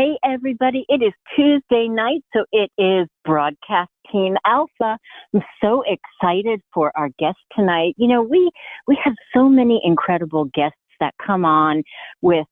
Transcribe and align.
Hey, 0.00 0.16
everybody. 0.24 0.86
It 0.88 1.02
is 1.02 1.12
Tuesday 1.36 1.86
night, 1.86 2.22
so 2.32 2.46
it 2.52 2.70
is 2.78 3.06
Broadcast 3.22 3.90
Team 4.10 4.34
Alpha. 4.46 4.96
I'm 5.34 5.42
so 5.62 5.84
excited 5.86 6.62
for 6.72 6.90
our 6.96 7.10
guest 7.18 7.36
tonight. 7.54 7.96
You 7.98 8.08
know, 8.08 8.22
we, 8.22 8.50
we 8.86 8.98
have 9.04 9.12
so 9.36 9.46
many 9.46 9.78
incredible 9.84 10.46
guests 10.54 10.78
that 11.00 11.12
come 11.22 11.44
on 11.44 11.82
with 12.22 12.46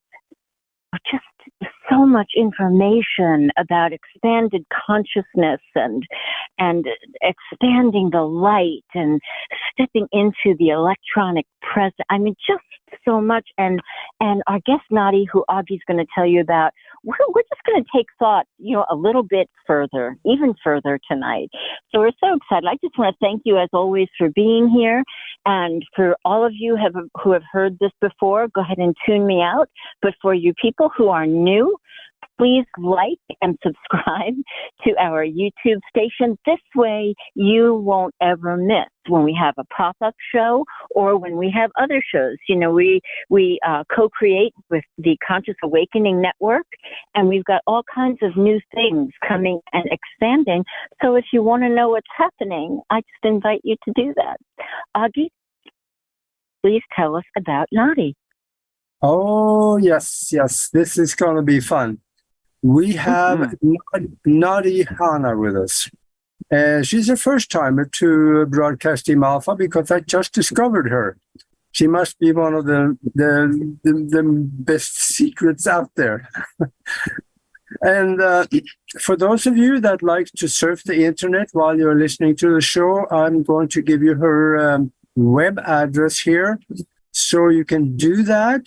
just 1.10 1.24
so 1.90 2.04
much 2.04 2.32
information 2.36 3.50
about 3.58 3.92
expanded 3.94 4.66
consciousness 4.86 5.60
and 5.74 6.02
and 6.58 6.86
expanding 7.22 8.10
the 8.12 8.20
light 8.20 8.84
and 8.94 9.22
stepping 9.72 10.06
into 10.12 10.54
the 10.58 10.68
electronic 10.68 11.46
present. 11.62 11.94
I 12.10 12.18
mean, 12.18 12.34
just 12.46 12.62
so 13.04 13.20
much. 13.20 13.48
And 13.58 13.80
and 14.20 14.42
our 14.46 14.60
guest 14.66 14.82
Nadi, 14.92 15.24
who 15.32 15.44
Augie's 15.48 15.80
going 15.86 15.98
to 15.98 16.06
tell 16.14 16.26
you 16.26 16.40
about, 16.40 16.72
we're 17.04 17.16
we're 17.28 17.42
just 17.42 17.62
going 17.66 17.82
to 17.82 17.88
take 17.94 18.06
thought, 18.18 18.46
you 18.58 18.76
know, 18.76 18.84
a 18.90 18.94
little 18.94 19.22
bit 19.22 19.48
further, 19.66 20.16
even 20.24 20.54
further 20.62 20.98
tonight. 21.10 21.48
So 21.90 22.00
we're 22.00 22.12
so 22.22 22.36
excited. 22.36 22.66
I 22.68 22.76
just 22.82 22.98
want 22.98 23.14
to 23.14 23.24
thank 23.24 23.42
you 23.44 23.58
as 23.58 23.68
always 23.72 24.08
for 24.16 24.30
being 24.30 24.68
here, 24.68 25.02
and 25.46 25.82
for 25.94 26.16
all 26.24 26.44
of 26.44 26.52
you 26.58 26.76
have 26.76 26.94
who 27.22 27.32
have 27.32 27.44
heard 27.50 27.78
this 27.80 27.92
before, 28.00 28.48
go 28.48 28.60
ahead 28.60 28.78
and 28.78 28.94
tune 29.06 29.26
me 29.26 29.42
out. 29.42 29.68
But 30.02 30.14
for 30.20 30.34
you 30.34 30.52
people 30.60 30.90
who 30.96 31.08
are 31.08 31.26
new, 31.26 31.76
please 32.38 32.64
like 32.78 33.18
and 33.42 33.58
subscribe 33.62 34.34
to 34.84 34.94
our 34.98 35.24
YouTube 35.26 35.80
station. 35.88 36.38
This 36.46 36.60
way 36.74 37.14
you 37.34 37.74
won't 37.74 38.14
ever 38.22 38.56
miss 38.56 38.88
when 39.08 39.24
we 39.24 39.36
have 39.38 39.54
a 39.58 39.64
pop-up 39.76 40.14
show 40.32 40.64
or 40.90 41.18
when 41.18 41.36
we 41.36 41.52
have 41.54 41.70
other 41.80 42.00
shows. 42.14 42.36
You 42.48 42.56
know, 42.56 42.70
we, 42.70 43.00
we 43.28 43.58
uh, 43.66 43.84
co-create 43.94 44.52
with 44.70 44.84
the 44.98 45.16
Conscious 45.26 45.56
Awakening 45.64 46.22
Network 46.22 46.66
and 47.14 47.28
we've 47.28 47.44
got 47.44 47.62
all 47.66 47.82
kinds 47.92 48.18
of 48.22 48.36
new 48.36 48.60
things 48.74 49.10
coming 49.26 49.60
and 49.72 49.84
expanding. 49.90 50.64
So 51.02 51.16
if 51.16 51.24
you 51.32 51.42
want 51.42 51.62
to 51.64 51.68
know 51.68 51.90
what's 51.90 52.06
happening, 52.16 52.80
I 52.90 53.00
just 53.00 53.24
invite 53.24 53.60
you 53.64 53.76
to 53.84 53.92
do 53.96 54.14
that. 54.16 54.36
Augie, 54.96 55.28
please 56.62 56.82
tell 56.94 57.16
us 57.16 57.24
about 57.36 57.66
Nadi. 57.74 58.14
Oh, 59.00 59.76
yes, 59.76 60.30
yes. 60.32 60.70
This 60.70 60.98
is 60.98 61.14
going 61.14 61.36
to 61.36 61.42
be 61.42 61.60
fun. 61.60 62.00
We 62.62 62.92
have 62.94 63.38
mm-hmm. 63.38 64.04
Nadi 64.26 64.86
Hana 64.98 65.36
with 65.36 65.56
us. 65.56 65.90
Uh, 66.50 66.82
she's 66.82 67.08
a 67.08 67.16
first 67.16 67.50
timer 67.50 67.84
to 67.84 68.46
Broadcast 68.46 69.06
Team 69.06 69.22
Alpha 69.22 69.54
because 69.54 69.90
I 69.90 70.00
just 70.00 70.32
discovered 70.32 70.88
her. 70.88 71.18
She 71.72 71.86
must 71.86 72.18
be 72.18 72.32
one 72.32 72.54
of 72.54 72.64
the, 72.64 72.98
the, 73.14 73.76
the, 73.84 73.92
the 73.92 74.22
best 74.24 74.96
secrets 74.96 75.66
out 75.66 75.90
there. 75.94 76.28
and 77.82 78.20
uh, 78.20 78.46
for 78.98 79.14
those 79.16 79.46
of 79.46 79.56
you 79.56 79.78
that 79.80 80.02
like 80.02 80.28
to 80.38 80.48
surf 80.48 80.82
the 80.84 81.04
internet 81.04 81.48
while 81.52 81.76
you're 81.76 81.98
listening 81.98 82.34
to 82.36 82.54
the 82.54 82.60
show, 82.62 83.06
I'm 83.10 83.42
going 83.42 83.68
to 83.68 83.82
give 83.82 84.02
you 84.02 84.14
her 84.14 84.58
um, 84.58 84.92
web 85.14 85.58
address 85.58 86.20
here 86.20 86.58
so 87.12 87.48
you 87.48 87.64
can 87.64 87.96
do 87.96 88.22
that. 88.22 88.62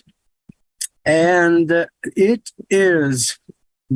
And 1.04 1.72
uh, 1.72 1.86
it 2.16 2.52
is 2.70 3.40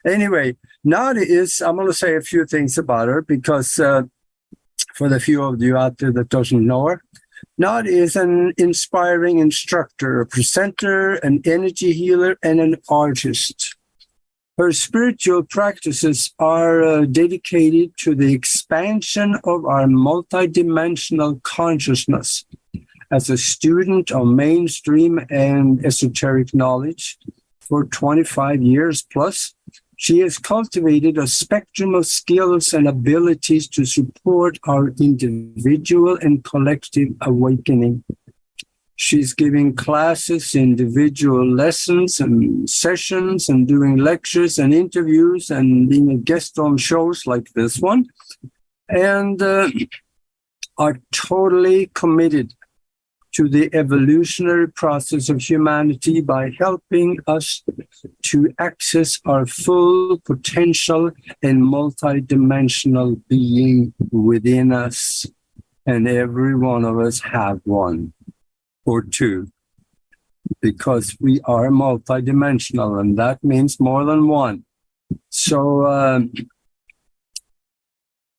Anyway, 0.04 0.56
Nadi 0.86 1.24
is, 1.24 1.62
I'm 1.62 1.76
going 1.76 1.86
to 1.86 1.94
say 1.94 2.16
a 2.16 2.20
few 2.20 2.44
things 2.44 2.76
about 2.76 3.08
her 3.08 3.22
because 3.22 3.78
uh, 3.78 4.02
for 4.94 5.08
the 5.08 5.20
few 5.20 5.42
of 5.42 5.62
you 5.62 5.76
out 5.76 5.98
there 5.98 6.12
that 6.12 6.28
doesn't 6.28 6.66
know 6.66 6.88
her, 6.88 7.02
Nadi 7.60 7.88
is 7.88 8.16
an 8.16 8.52
inspiring 8.58 9.38
instructor, 9.38 10.20
a 10.20 10.26
presenter, 10.26 11.14
an 11.14 11.40
energy 11.44 11.92
healer, 11.92 12.36
and 12.42 12.60
an 12.60 12.76
artist. 12.88 13.75
Her 14.58 14.72
spiritual 14.72 15.42
practices 15.42 16.32
are 16.38 16.82
uh, 16.82 17.04
dedicated 17.04 17.94
to 17.98 18.14
the 18.14 18.32
expansion 18.32 19.34
of 19.44 19.66
our 19.66 19.84
multidimensional 19.84 21.42
consciousness. 21.42 22.46
As 23.10 23.28
a 23.28 23.36
student 23.36 24.10
of 24.10 24.26
mainstream 24.26 25.20
and 25.28 25.84
esoteric 25.84 26.54
knowledge 26.54 27.18
for 27.60 27.84
25 27.84 28.62
years 28.62 29.02
plus, 29.02 29.54
she 29.96 30.20
has 30.20 30.38
cultivated 30.38 31.18
a 31.18 31.26
spectrum 31.26 31.94
of 31.94 32.06
skills 32.06 32.72
and 32.72 32.88
abilities 32.88 33.68
to 33.68 33.84
support 33.84 34.58
our 34.66 34.88
individual 34.98 36.16
and 36.22 36.44
collective 36.44 37.08
awakening. 37.20 38.04
She's 38.98 39.34
giving 39.34 39.76
classes, 39.76 40.54
individual 40.54 41.46
lessons 41.46 42.18
and 42.18 42.68
sessions, 42.68 43.48
and 43.50 43.68
doing 43.68 43.98
lectures 43.98 44.58
and 44.58 44.72
interviews 44.72 45.50
and 45.50 45.88
being 45.88 46.10
a 46.10 46.16
guest 46.16 46.58
on 46.58 46.78
shows 46.78 47.26
like 47.26 47.52
this 47.52 47.78
one. 47.78 48.06
And 48.88 49.40
uh, 49.42 49.68
are 50.78 50.98
totally 51.12 51.90
committed 51.94 52.54
to 53.34 53.50
the 53.50 53.68
evolutionary 53.74 54.68
process 54.68 55.28
of 55.28 55.42
humanity 55.42 56.22
by 56.22 56.50
helping 56.58 57.18
us 57.26 57.62
to 58.22 58.54
access 58.58 59.20
our 59.26 59.44
full 59.44 60.18
potential 60.20 61.10
and 61.42 61.62
multidimensional 61.62 63.20
being 63.28 63.92
within 64.10 64.72
us. 64.72 65.26
And 65.84 66.08
every 66.08 66.56
one 66.56 66.84
of 66.84 66.98
us 66.98 67.20
have 67.20 67.60
one 67.64 68.14
or 68.86 69.02
two 69.02 69.48
because 70.60 71.16
we 71.20 71.40
are 71.44 71.68
multidimensional 71.68 73.00
and 73.00 73.18
that 73.18 73.42
means 73.42 73.80
more 73.80 74.04
than 74.04 74.28
one. 74.28 74.64
So 75.30 75.86
um, 75.86 76.32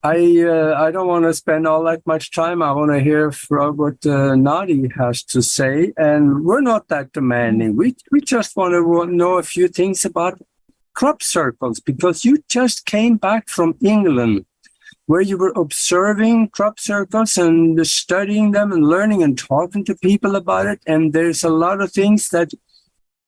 I 0.04 0.42
uh, 0.42 0.74
I 0.78 0.92
don't 0.92 1.08
want 1.08 1.26
to 1.26 1.34
spend 1.34 1.68
all 1.68 1.84
that 1.84 2.06
much 2.06 2.32
time. 2.32 2.62
I 2.62 2.72
want 2.72 2.92
to 2.92 3.00
hear 3.00 3.32
from 3.32 3.78
what 3.78 4.06
uh, 4.06 4.36
Nadi 4.48 4.92
has 4.96 5.24
to 5.24 5.42
say, 5.42 5.92
and 5.98 6.46
we're 6.46 6.62
not 6.62 6.88
that 6.90 7.12
demanding. 7.14 7.76
We 7.76 7.96
we 8.12 8.22
just 8.22 8.56
want 8.56 8.74
to 8.74 9.06
know 9.14 9.38
a 9.38 9.44
few 9.44 9.68
things 9.68 10.06
about 10.06 10.40
crop 10.94 11.22
circles 11.22 11.80
because 11.80 12.26
you 12.26 12.44
just 12.50 12.86
came 12.86 13.18
back 13.18 13.50
from 13.50 13.76
England 13.82 14.46
where 15.08 15.22
you 15.22 15.38
were 15.38 15.54
observing 15.56 16.50
crop 16.50 16.80
circles 16.80 17.38
and 17.38 17.88
studying 17.88 18.52
them 18.52 18.74
and 18.74 18.86
learning 18.86 19.24
and 19.24 19.38
talking 19.38 19.84
to 19.86 19.96
people 19.96 20.36
about 20.36 20.68
it. 20.68 20.82
And 20.86 21.14
there's 21.14 21.44
a 21.44 21.50
lot 21.50 21.82
of 21.82 21.92
things 21.92 22.30
that 22.30 22.52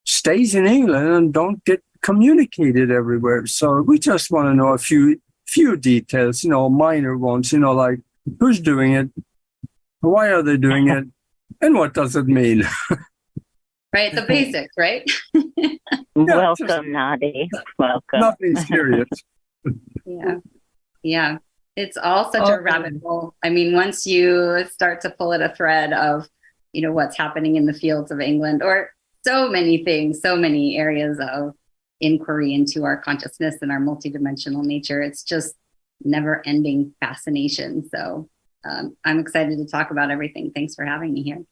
stays 0.04 0.54
in 0.54 0.68
England 0.68 1.08
and 1.08 1.34
don't 1.34 1.64
get 1.64 1.82
communicated 2.02 2.92
everywhere. 2.92 3.46
So 3.48 3.82
we 3.82 3.98
just 3.98 4.30
want 4.30 4.48
to 4.48 4.54
know 4.54 4.70
a 4.70 4.78
few 4.78 5.22
few 5.48 5.78
details, 5.78 6.44
you 6.44 6.50
know, 6.50 6.70
minor 6.70 7.18
ones, 7.18 7.52
you 7.54 7.60
know, 7.60 7.72
like 7.72 8.00
who's 8.40 8.60
doing 8.60 8.94
it, 8.94 9.10
why 10.02 10.32
are 10.32 10.44
they 10.44 10.58
doing 10.58 10.90
it, 10.90 11.06
and 11.62 11.76
what 11.76 11.94
does 11.94 12.16
it 12.16 12.28
mean? 12.28 12.64
right, 13.94 14.14
the 14.14 14.22
basics, 14.28 14.76
right? 14.78 15.10
yeah, 15.34 15.78
Welcome, 16.14 16.68
just, 16.68 16.82
Nadi. 16.84 17.48
Welcome. 17.80 18.20
Nothing 18.20 18.56
serious. 18.58 19.10
yeah. 20.06 20.36
Yeah 21.02 21.38
it's 21.80 21.98
all 21.98 22.30
such 22.32 22.50
a 22.50 22.60
rabbit 22.60 22.94
hole. 23.02 23.34
I 23.44 23.50
mean, 23.50 23.74
once 23.74 24.06
you 24.06 24.66
start 24.70 25.00
to 25.02 25.10
pull 25.10 25.34
at 25.34 25.42
a 25.42 25.56
thread 25.56 25.94
of, 25.94 26.28
you 26.74 26.82
know, 26.82 26.92
what's 26.92 27.18
happening 27.18 27.56
in 27.56 27.66
the 27.66 27.74
fields 27.74 28.12
of 28.12 28.20
England 28.20 28.62
or 28.62 28.92
so 29.26 29.50
many 29.50 29.84
things, 29.84 30.22
so 30.22 30.36
many 30.36 30.78
areas 30.78 31.20
of 31.22 31.54
inquiry 32.02 32.54
into 32.54 32.84
our 32.84 32.98
consciousness 32.98 33.56
and 33.62 33.72
our 33.72 33.80
multidimensional 33.80 34.64
nature, 34.64 35.02
it's 35.02 35.24
just 35.24 35.56
never 36.04 36.42
ending 36.46 36.94
fascination. 37.00 37.88
So 37.90 38.30
um, 38.66 38.98
I'm 39.06 39.20
excited 39.20 39.58
to 39.58 39.66
talk 39.66 39.92
about 39.92 40.12
everything. 40.12 40.52
Thanks 40.54 40.76
for 40.76 40.86
having 40.86 41.14
me 41.14 41.24
here. 41.24 41.44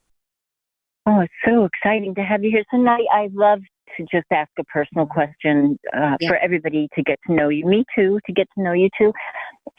Oh, 1.05 1.21
it's 1.21 1.33
so 1.45 1.63
exciting 1.65 2.15
to 2.15 2.21
have 2.21 2.43
you 2.43 2.51
here 2.51 2.65
tonight. 2.69 3.05
I 3.13 3.29
love 3.31 3.59
to 3.95 4.03
just 4.11 4.25
ask 4.31 4.49
a 4.59 4.63
personal 4.65 5.05
question 5.05 5.79
uh, 5.95 6.17
Yeah. 6.19 6.29
for 6.29 6.37
everybody 6.37 6.87
to 6.95 7.03
get 7.03 7.19
to 7.27 7.33
know 7.33 7.49
you. 7.49 7.65
Me 7.65 7.85
too, 7.95 8.19
to 8.25 8.33
get 8.33 8.47
to 8.55 8.63
know 8.63 8.73
you 8.73 8.89
too. 8.97 9.13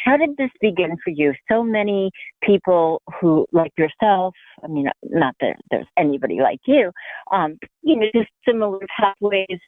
How 0.04 0.16
did 0.16 0.36
this 0.36 0.50
begin 0.60 0.96
for 1.04 1.10
you? 1.10 1.34
So 1.50 1.62
many 1.62 2.10
people 2.42 3.02
who, 3.20 3.46
like 3.52 3.72
yourself, 3.76 4.34
I 4.62 4.68
mean, 4.68 4.88
not 5.02 5.34
that 5.40 5.56
there's 5.70 5.86
anybody 5.98 6.38
like 6.40 6.60
you, 6.66 6.90
um, 7.32 7.58
you 7.82 7.96
know, 7.96 8.06
just 8.14 8.30
similar 8.46 8.80
pathways. 8.98 9.58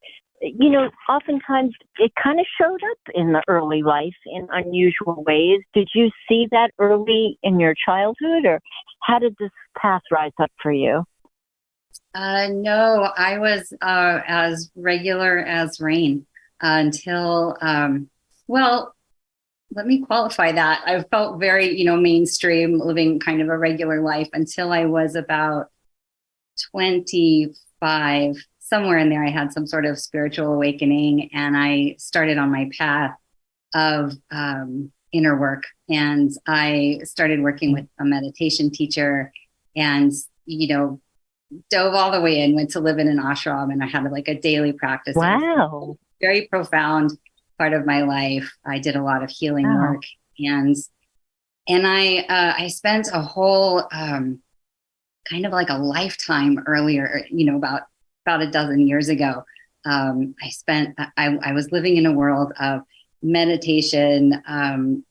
You 0.42 0.70
know, 0.70 0.88
oftentimes 1.08 1.74
it 1.98 2.12
kind 2.22 2.40
of 2.40 2.46
showed 2.58 2.80
up 2.90 2.98
in 3.14 3.32
the 3.32 3.42
early 3.46 3.82
life 3.82 4.14
in 4.26 4.48
unusual 4.50 5.22
ways. 5.26 5.60
Did 5.74 5.88
you 5.94 6.10
see 6.28 6.46
that 6.50 6.70
early 6.78 7.38
in 7.42 7.60
your 7.60 7.74
childhood, 7.86 8.46
or 8.46 8.60
how 9.02 9.18
did 9.18 9.36
this 9.38 9.50
path 9.76 10.00
rise 10.10 10.32
up 10.40 10.50
for 10.62 10.72
you? 10.72 11.04
Uh, 12.14 12.48
no, 12.50 13.10
I 13.16 13.38
was 13.38 13.72
uh, 13.80 14.20
as 14.26 14.70
regular 14.74 15.38
as 15.38 15.80
rain 15.80 16.26
until, 16.60 17.56
um, 17.60 18.10
well, 18.48 18.94
let 19.72 19.86
me 19.86 20.00
qualify 20.00 20.52
that. 20.52 20.82
I 20.84 21.02
felt 21.04 21.38
very, 21.38 21.78
you 21.78 21.84
know, 21.84 21.96
mainstream, 21.96 22.78
living 22.78 23.20
kind 23.20 23.40
of 23.40 23.48
a 23.48 23.56
regular 23.56 24.00
life 24.00 24.28
until 24.32 24.72
I 24.72 24.86
was 24.86 25.14
about 25.14 25.70
25. 26.72 28.36
Somewhere 28.58 28.98
in 28.98 29.08
there, 29.08 29.24
I 29.24 29.30
had 29.30 29.52
some 29.52 29.66
sort 29.66 29.84
of 29.86 29.98
spiritual 29.98 30.52
awakening 30.52 31.30
and 31.32 31.56
I 31.56 31.96
started 31.98 32.38
on 32.38 32.52
my 32.52 32.70
path 32.76 33.16
of 33.74 34.12
um, 34.30 34.92
inner 35.12 35.38
work. 35.38 35.64
And 35.88 36.30
I 36.46 37.00
started 37.04 37.40
working 37.40 37.72
with 37.72 37.86
a 37.98 38.04
meditation 38.04 38.70
teacher 38.70 39.32
and, 39.76 40.12
you 40.46 40.68
know, 40.68 41.00
dove 41.70 41.94
all 41.94 42.10
the 42.10 42.20
way 42.20 42.40
in, 42.40 42.54
went 42.54 42.70
to 42.70 42.80
live 42.80 42.98
in 42.98 43.08
an 43.08 43.18
ashram, 43.18 43.72
and 43.72 43.82
I 43.82 43.86
had 43.86 44.04
like 44.10 44.28
a 44.28 44.38
daily 44.40 44.72
practice. 44.72 45.16
Wow. 45.16 45.96
very 46.20 46.46
profound 46.48 47.12
part 47.58 47.72
of 47.72 47.86
my 47.86 48.02
life. 48.02 48.50
I 48.64 48.78
did 48.78 48.96
a 48.96 49.02
lot 49.02 49.22
of 49.22 49.30
healing 49.30 49.66
Wow. 49.66 49.92
work, 49.92 50.02
and 50.38 50.76
and 51.68 51.86
I 51.86 52.18
uh, 52.18 52.54
I 52.58 52.68
spent 52.68 53.08
a 53.12 53.20
whole 53.20 53.86
um, 53.92 54.40
kind 55.28 55.46
of 55.46 55.52
like 55.52 55.70
a 55.70 55.78
lifetime 55.78 56.58
earlier, 56.66 57.24
you 57.30 57.44
know, 57.46 57.56
about 57.56 57.82
about 58.26 58.42
a 58.42 58.50
dozen 58.50 58.86
years 58.86 59.08
ago. 59.08 59.44
Um, 59.84 60.34
I 60.42 60.50
spent 60.50 60.94
I, 61.16 61.38
I 61.42 61.52
was 61.52 61.72
living 61.72 61.96
in 61.96 62.06
a 62.06 62.12
world 62.12 62.52
of 62.60 62.82
meditation, 63.22 64.42
um, 64.46 65.04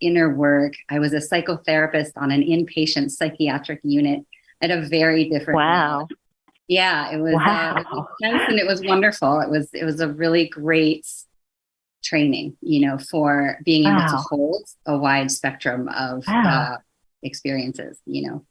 inner 0.00 0.34
work. 0.34 0.74
I 0.88 0.98
was 0.98 1.12
a 1.12 1.16
psychotherapist 1.18 2.12
on 2.16 2.30
an 2.30 2.42
inpatient 2.42 3.10
psychiatric 3.10 3.80
unit 3.82 4.24
at 4.60 4.70
a 4.70 4.80
very 4.82 5.28
different 5.28 5.58
Wow. 5.58 5.90
level. 5.90 6.10
Yeah, 6.66 7.10
it 7.12 7.18
was, 7.18 7.34
uh, 7.34 7.38
it 7.38 7.76
was 7.76 7.86
Wow. 7.92 8.08
intense 8.20 8.42
and 8.48 8.58
it 8.58 8.66
was 8.66 8.82
wonderful. 8.82 9.40
It 9.40 9.48
was 9.50 9.70
it 9.72 9.84
was 9.84 10.00
a 10.00 10.08
really 10.08 10.48
great 10.48 11.06
training, 12.04 12.56
you 12.60 12.86
know, 12.86 12.98
for 12.98 13.58
being 13.64 13.84
able 13.84 14.08
to 14.08 14.16
hold 14.16 14.68
a 14.86 14.96
wide 14.96 15.30
spectrum 15.30 15.88
of 15.88 16.24
Wow. 16.28 16.44
uh, 16.74 16.76
experiences, 17.22 18.00
you 18.06 18.28
know. 18.28 18.46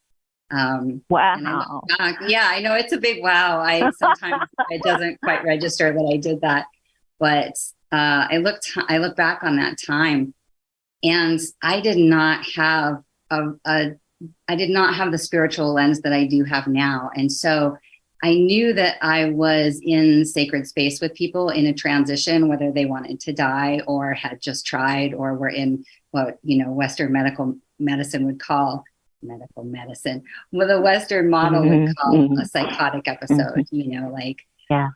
Um, 0.50 1.04
I 1.09 1.39
Wow. 1.39 1.81
look 2.00 2.15
yeah, 2.27 2.48
I 2.50 2.62
know 2.62 2.74
it's 2.75 2.94
a 2.94 2.98
big 2.98 3.21
wow. 3.21 3.59
I 3.59 3.92
sometimes 3.92 4.42
it 4.69 4.83
doesn't 4.83 5.21
quite 5.21 5.44
register 5.44 5.94
that 5.94 6.09
I 6.13 6.18
did 6.18 6.42
that, 6.42 6.65
but 7.19 7.54
uh, 7.92 8.27
I 8.31 8.38
looked 8.38 8.71
I 8.89 8.98
look 8.98 9.15
back 9.15 9.44
on 9.44 9.57
that 9.57 9.77
time, 9.86 10.33
and 11.04 11.39
I 11.62 11.81
did 11.81 11.98
not 11.98 12.45
have 12.56 13.04
a, 13.30 13.51
a 13.65 13.92
I 14.48 14.56
did 14.56 14.69
not 14.69 14.96
have 14.96 15.12
the 15.12 15.18
spiritual 15.18 15.74
lens 15.74 16.02
that 16.02 16.14
I 16.14 16.25
do 16.25 16.44
have 16.44 16.68
now, 16.68 17.12
and 17.16 17.31
so 17.31 17.78
I 18.24 18.34
knew 18.34 18.74
that 18.74 18.98
I 19.02 19.25
was 19.25 19.80
in 19.84 20.25
sacred 20.25 20.66
space 20.66 21.00
with 21.00 21.14
people 21.14 21.50
in 21.50 21.68
a 21.68 21.74
transition, 21.74 22.48
whether 22.48 22.72
they 22.72 22.86
wanted 22.86 23.19
to 23.22 23.34
die 23.34 23.81
or 23.86 24.14
had 24.14 24.42
just 24.42 24.66
tried 24.66 25.14
or 25.14 25.36
were 25.36 25.50
in 25.50 25.86
what 26.12 26.40
you 26.44 26.58
know 26.64 26.72
Western 26.72 27.12
medical 27.12 27.56
medicine 27.80 28.25
would 28.25 28.40
call 28.40 28.84
medical 29.22 29.64
medicine, 29.64 30.24
what 30.52 30.68
the 30.68 30.81
Western 30.81 31.30
model 31.30 31.62
would 31.62 31.90
Mhm, 31.90 31.96
call 31.96 32.14
mhm. 32.14 32.42
a 32.42 32.46
psychotic 32.46 33.08
episode. 33.08 33.66
You 33.72 34.00
know, 34.00 34.10
like 34.10 34.40
Yeah. 34.69 34.90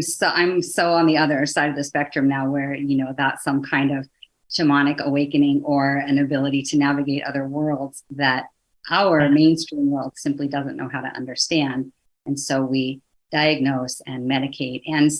So 0.00 0.26
I'm 0.28 0.60
so 0.62 0.92
on 0.92 1.06
the 1.06 1.16
other 1.16 1.46
side 1.46 1.70
of 1.70 1.76
the 1.76 1.84
spectrum 1.84 2.26
now, 2.28 2.50
where 2.50 2.74
you 2.74 2.96
know 2.96 3.14
that's 3.16 3.44
some 3.44 3.62
kind 3.62 3.96
of 3.96 4.08
shamanic 4.50 4.98
awakening 5.00 5.62
or 5.64 5.96
an 5.96 6.18
ability 6.18 6.62
to 6.62 6.76
navigate 6.76 7.22
other 7.24 7.46
worlds 7.46 8.04
that 8.10 8.44
our 8.90 9.28
mainstream 9.28 9.90
world 9.90 10.12
simply 10.16 10.48
doesn't 10.48 10.76
know 10.76 10.88
how 10.88 11.00
to 11.00 11.16
understand. 11.16 11.92
And 12.26 12.38
so 12.38 12.62
we 12.62 13.00
diagnose 13.30 14.00
and 14.06 14.30
medicate. 14.30 14.82
And 14.86 15.10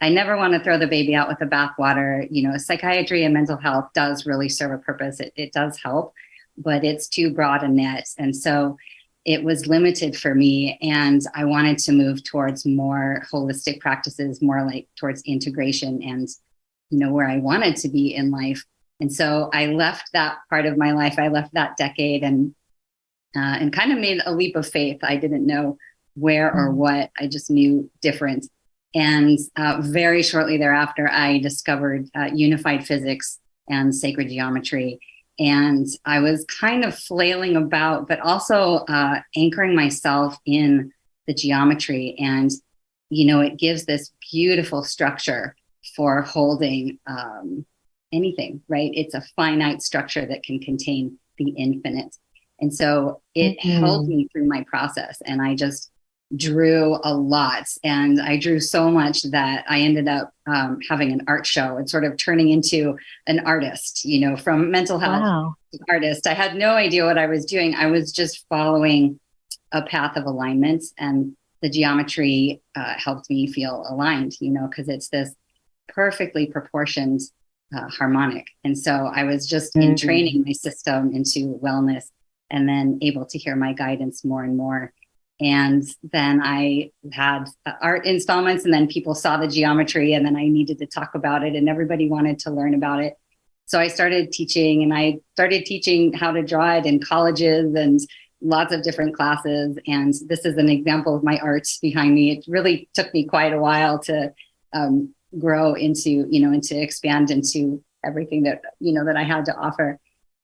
I 0.00 0.08
never 0.08 0.36
want 0.36 0.54
to 0.54 0.60
throw 0.60 0.78
the 0.78 0.86
baby 0.86 1.14
out 1.14 1.28
with 1.28 1.38
the 1.38 1.46
bathwater. 1.46 2.26
You 2.30 2.48
know, 2.48 2.56
psychiatry 2.56 3.24
and 3.24 3.34
mental 3.34 3.56
health 3.56 3.90
does 3.94 4.26
really 4.26 4.48
serve 4.48 4.72
a 4.72 4.78
purpose. 4.78 5.20
It, 5.20 5.32
it 5.36 5.52
does 5.52 5.78
help, 5.78 6.12
but 6.56 6.84
it's 6.84 7.08
too 7.08 7.32
broad 7.32 7.62
a 7.62 7.68
net. 7.68 8.08
And 8.18 8.34
so 8.34 8.76
it 9.24 9.44
was 9.44 9.66
limited 9.68 10.16
for 10.16 10.34
me. 10.34 10.78
And 10.82 11.22
I 11.34 11.44
wanted 11.44 11.78
to 11.78 11.92
move 11.92 12.24
towards 12.24 12.66
more 12.66 13.22
holistic 13.32 13.80
practices, 13.80 14.42
more 14.42 14.64
like 14.64 14.88
towards 14.96 15.22
integration 15.22 16.02
and, 16.02 16.28
you 16.90 16.98
know, 16.98 17.12
where 17.12 17.28
I 17.28 17.38
wanted 17.38 17.76
to 17.76 17.88
be 17.88 18.14
in 18.14 18.30
life. 18.30 18.64
And 19.00 19.12
so 19.12 19.50
I 19.52 19.66
left 19.66 20.10
that 20.12 20.38
part 20.50 20.66
of 20.66 20.76
my 20.76 20.92
life. 20.92 21.18
I 21.18 21.28
left 21.28 21.54
that 21.54 21.76
decade 21.76 22.24
and 22.24 22.54
uh, 23.36 23.56
and 23.60 23.72
kind 23.72 23.92
of 23.92 23.98
made 23.98 24.20
a 24.24 24.32
leap 24.32 24.56
of 24.56 24.68
faith. 24.68 25.00
I 25.02 25.16
didn't 25.16 25.46
know 25.46 25.78
where 26.14 26.54
or 26.54 26.72
what. 26.72 27.10
I 27.18 27.26
just 27.26 27.50
knew 27.50 27.90
different. 28.00 28.46
And 28.94 29.38
uh, 29.56 29.80
very 29.80 30.22
shortly 30.22 30.58
thereafter, 30.58 31.10
I 31.10 31.38
discovered 31.38 32.08
uh, 32.14 32.28
unified 32.34 32.86
physics 32.86 33.38
and 33.68 33.94
sacred 33.94 34.28
geometry. 34.28 35.00
And 35.38 35.86
I 36.04 36.20
was 36.20 36.44
kind 36.44 36.84
of 36.84 36.98
flailing 36.98 37.56
about, 37.56 38.06
but 38.06 38.20
also 38.20 38.84
uh, 38.88 39.20
anchoring 39.34 39.74
myself 39.74 40.36
in 40.44 40.92
the 41.26 41.32
geometry. 41.32 42.16
And, 42.18 42.50
you 43.08 43.26
know, 43.26 43.40
it 43.40 43.58
gives 43.58 43.86
this 43.86 44.12
beautiful 44.30 44.84
structure 44.84 45.56
for 45.96 46.20
holding 46.20 46.98
um, 47.06 47.64
anything, 48.12 48.62
right? 48.68 48.90
It's 48.94 49.14
a 49.14 49.24
finite 49.34 49.80
structure 49.80 50.26
that 50.26 50.42
can 50.42 50.60
contain 50.60 51.18
the 51.38 51.50
infinite. 51.50 52.14
And 52.62 52.72
so 52.72 53.20
it 53.34 53.58
Mhm. 53.60 53.80
held 53.80 54.08
me 54.08 54.28
through 54.32 54.46
my 54.46 54.64
process. 54.68 55.20
And 55.26 55.42
I 55.42 55.54
just 55.54 55.90
drew 56.36 56.98
a 57.02 57.12
lot. 57.12 57.66
And 57.84 58.18
I 58.22 58.38
drew 58.38 58.58
so 58.60 58.90
much 58.90 59.22
that 59.24 59.64
I 59.68 59.80
ended 59.80 60.08
up 60.08 60.32
um, 60.46 60.78
having 60.88 61.12
an 61.12 61.22
art 61.26 61.44
show 61.44 61.76
and 61.76 61.90
sort 61.90 62.04
of 62.04 62.16
turning 62.16 62.48
into 62.48 62.96
an 63.26 63.40
artist, 63.40 64.04
you 64.04 64.20
know, 64.26 64.36
from 64.36 64.70
mental 64.70 64.98
health 64.98 65.20
Wow. 65.22 65.54
artist. 65.90 66.26
I 66.26 66.34
had 66.34 66.54
no 66.54 66.70
idea 66.70 67.04
what 67.04 67.18
I 67.18 67.26
was 67.26 67.44
doing. 67.44 67.74
I 67.74 67.86
was 67.88 68.12
just 68.12 68.46
following 68.48 69.18
a 69.72 69.82
path 69.82 70.16
of 70.16 70.24
alignment, 70.24 70.84
and 70.98 71.34
the 71.62 71.70
geometry 71.70 72.60
uh, 72.74 72.94
helped 72.96 73.28
me 73.28 73.46
feel 73.50 73.84
aligned, 73.88 74.34
you 74.40 74.50
know, 74.50 74.68
because 74.68 74.88
it's 74.88 75.08
this 75.08 75.34
perfectly 75.88 76.46
proportioned 76.46 77.20
uh, 77.74 77.88
harmonic. 77.88 78.46
And 78.64 78.78
so 78.78 79.10
I 79.14 79.24
was 79.24 79.46
just 79.46 79.74
in 79.76 79.94
Mhm. 79.94 79.98
training 80.00 80.44
my 80.46 80.52
system 80.52 81.12
into 81.14 81.58
wellness 81.62 82.10
and 82.52 82.68
then 82.68 82.98
able 83.02 83.26
to 83.26 83.38
hear 83.38 83.56
my 83.56 83.72
guidance 83.72 84.24
more 84.24 84.44
and 84.44 84.56
more. 84.56 84.92
And 85.40 85.82
then 86.12 86.40
I 86.40 86.92
had 87.12 87.48
uh, 87.66 87.72
art 87.80 88.06
installments, 88.06 88.64
and 88.64 88.72
then 88.72 88.86
people 88.86 89.14
saw 89.14 89.38
the 89.38 89.48
geometry, 89.48 90.12
and 90.12 90.24
then 90.24 90.36
I 90.36 90.46
needed 90.46 90.78
to 90.78 90.86
talk 90.86 91.16
about 91.16 91.42
it, 91.42 91.56
and 91.56 91.68
everybody 91.68 92.08
wanted 92.08 92.38
to 92.40 92.50
learn 92.50 92.74
about 92.74 93.02
it. 93.02 93.14
So 93.66 93.80
I 93.80 93.88
started 93.88 94.30
teaching, 94.30 94.84
and 94.84 94.94
I 94.94 95.18
started 95.32 95.64
teaching 95.64 96.12
how 96.12 96.30
to 96.30 96.42
draw 96.42 96.76
it 96.76 96.86
in 96.86 97.00
colleges 97.00 97.74
and 97.74 97.98
lots 98.40 98.72
of 98.72 98.82
different 98.82 99.16
classes. 99.16 99.76
And 99.86 100.14
this 100.26 100.44
is 100.44 100.58
an 100.58 100.68
example 100.68 101.16
of 101.16 101.24
my 101.24 101.38
art 101.38 101.66
behind 101.80 102.14
me. 102.14 102.32
It 102.32 102.44
really 102.46 102.88
took 102.94 103.12
me 103.14 103.24
quite 103.24 103.52
a 103.52 103.58
while 103.58 103.98
to 104.00 104.32
um, 104.72 105.14
grow 105.38 105.74
into, 105.74 106.26
you 106.28 106.40
know, 106.40 106.52
and 106.52 106.62
to 106.64 106.76
expand 106.76 107.30
into 107.30 107.82
everything 108.04 108.42
that 108.42 108.62
you 108.80 108.92
know 108.92 109.04
that 109.06 109.16
I 109.16 109.22
had 109.22 109.46
to 109.46 109.56
offer. 109.56 109.98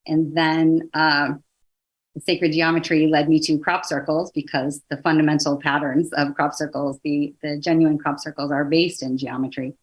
And 0.07 0.35
then 0.35 0.89
um, 0.93 1.43
sacred 2.19 2.51
geometry 2.51 3.07
led 3.07 3.29
me 3.29 3.39
to 3.39 3.57
crop 3.59 3.85
circles 3.85 4.31
because 4.31 4.81
the 4.89 4.97
fundamental 4.97 5.57
patterns 5.57 6.11
of 6.13 6.33
crop 6.35 6.53
circles, 6.53 6.99
the, 7.03 7.33
the 7.41 7.57
genuine 7.59 7.97
crop 7.97 8.19
circles, 8.19 8.51
are 8.51 8.65
based 8.65 9.03
in 9.03 9.17
geometry. 9.17 9.73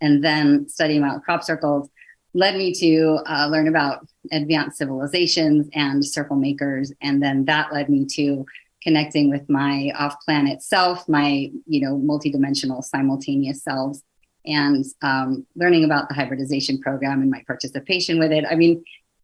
And 0.00 0.22
then 0.22 0.68
studying 0.68 1.02
about 1.02 1.22
crop 1.22 1.42
circles 1.42 1.88
led 2.34 2.56
me 2.56 2.72
to 2.74 3.20
uh, 3.26 3.48
learn 3.48 3.68
about 3.68 4.06
advanced 4.30 4.78
civilizations 4.78 5.68
and 5.74 6.04
circle 6.04 6.36
makers. 6.36 6.92
And 7.00 7.22
then 7.22 7.44
that 7.46 7.72
led 7.72 7.88
me 7.88 8.06
to 8.16 8.46
connecting 8.82 9.30
with 9.30 9.48
my 9.48 9.92
off 9.96 10.16
planet 10.24 10.62
self, 10.62 11.08
my, 11.08 11.50
you 11.66 11.80
know, 11.80 11.96
multidimensional 11.96 12.82
simultaneous 12.82 13.62
selves, 13.62 14.02
and 14.44 14.84
um, 15.02 15.46
learning 15.54 15.84
about 15.84 16.08
the 16.08 16.14
hybridization 16.14 16.80
program 16.80 17.22
and 17.22 17.30
my 17.30 17.42
participation 17.46 18.18
with 18.18 18.32
it. 18.32 18.44
I 18.50 18.56
mean, 18.56 18.82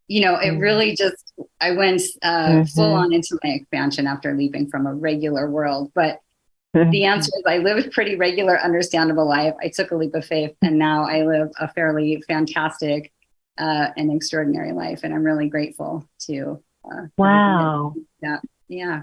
you 0.08 0.22
know, 0.22 0.36
it 0.36 0.52
Mhm. 0.52 0.60
really 0.60 0.96
just, 0.96 1.32
I 1.60 1.72
went 1.72 2.00
uh, 2.22 2.48
Mhm. 2.48 2.74
full 2.74 2.94
on 2.94 3.12
into 3.12 3.38
my 3.44 3.50
expansion 3.50 4.06
after 4.06 4.34
leaping 4.34 4.68
from 4.68 4.86
a 4.86 4.94
regular 4.94 5.50
world. 5.50 5.92
But 5.94 6.20
the 6.92 7.04
answer 7.04 7.30
is 7.36 7.42
I 7.46 7.58
live 7.58 7.84
a 7.84 7.90
pretty 7.90 8.14
regular, 8.16 8.58
understandable 8.58 9.26
life. 9.28 9.54
I 9.60 9.68
took 9.68 9.90
a 9.90 9.96
leap 9.96 10.14
of 10.14 10.24
faith, 10.24 10.54
and 10.62 10.78
now 10.78 11.04
I 11.04 11.22
live 11.24 11.50
a 11.60 11.68
fairly 11.72 12.22
fantastic 12.28 13.12
uh, 13.58 13.90
and 13.96 14.12
extraordinary 14.12 14.72
life, 14.72 15.00
and 15.02 15.12
I'm 15.12 15.24
really 15.24 15.48
grateful 15.48 16.08
to. 16.26 16.62
Uh, 16.84 17.06
wow. 17.16 17.94
Yeah. 18.22 18.38
Yeah. 18.68 19.02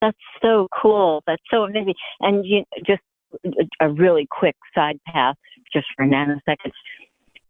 That's 0.00 0.18
so 0.42 0.66
cool. 0.82 1.22
That's 1.26 1.42
so 1.50 1.62
amazing. 1.64 1.94
And 2.20 2.44
you 2.44 2.64
just 2.84 3.02
a 3.80 3.88
really 3.88 4.26
quick 4.30 4.56
side 4.74 4.98
path, 5.06 5.36
just 5.72 5.86
for 5.96 6.04
nanoseconds. 6.06 6.72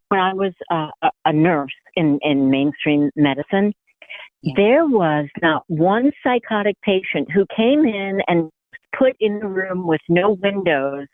When 0.09 0.21
I 0.21 0.35
was 0.35 0.53
uh, 0.71 0.91
a 1.25 1.33
nurse 1.33 1.73
in 1.99 2.19
in 2.23 2.50
mainstream 2.50 3.11
medicine, 3.17 3.75
yeah. 4.43 4.55
there 4.57 4.87
was 4.87 5.28
not 5.43 5.64
one 5.67 6.12
psychotic 6.23 6.76
patient 6.83 7.28
who 7.33 7.45
came 7.55 7.85
in 7.85 8.21
and 8.28 8.50
put 8.97 9.14
in 9.21 9.38
the 9.40 9.49
room 9.49 9.87
with 9.87 10.00
no 10.09 10.38
windows 10.43 11.07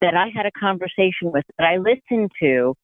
that 0.00 0.14
I 0.14 0.28
had 0.34 0.46
a 0.46 0.50
conversation 0.58 1.30
with 1.32 1.44
that 1.58 1.66
I 1.66 1.76
listened 1.76 2.30
to 2.42 2.74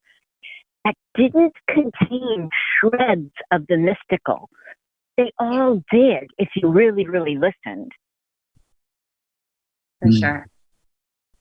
that 0.84 0.94
didn't 1.16 1.54
contain 1.68 2.48
shreds 2.78 3.32
of 3.50 3.66
the 3.68 3.76
mystical. 3.76 4.48
They 5.16 5.32
all 5.38 5.82
did 5.90 6.30
if 6.38 6.48
you 6.54 6.68
really, 6.68 7.06
really 7.08 7.36
listened. 7.36 7.90
For 10.00 10.08
mm. 10.08 10.20
sure. 10.20 10.46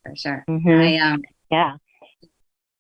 For 0.04 0.16
sure. 0.16 0.46
Mm-hmm. 0.50 0.70
I 0.70 0.98
um 1.12 1.22
yeah. 1.52 1.74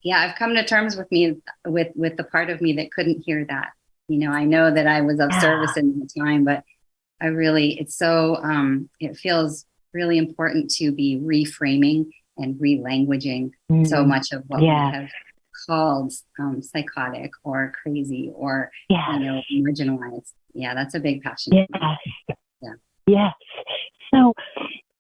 Yeah, 0.05 0.19
I've 0.19 0.37
come 0.37 0.53
to 0.53 0.63
terms 0.63 0.95
with 0.95 1.11
me 1.11 1.35
with 1.65 1.87
with 1.95 2.15
the 2.15 2.23
part 2.23 2.51
of 2.51 2.61
me 2.61 2.73
that 2.73 2.91
couldn't 2.91 3.23
hear 3.25 3.43
that. 3.49 3.71
You 4.07 4.19
know, 4.19 4.31
I 4.31 4.45
know 4.45 4.71
that 4.71 4.85
I 4.85 5.01
was 5.01 5.19
of 5.19 5.29
yeah. 5.31 5.39
service 5.41 5.75
in 5.75 5.99
the 5.99 6.07
time, 6.21 6.45
but 6.45 6.63
I 7.19 7.27
really 7.27 7.79
it's 7.79 7.97
so 7.97 8.35
um 8.37 8.87
it 8.99 9.17
feels 9.17 9.65
really 9.93 10.19
important 10.19 10.69
to 10.75 10.91
be 10.91 11.19
reframing 11.19 12.11
and 12.37 12.53
relanguaging 12.55 13.49
mm. 13.71 13.87
so 13.87 14.05
much 14.05 14.27
of 14.31 14.43
what 14.47 14.61
yeah. 14.61 14.91
we 14.91 14.95
have 14.97 15.09
called 15.65 16.13
um, 16.37 16.61
psychotic 16.61 17.31
or 17.43 17.73
crazy 17.81 18.31
or 18.35 18.69
yes. 18.89 19.01
you 19.13 19.19
know 19.19 19.41
marginalized. 19.53 20.33
Yeah, 20.53 20.75
that's 20.75 20.93
a 20.93 20.99
big 20.99 21.23
passion. 21.23 21.53
Yes. 21.53 21.67
Yeah. 22.61 22.73
Yes. 23.07 23.33
So 24.13 24.33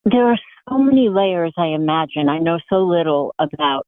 there 0.05 0.25
are 0.25 0.39
so 0.67 0.79
many 0.79 1.09
layers. 1.09 1.53
I 1.57 1.67
imagine 1.67 2.27
I 2.27 2.39
know 2.39 2.59
so 2.69 2.77
little 2.77 3.35
about 3.37 3.85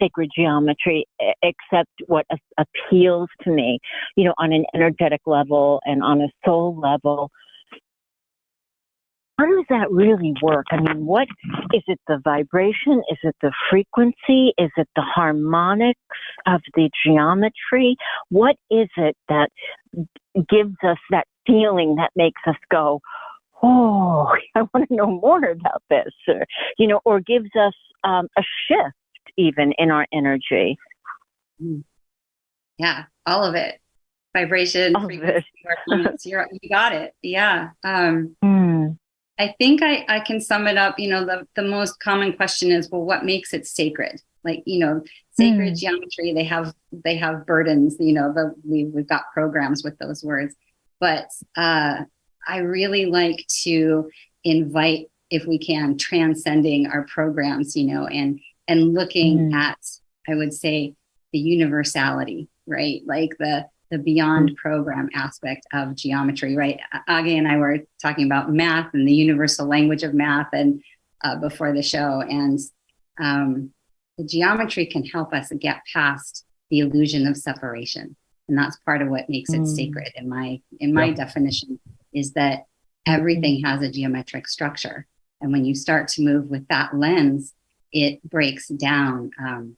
sacred 0.00 0.30
geometry 0.36 1.06
except 1.42 1.90
what 2.06 2.26
appeals 2.58 3.28
to 3.42 3.50
me, 3.50 3.78
you 4.16 4.24
know, 4.24 4.34
on 4.38 4.52
an 4.52 4.64
energetic 4.74 5.20
level 5.26 5.80
and 5.84 6.02
on 6.02 6.20
a 6.20 6.28
soul 6.44 6.78
level 6.80 7.30
how 9.38 9.46
does 9.46 9.64
that 9.68 9.90
really 9.92 10.34
work? 10.42 10.66
I 10.72 10.80
mean, 10.80 11.06
what 11.06 11.28
is 11.72 11.82
it 11.86 12.00
the 12.08 12.18
vibration? 12.24 13.02
Is 13.08 13.18
it 13.22 13.36
the 13.40 13.52
frequency? 13.70 14.52
Is 14.58 14.70
it 14.76 14.88
the 14.96 15.02
harmonics 15.02 16.00
of 16.46 16.60
the 16.74 16.90
geometry? 17.04 17.96
What 18.30 18.56
is 18.68 18.88
it 18.96 19.16
that 19.28 19.50
gives 20.50 20.74
us 20.82 20.98
that 21.10 21.26
feeling 21.46 21.94
that 21.96 22.10
makes 22.16 22.40
us 22.48 22.56
go, 22.68 23.00
oh, 23.62 24.28
I 24.56 24.62
want 24.74 24.88
to 24.88 24.96
know 24.96 25.06
more 25.06 25.44
about 25.44 25.82
this, 25.88 26.12
or, 26.26 26.44
you 26.76 26.88
know, 26.88 27.00
or 27.04 27.20
gives 27.20 27.50
us 27.56 27.74
um, 28.02 28.26
a 28.36 28.42
shift 28.66 28.96
even 29.38 29.72
in 29.78 29.90
our 29.90 30.06
energy? 30.12 30.76
Yeah, 32.78 33.04
all 33.24 33.44
of 33.44 33.54
it. 33.54 33.80
Vibration, 34.36 34.94
all 34.94 35.06
frequency, 35.06 36.32
it. 36.32 36.48
you 36.60 36.68
got 36.68 36.92
it. 36.92 37.14
Yeah. 37.22 37.70
Um, 37.82 38.36
mm. 38.44 38.98
I 39.38 39.54
think 39.58 39.82
I, 39.82 40.04
I 40.08 40.20
can 40.20 40.40
sum 40.40 40.66
it 40.66 40.76
up. 40.76 40.98
You 40.98 41.08
know, 41.08 41.24
the, 41.24 41.46
the 41.56 41.62
most 41.62 41.98
common 42.00 42.34
question 42.34 42.70
is, 42.70 42.90
well, 42.90 43.02
what 43.02 43.24
makes 43.24 43.54
it 43.54 43.66
sacred? 43.66 44.20
Like, 44.44 44.62
you 44.66 44.78
know, 44.80 45.02
sacred 45.32 45.74
mm. 45.74 45.78
geometry, 45.78 46.32
they 46.34 46.44
have 46.44 46.74
they 46.92 47.16
have 47.16 47.46
burdens, 47.46 47.96
you 47.98 48.12
know, 48.12 48.32
the 48.32 48.54
we 48.64 48.84
we've 48.84 49.08
got 49.08 49.32
programs 49.32 49.82
with 49.82 49.98
those 49.98 50.22
words. 50.22 50.54
But 51.00 51.30
uh, 51.56 52.02
I 52.46 52.58
really 52.58 53.06
like 53.06 53.44
to 53.64 54.10
invite, 54.44 55.10
if 55.30 55.46
we 55.46 55.58
can, 55.58 55.96
transcending 55.98 56.86
our 56.86 57.04
programs, 57.04 57.76
you 57.76 57.84
know, 57.84 58.06
and 58.06 58.40
and 58.68 58.94
looking 58.94 59.50
mm. 59.50 59.54
at, 59.54 59.78
I 60.28 60.34
would 60.34 60.52
say, 60.52 60.94
the 61.32 61.38
universality, 61.38 62.48
right? 62.66 63.02
Like 63.06 63.30
the 63.38 63.66
the 63.90 63.98
beyond 63.98 64.54
program 64.56 65.08
aspect 65.14 65.66
of 65.72 65.94
geometry, 65.94 66.54
right? 66.54 66.78
Augie 67.08 67.38
and 67.38 67.48
I 67.48 67.56
were 67.56 67.78
talking 68.02 68.26
about 68.26 68.52
math 68.52 68.92
and 68.92 69.08
the 69.08 69.14
universal 69.14 69.66
language 69.66 70.02
of 70.02 70.12
math 70.12 70.48
and 70.52 70.82
uh, 71.24 71.36
before 71.36 71.72
the 71.72 71.82
show, 71.82 72.20
and 72.20 72.58
um, 73.18 73.72
the 74.18 74.24
geometry 74.24 74.86
can 74.86 75.04
help 75.04 75.32
us 75.32 75.50
get 75.58 75.80
past 75.92 76.44
the 76.70 76.80
illusion 76.80 77.26
of 77.26 77.36
separation, 77.36 78.14
and 78.46 78.58
that's 78.58 78.76
part 78.80 79.00
of 79.02 79.08
what 79.08 79.30
makes 79.30 79.52
it 79.52 79.62
mm. 79.62 79.66
sacred 79.66 80.12
in 80.16 80.28
my 80.28 80.60
in 80.80 80.92
my 80.92 81.10
definition 81.10 81.80
is 82.12 82.32
that 82.32 82.64
everything 83.06 83.62
has 83.64 83.82
a 83.82 83.90
geometric 83.90 84.46
structure, 84.46 85.06
and 85.40 85.50
when 85.50 85.64
you 85.64 85.74
start 85.74 86.08
to 86.08 86.22
move 86.22 86.50
with 86.50 86.68
that 86.68 86.94
lens, 86.94 87.54
it 87.92 88.22
breaks 88.28 88.68
down 88.68 89.30
um, 89.40 89.76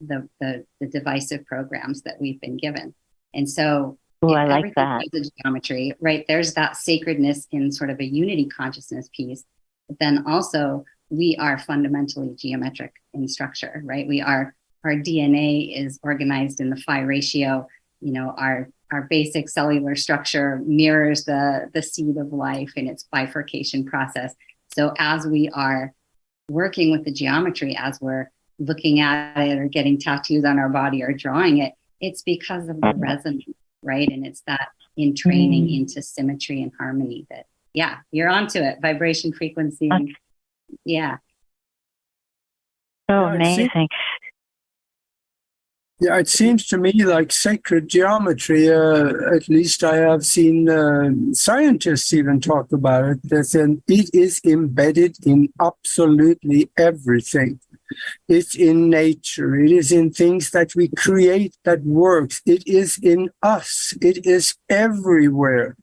the, 0.00 0.28
the 0.40 0.66
the 0.80 0.86
divisive 0.86 1.44
programs 1.46 2.02
that 2.02 2.16
we've 2.20 2.40
been 2.40 2.56
given. 2.56 2.94
And 3.32 3.48
so 3.48 3.98
Ooh, 4.24 4.32
I 4.32 4.44
like 4.46 4.74
that. 4.74 5.02
The 5.12 5.30
geometry, 5.42 5.92
right? 6.00 6.24
There's 6.28 6.54
that 6.54 6.76
sacredness 6.76 7.46
in 7.50 7.72
sort 7.72 7.90
of 7.90 8.00
a 8.00 8.04
unity 8.04 8.46
consciousness 8.46 9.08
piece. 9.14 9.44
But 9.88 9.98
then 9.98 10.24
also 10.26 10.84
we 11.10 11.36
are 11.38 11.58
fundamentally 11.58 12.34
geometric 12.36 12.92
in 13.12 13.28
structure, 13.28 13.82
right? 13.84 14.06
We 14.06 14.20
are 14.20 14.54
our 14.84 14.94
DNA 14.94 15.78
is 15.78 15.98
organized 16.02 16.60
in 16.60 16.70
the 16.70 16.76
phi 16.76 17.00
ratio. 17.00 17.66
You 18.00 18.12
know, 18.12 18.34
our 18.36 18.68
our 18.92 19.02
basic 19.10 19.48
cellular 19.48 19.96
structure 19.96 20.62
mirrors 20.64 21.24
the 21.24 21.70
the 21.74 21.82
seed 21.82 22.16
of 22.16 22.32
life 22.32 22.72
in 22.76 22.86
its 22.86 23.04
bifurcation 23.10 23.84
process. 23.84 24.34
So 24.74 24.92
as 24.98 25.26
we 25.26 25.48
are 25.50 25.92
working 26.48 26.90
with 26.90 27.04
the 27.04 27.12
geometry, 27.12 27.76
as 27.76 28.00
we're 28.00 28.30
looking 28.58 29.00
at 29.00 29.36
it 29.36 29.58
or 29.58 29.68
getting 29.68 29.98
tattoos 29.98 30.44
on 30.44 30.58
our 30.58 30.68
body 30.68 31.02
or 31.02 31.12
drawing 31.12 31.58
it, 31.58 31.72
it's 32.00 32.22
because 32.22 32.68
of 32.68 32.80
the 32.80 32.88
mm-hmm. 32.88 33.00
resonance, 33.00 33.44
right? 33.82 34.08
And 34.08 34.26
it's 34.26 34.42
that 34.46 34.68
entraining 34.98 35.66
mm. 35.66 35.80
into 35.80 36.02
symmetry 36.02 36.62
and 36.62 36.72
harmony 36.78 37.26
that, 37.30 37.46
yeah, 37.72 37.98
you're 38.12 38.28
onto 38.28 38.60
it. 38.60 38.78
Vibration, 38.80 39.32
frequency. 39.32 39.90
Okay. 39.92 40.14
Yeah. 40.84 41.16
So 43.10 43.24
amazing. 43.24 43.88
Yeah, 46.00 46.18
it 46.18 46.28
seems 46.28 46.66
to 46.68 46.76
me 46.76 46.92
like 47.04 47.30
sacred 47.30 47.88
geometry. 47.88 48.68
Uh, 48.68 49.12
at 49.34 49.48
least 49.48 49.84
I 49.84 49.96
have 49.96 50.24
seen 50.26 50.68
uh, 50.68 51.10
scientists 51.32 52.12
even 52.12 52.40
talk 52.40 52.72
about 52.72 53.04
it. 53.04 53.22
That 53.22 53.80
it 53.86 54.10
is 54.12 54.40
embedded 54.44 55.16
in 55.24 55.50
absolutely 55.60 56.70
everything. 56.76 57.60
It's 58.28 58.56
in 58.56 58.90
nature. 58.90 59.54
It 59.54 59.70
is 59.70 59.92
in 59.92 60.10
things 60.10 60.50
that 60.50 60.74
we 60.74 60.88
create 60.88 61.56
that 61.64 61.82
works. 61.84 62.42
It 62.44 62.66
is 62.66 62.98
in 63.00 63.30
us. 63.42 63.94
It 64.02 64.26
is 64.26 64.56
everywhere. 64.68 65.76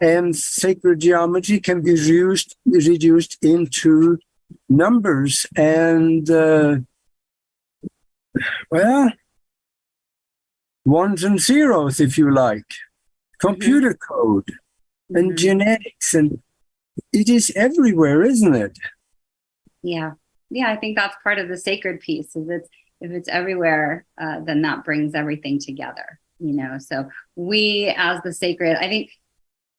And 0.00 0.36
sacred 0.36 1.00
geometry 1.00 1.58
can 1.58 1.82
be 1.82 1.92
reduced, 1.92 2.56
reduced 2.64 3.36
into 3.42 4.18
numbers 4.68 5.46
and, 5.56 6.30
uh, 6.30 6.76
well, 8.70 9.10
ones 10.86 11.22
and 11.22 11.38
zeros, 11.40 12.00
if 12.00 12.16
you 12.16 12.32
like, 12.32 12.72
computer 13.40 13.90
mm-hmm. 13.94 14.14
code 14.14 14.52
and 15.10 15.30
mm-hmm. 15.30 15.36
genetics. 15.36 16.14
And 16.14 16.42
it 17.12 17.28
is 17.28 17.52
everywhere, 17.54 18.22
isn't 18.22 18.54
it? 18.54 18.78
Yeah 19.82 20.12
yeah, 20.50 20.70
I 20.70 20.76
think 20.76 20.96
that's 20.96 21.16
part 21.22 21.38
of 21.38 21.48
the 21.48 21.56
sacred 21.56 22.00
piece. 22.00 22.34
Is 22.36 22.48
it's 22.48 22.68
if 23.00 23.10
it's 23.10 23.28
everywhere, 23.28 24.06
uh, 24.20 24.40
then 24.40 24.62
that 24.62 24.84
brings 24.84 25.14
everything 25.14 25.58
together. 25.58 26.20
You 26.38 26.54
know, 26.54 26.78
so 26.78 27.08
we 27.34 27.92
as 27.96 28.20
the 28.22 28.32
sacred, 28.32 28.76
I 28.76 28.88
think 28.88 29.10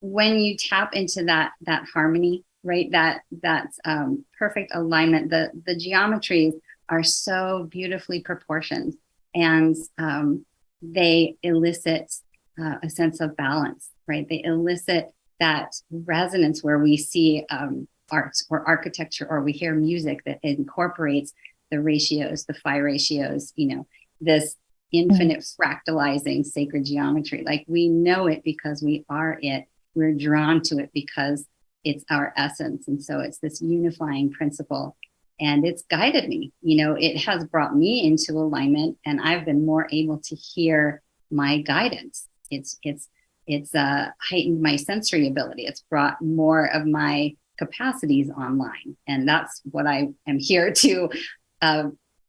when 0.02 0.40
you 0.40 0.58
tap 0.58 0.94
into 0.94 1.24
that 1.26 1.52
that 1.62 1.86
harmony, 1.94 2.44
right? 2.64 2.92
That 2.92 3.22
that 3.44 3.70
um, 3.86 4.26
perfect 4.38 4.72
alignment. 4.74 5.30
The 5.30 5.52
the 5.66 5.76
geometries 5.76 6.54
are 6.90 7.04
so 7.04 7.68
beautifully 7.70 8.22
proportioned, 8.22 8.96
and 9.34 9.76
um, 9.98 10.46
they 10.82 11.36
elicit 11.44 12.14
uh, 12.62 12.76
a 12.84 12.90
sense 12.90 13.20
of 13.20 13.36
balance, 13.38 13.92
right? 14.08 14.28
They 14.28 14.44
elicit 14.44 15.12
that 15.40 15.76
resonance 15.92 16.64
where 16.64 16.80
we 16.80 16.98
see 16.98 17.46
um, 17.50 17.88
arts 18.12 18.46
or 18.50 18.68
architecture 18.68 19.28
or 19.30 19.42
we 19.42 19.52
hear 19.52 19.76
music 19.76 20.24
that 20.26 20.40
incorporates 20.44 21.34
the 21.70 21.82
ratios, 21.82 22.46
the 22.46 22.54
phi 22.54 22.78
ratios, 22.78 23.54
you 23.56 23.76
know, 23.76 23.88
this 24.22 24.56
infinite 24.92 25.46
fractalizing 25.60 26.46
sacred 26.46 26.86
geometry. 26.86 27.44
Like 27.46 27.66
we 27.68 27.90
know 27.90 28.28
it 28.28 28.44
because 28.44 28.82
we 28.82 29.06
are 29.10 29.38
it. 29.42 29.66
We're 29.96 30.14
drawn 30.14 30.62
to 30.64 30.80
it 30.80 30.92
because 30.94 31.46
it's 31.84 32.06
our 32.10 32.34
essence. 32.38 32.88
And 32.88 33.04
so 33.04 33.20
it's 33.20 33.40
this 33.40 33.62
unifying 33.62 34.32
principle. 34.32 34.96
And 35.40 35.66
it's 35.66 35.84
guided 35.84 36.28
me. 36.28 36.52
You 36.62 36.84
know, 36.84 36.96
it 37.00 37.18
has 37.18 37.46
brought 37.46 37.76
me 37.76 38.06
into 38.08 38.34
alignment 38.34 38.98
and 39.06 39.22
I've 39.22 39.46
been 39.46 39.66
more 39.66 39.88
able 39.92 40.20
to 40.20 40.36
hear 40.36 41.02
my 41.32 41.62
guidance. 41.62 42.28
It's 42.50 42.78
it's 42.84 43.10
it's 43.46 43.74
uh, 43.74 44.08
heightened 44.30 44.62
my 44.62 44.76
sensory 44.76 45.28
ability. 45.28 45.66
It's 45.66 45.82
brought 45.90 46.22
more 46.22 46.66
of 46.66 46.86
my 46.86 47.36
capacities 47.58 48.30
online, 48.30 48.98
and 49.08 49.28
that's 49.28 49.62
what 49.72 49.88
I 49.88 50.10
am 50.28 50.38
here 50.40 50.72
to 50.76 51.10
uh, 51.62 51.84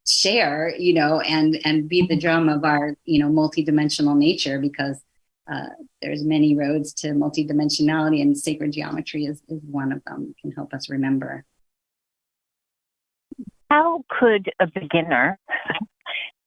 share. 0.07 0.75
You 0.77 0.95
know, 0.95 1.21
and 1.21 1.59
and 1.65 1.89
beat 1.89 2.09
the 2.09 2.19
drum 2.19 2.49
of 2.49 2.65
our 2.65 2.97
you 3.05 3.19
know 3.19 3.29
multidimensional 3.29 4.17
nature 4.17 4.59
because 4.59 5.03
uh, 5.51 5.69
there's 6.03 6.25
many 6.25 6.57
roads 6.57 6.93
to 6.95 7.09
multidimensionality, 7.09 8.23
and 8.23 8.37
sacred 8.37 8.73
geometry 8.73 9.25
is 9.25 9.43
is 9.49 9.63
one 9.63 9.93
of 9.93 10.03
them. 10.05 10.35
Can 10.41 10.53
help 10.53 10.73
us 10.73 10.89
remember. 10.89 11.45
How 13.71 14.03
could 14.19 14.51
a 14.61 14.67
beginner 14.67 15.39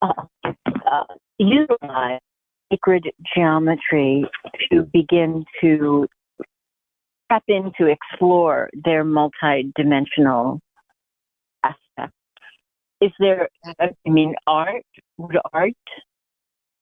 uh, 0.02 0.14
uh, 0.46 1.04
utilize 1.38 2.20
sacred 2.72 3.12
geometry 3.36 4.26
to 4.72 4.84
begin 4.94 5.46
to 5.62 6.08
tap 7.32 7.44
into 7.48 7.86
explore 7.88 8.70
their 8.84 9.04
multidimensional 9.04 10.60
aspects. 11.64 12.18
Is 13.02 13.12
there, 13.20 13.50
I 13.80 13.90
mean, 14.06 14.36
art? 14.48 14.84
Would 15.18 15.38
art 15.54 15.74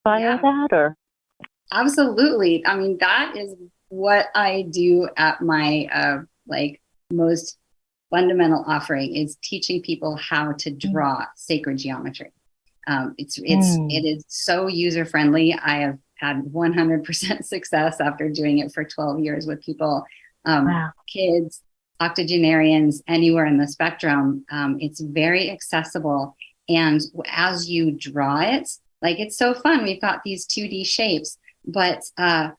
follow 0.04 0.20
yeah. 0.20 0.40
that 0.42 0.70
or? 0.72 0.96
Absolutely. 1.72 2.66
I 2.66 2.76
mean, 2.76 2.98
that 3.00 3.34
is 3.36 3.56
what 3.90 4.28
I 4.36 4.66
do 4.72 5.08
at 5.18 5.42
my 5.42 5.88
uh, 5.94 6.18
like 6.48 6.82
most 7.12 7.58
fundamental 8.10 8.64
offering 8.68 9.16
is 9.16 9.38
teaching 9.44 9.82
people 9.82 10.16
how 10.16 10.54
to 10.54 10.72
mm. 10.72 10.92
draw 10.92 11.22
mm. 11.22 11.28
sacred 11.36 11.78
geometry. 11.78 12.32
Um, 12.88 13.14
it's 13.18 13.38
it's 13.38 13.78
mm. 13.78 13.92
it 13.92 14.08
is 14.08 14.26
so 14.28 14.68
user 14.68 15.06
friendly. 15.06 15.54
I 15.54 15.80
have 15.82 16.00
had 16.16 16.44
100% 16.44 17.44
success 17.46 18.02
after 18.02 18.30
doing 18.30 18.60
it 18.60 18.74
for 18.74 18.84
12 18.84 19.20
years 19.20 19.48
with 19.48 19.64
people, 19.64 20.06
um, 20.46 20.66
wow. 20.66 20.92
kids, 21.08 21.62
octogenarians, 22.02 23.02
anywhere 23.08 23.46
in 23.46 23.58
the 23.58 23.68
spectrum. 23.68 24.46
Um, 24.52 24.78
it's 24.80 25.00
very 25.00 25.52
accessible, 25.52 26.36
and 26.68 27.02
as 27.28 27.70
you 27.70 27.92
draw 27.92 28.40
it, 28.42 28.70
like 29.02 29.20
it's 29.20 29.38
so 29.38 29.54
fun. 29.54 29.84
We've 29.84 30.02
got 30.02 30.24
these 30.24 30.48
2D 30.48 30.86
shapes, 30.86 31.38
but 31.66 32.02
uh, 32.18 32.50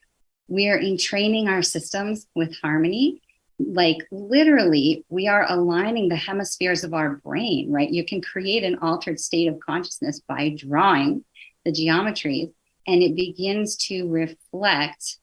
we 0.49 0.69
are 0.69 0.79
entraining 0.79 1.49
our 1.49 1.63
systems 1.63 2.27
with 2.35 2.57
harmony 2.63 3.21
like 3.69 3.99
literally 4.11 5.05
we 5.09 5.29
are 5.29 5.47
aligning 5.49 6.09
the 6.09 6.17
hemispheres 6.17 6.85
of 6.85 6.95
our 6.95 7.17
brain 7.17 7.71
right? 7.71 7.91
You 7.91 8.05
can 8.05 8.21
create 8.21 8.65
an 8.65 8.79
altered 8.81 9.21
state 9.21 9.49
of 9.49 9.61
consciousness 9.61 10.21
by 10.27 10.55
drawing 10.57 11.25
the 11.65 11.73
geometries 11.73 12.53
and 12.87 13.03
it 13.03 13.15
begins 13.15 13.77
to 13.77 14.09
reflect 14.09 15.19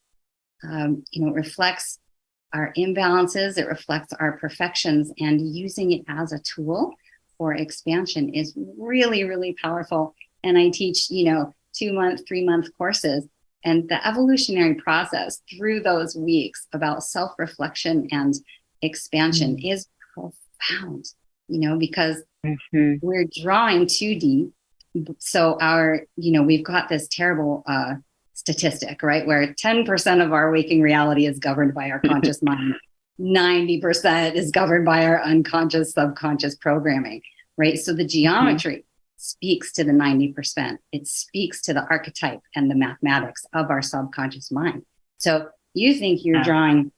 um, 0.64 1.04
you 1.12 1.26
know 1.26 1.32
reflects 1.32 2.00
our 2.54 2.74
imbalances 2.78 3.58
it 3.58 3.68
reflects 3.68 4.14
our 4.14 4.38
perfections 4.38 5.12
and 5.20 5.56
using 5.56 5.92
it 5.92 6.04
as 6.08 6.32
a 6.32 6.40
tool 6.40 6.94
for 7.38 7.54
expansion 7.54 8.34
is 8.34 8.54
really 8.78 9.24
really 9.24 9.56
powerful. 9.62 10.16
And 10.44 10.58
i 10.58 10.70
teach 10.70 11.10
you 11.10 11.26
know 11.26 11.54
two 11.74 11.94
month 11.94 12.22
three 12.28 12.46
month 12.46 12.70
courses 12.78 13.28
and 13.68 13.90
the 13.90 14.08
evolutionary 14.08 14.76
process 14.76 15.42
through 15.50 15.82
those 15.82 16.16
weeks 16.16 16.68
about 16.72 17.04
self 17.04 17.32
reflection 17.38 18.08
and 18.12 18.34
expansion 18.82 19.58
mm-hmm. 19.58 19.68
is 19.68 19.88
profound, 20.14 21.06
you 21.50 21.60
know, 21.60 21.78
because 21.78 22.24
mm-hmm. 22.46 22.94
we're 23.02 23.26
drawing 23.44 23.86
2D. 23.86 24.54
So, 25.20 25.58
our, 25.60 26.04
you 26.16 26.32
know, 26.32 26.44
we've 26.44 26.64
got 26.64 26.88
this 26.88 27.10
terrible 27.12 27.64
uh, 27.68 27.96
statistic, 28.34 29.04
right? 29.04 29.28
Where 29.28 29.54
10% 29.54 30.26
of 30.26 30.32
our 30.32 30.50
waking 30.50 30.82
reality 30.82 31.26
is 31.26 31.38
governed 31.38 31.74
by 31.74 31.92
our 31.92 32.00
conscious 32.00 32.42
mind, 32.42 32.74
90% 33.20 34.36
is 34.36 34.50
governed 34.50 34.86
by 34.86 35.06
our 35.06 35.22
unconscious, 35.22 35.92
subconscious 35.92 36.56
programming, 36.56 37.22
right? 37.58 37.78
So, 37.78 37.92
the 37.92 38.06
mm-hmm. 38.06 38.87
Speaks 39.18 39.74
to 39.74 39.84
the 39.84 39.92
90%. 39.92 40.78
It 40.92 41.08
speaks 41.08 41.62
to 41.64 41.74
the 41.74 41.86
archetype 41.90 42.42
and 42.56 42.72
the 42.72 42.76
mathematics 42.76 43.46
of 43.54 43.70
our 43.70 43.82
subconscious 43.82 44.52
mind. 44.52 44.84
So 45.18 45.50
you 45.74 45.96
think 45.96 46.24
you're 46.24 46.44
drawing 46.44 46.92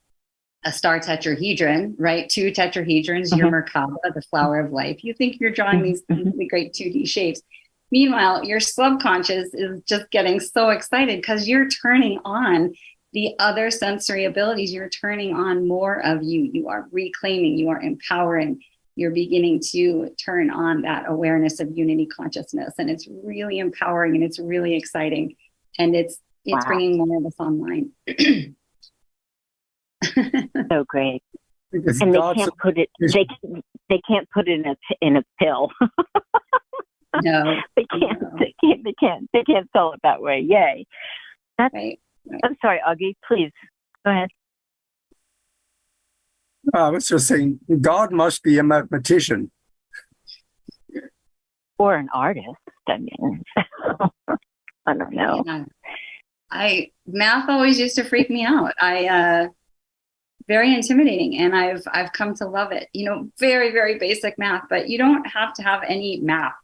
a 0.65 0.71
star 0.71 0.99
tetrahedron, 0.99 1.95
right? 1.97 2.29
Two 2.29 2.51
tetrahedrons, 2.51 3.35
your 3.35 3.47
uh-huh. 3.47 3.63
Merkaba, 3.63 4.13
the 4.13 4.21
flower 4.23 4.59
of 4.59 4.71
life. 4.71 5.03
You 5.03 5.13
think 5.13 5.39
you're 5.39 5.51
drawing 5.51 5.81
these 5.81 6.03
mm-hmm. 6.03 6.29
really 6.29 6.47
great 6.47 6.73
2D 6.73 7.07
shapes. 7.07 7.41
Meanwhile, 7.91 8.45
your 8.45 8.59
subconscious 8.59 9.53
is 9.53 9.81
just 9.83 10.11
getting 10.11 10.39
so 10.39 10.69
excited 10.69 11.21
because 11.21 11.47
you're 11.47 11.69
turning 11.69 12.19
on 12.25 12.73
the 13.13 13.35
other 13.39 13.71
sensory 13.71 14.25
abilities. 14.25 14.71
You're 14.71 14.89
turning 14.89 15.33
on 15.33 15.67
more 15.67 16.05
of 16.05 16.21
you. 16.21 16.49
You 16.53 16.67
are 16.67 16.87
reclaiming, 16.91 17.57
you 17.57 17.69
are 17.69 17.81
empowering, 17.81 18.61
you're 18.99 19.11
beginning 19.11 19.61
to 19.71 20.09
turn 20.23 20.51
on 20.51 20.81
that 20.81 21.05
awareness 21.07 21.59
of 21.59 21.69
unity 21.75 22.05
consciousness. 22.05 22.73
And 22.77 22.89
it's 22.89 23.07
really 23.23 23.59
empowering 23.59 24.15
and 24.15 24.23
it's 24.23 24.39
really 24.39 24.75
exciting. 24.75 25.35
And 25.77 25.95
it's 25.95 26.19
it's 26.45 26.65
wow. 26.65 26.67
bringing 26.67 26.97
more 26.97 27.17
of 27.17 27.25
us 27.25 27.35
online. 27.39 27.91
So 30.71 30.85
great. 30.87 31.21
Because 31.73 31.99
and 31.99 32.13
they 32.13 32.19
can't 32.19 32.57
put 32.57 32.77
it 32.77 32.89
they 32.99 33.27
they 33.89 34.01
can't 34.07 34.29
put 34.33 34.47
it 34.47 34.59
in 34.59 34.65
a 34.65 34.75
in 35.01 35.17
a 35.17 35.23
pill. 35.39 35.71
No. 37.23 37.55
They 37.75 37.85
can't 37.85 38.21
no. 38.21 38.29
they 38.37 38.53
can't 38.63 38.83
they 38.83 38.93
can't 38.99 39.27
they 39.33 39.43
can't 39.43 39.67
sell 39.75 39.91
it 39.93 39.99
that 40.03 40.21
way. 40.21 40.45
Yay. 40.47 40.85
That's 41.57 41.73
right, 41.73 41.99
right. 42.29 42.41
i'm 42.43 42.55
sorry 42.61 42.79
augie 42.87 43.15
please. 43.27 43.51
Go 44.05 44.11
ahead 44.11 44.29
I 46.73 46.89
was 46.89 47.07
just 47.07 47.27
saying, 47.27 47.59
God 47.81 48.11
must 48.11 48.43
be 48.43 48.57
a 48.57 48.63
mathematician. 48.63 49.51
Or 51.77 51.95
an 51.95 52.09
artist. 52.13 52.47
I 52.87 52.97
mean, 52.97 53.43
I 54.85 54.93
don't 54.93 55.13
know. 55.13 55.43
Yeah. 55.45 55.65
I 56.51 56.91
math 57.07 57.47
always 57.49 57.79
used 57.79 57.95
to 57.95 58.03
freak 58.03 58.29
me 58.29 58.43
out. 58.43 58.73
I 58.81 59.07
uh, 59.07 59.47
very 60.47 60.73
intimidating, 60.73 61.37
and 61.37 61.55
I've 61.55 61.83
I've 61.93 62.11
come 62.11 62.33
to 62.35 62.47
love 62.47 62.71
it. 62.71 62.89
You 62.91 63.05
know, 63.05 63.29
very 63.39 63.71
very 63.71 63.97
basic 63.97 64.37
math, 64.37 64.63
but 64.69 64.89
you 64.89 64.97
don't 64.97 65.25
have 65.25 65.53
to 65.53 65.63
have 65.63 65.83
any 65.87 66.19
math 66.19 66.55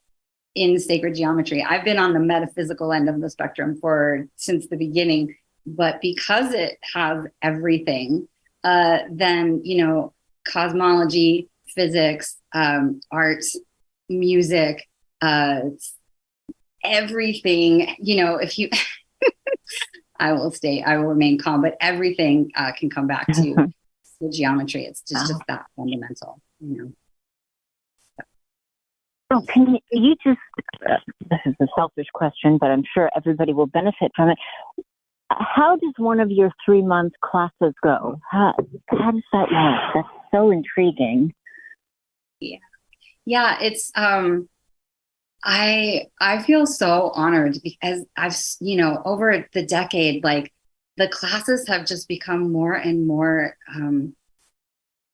in 0.56 0.80
sacred 0.80 1.16
geometry. 1.16 1.64
I've 1.64 1.86
been 1.86 2.00
on 2.00 2.14
the 2.14 2.20
metaphysical 2.20 2.92
end 2.92 3.10
of 3.10 3.22
the 3.22 3.30
spectrum 3.30 3.78
for 3.80 4.28
since 4.36 4.68
the 4.68 4.78
beginning, 4.78 5.36
but 5.66 6.02
because 6.02 6.54
it 6.54 6.78
has 6.94 7.26
everything 7.42 8.28
uh, 8.66 9.00
then 9.12 9.62
you 9.64 9.86
know 9.86 10.12
cosmology, 10.46 11.50
physics, 11.68 12.38
um, 12.54 13.00
arts, 13.12 13.58
music, 14.10 14.88
uh, 15.22 15.62
everything. 16.84 17.96
You 18.00 18.24
know, 18.24 18.36
if 18.36 18.58
you, 18.58 18.70
I 20.20 20.34
will 20.34 20.52
stay, 20.52 20.82
I 20.82 20.98
will 20.98 21.06
remain 21.06 21.38
calm, 21.38 21.62
but 21.62 21.78
everything 21.80 22.52
uh, 22.56 22.72
can 22.78 22.90
come 22.90 23.08
back 23.08 23.28
to 23.28 23.72
the 24.20 24.30
geometry. 24.30 24.86
It's 24.86 25.02
just, 25.02 25.28
just 25.28 25.42
that 25.48 25.66
fundamental. 25.76 26.42
You 26.60 26.78
know. 26.78 26.92
Oh, 29.32 29.42
can 29.52 29.68
you, 29.68 29.80
you 29.92 30.16
just, 30.24 30.40
uh, 30.88 30.98
this 31.30 31.40
is 31.46 31.56
a 31.60 31.66
selfish 31.76 32.08
question, 32.14 32.58
but 32.60 32.70
I'm 32.70 32.84
sure 32.94 33.10
everybody 33.16 33.54
will 33.54 33.66
benefit 33.68 34.12
from 34.16 34.30
it 34.30 34.38
how 35.30 35.76
does 35.76 35.94
one 35.98 36.20
of 36.20 36.30
your 36.30 36.52
three 36.66 36.82
month 36.82 37.14
classes 37.24 37.74
go? 37.84 38.20
How, 38.30 38.54
how 38.88 39.12
does 39.12 39.24
that 39.34 39.52
work? 39.52 39.92
That's 39.96 40.08
so 40.32 40.52
intriguing. 40.52 41.34
Yeah. 42.40 42.58
Yeah, 43.26 43.58
it's 43.62 43.92
um 43.96 44.50
I 45.44 46.08
I 46.20 46.42
feel 46.42 46.66
so 46.66 47.12
honored 47.14 47.58
because 47.64 48.06
I've 48.18 48.36
you 48.60 48.78
know 48.78 49.02
over 49.06 49.48
the 49.54 49.66
decade 49.66 50.24
like 50.24 50.52
the 50.98 51.08
classes 51.08 51.68
have 51.68 51.86
just 51.86 52.08
become 52.08 52.52
more 52.52 52.74
and 52.74 53.08
more 53.08 53.58
um 53.76 54.16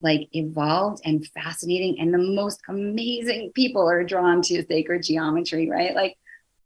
like 0.02 0.28
evolved 0.32 1.02
and 1.06 1.26
fascinating 1.28 2.00
and 2.00 2.14
the 2.14 2.18
most 2.18 2.60
amazing 2.68 3.52
people 3.54 3.88
are 3.88 4.04
drawn 4.04 4.42
to 4.42 4.66
sacred 4.66 5.04
geometry, 5.04 5.70
right? 5.70 5.94
Like 5.96 6.18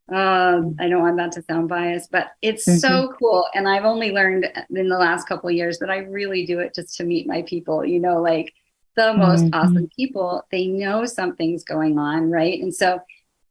um, 0.10 0.76
I 0.80 0.88
don't 0.88 1.02
want 1.02 1.18
that 1.18 1.32
to 1.34 1.42
sound 1.42 1.68
biased, 1.68 2.12
but 2.12 2.34
it's 2.42 2.68
mm-hmm. 2.68 2.78
so 2.78 3.14
cool. 3.20 3.48
And 3.56 3.68
I've 3.68 3.86
only 3.86 4.12
learned 4.12 4.46
in 4.70 4.88
the 4.90 4.98
last 4.98 5.28
couple 5.28 5.50
years 5.50 5.80
that 5.80 5.90
I 5.90 6.00
really 6.00 6.46
do 6.46 6.60
it 6.60 6.76
just 6.76 6.96
to 6.98 7.04
meet 7.04 7.26
my 7.26 7.42
people, 7.44 7.84
you 7.84 8.00
know, 8.00 8.22
like 8.22 8.54
the 8.96 9.14
most 9.14 9.46
mm-hmm. 9.46 9.56
awesome 9.56 9.90
people. 9.96 10.46
They 10.52 10.68
know 10.68 11.06
something's 11.06 11.64
going 11.64 11.98
on, 11.98 12.30
right? 12.30 12.62
And 12.62 12.74
so 12.74 13.00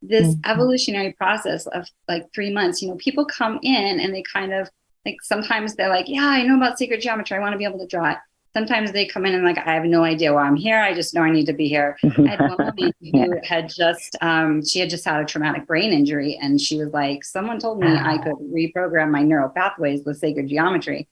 this 0.00 0.34
mm-hmm. 0.34 0.50
evolutionary 0.50 1.12
process 1.14 1.66
of 1.66 1.88
like 2.08 2.32
three 2.32 2.52
months, 2.52 2.80
you 2.80 2.88
know, 2.88 2.96
people 2.96 3.24
come 3.24 3.58
in 3.62 3.98
and 3.98 4.14
they 4.14 4.22
kind 4.22 4.52
of 4.52 4.70
like 5.04 5.16
sometimes 5.22 5.74
they're 5.74 5.88
like, 5.88 6.08
Yeah, 6.08 6.26
I 6.26 6.44
know 6.44 6.56
about 6.56 6.78
sacred 6.78 7.00
geometry. 7.00 7.36
I 7.36 7.40
want 7.40 7.52
to 7.52 7.58
be 7.58 7.64
able 7.64 7.80
to 7.80 7.86
draw 7.86 8.12
it. 8.12 8.18
Sometimes 8.56 8.92
they 8.92 9.04
come 9.04 9.26
in 9.26 9.34
and 9.34 9.44
like, 9.44 9.58
I 9.58 9.74
have 9.74 9.84
no 9.84 10.04
idea 10.04 10.32
why 10.32 10.44
I'm 10.44 10.56
here. 10.56 10.78
I 10.78 10.94
just 10.94 11.12
know 11.12 11.22
I 11.22 11.30
need 11.30 11.46
to 11.46 11.52
be 11.52 11.68
here. 11.68 11.98
I 12.04 12.26
had 12.26 12.40
one 12.40 12.56
woman 12.58 12.92
who 13.00 13.36
had 13.42 13.68
just, 13.68 14.16
um, 14.20 14.64
she 14.64 14.78
had 14.78 14.88
just 14.88 15.04
had 15.04 15.20
a 15.20 15.24
traumatic 15.24 15.66
brain 15.66 15.92
injury. 15.92 16.38
And 16.40 16.60
she 16.60 16.78
was 16.78 16.92
like, 16.92 17.24
someone 17.24 17.58
told 17.58 17.80
me 17.80 17.88
I 17.88 18.18
could 18.18 18.34
reprogram 18.34 19.10
my 19.10 19.22
neural 19.22 19.48
pathways 19.48 20.04
with 20.04 20.18
sacred 20.18 20.48
geometry. 20.48 21.08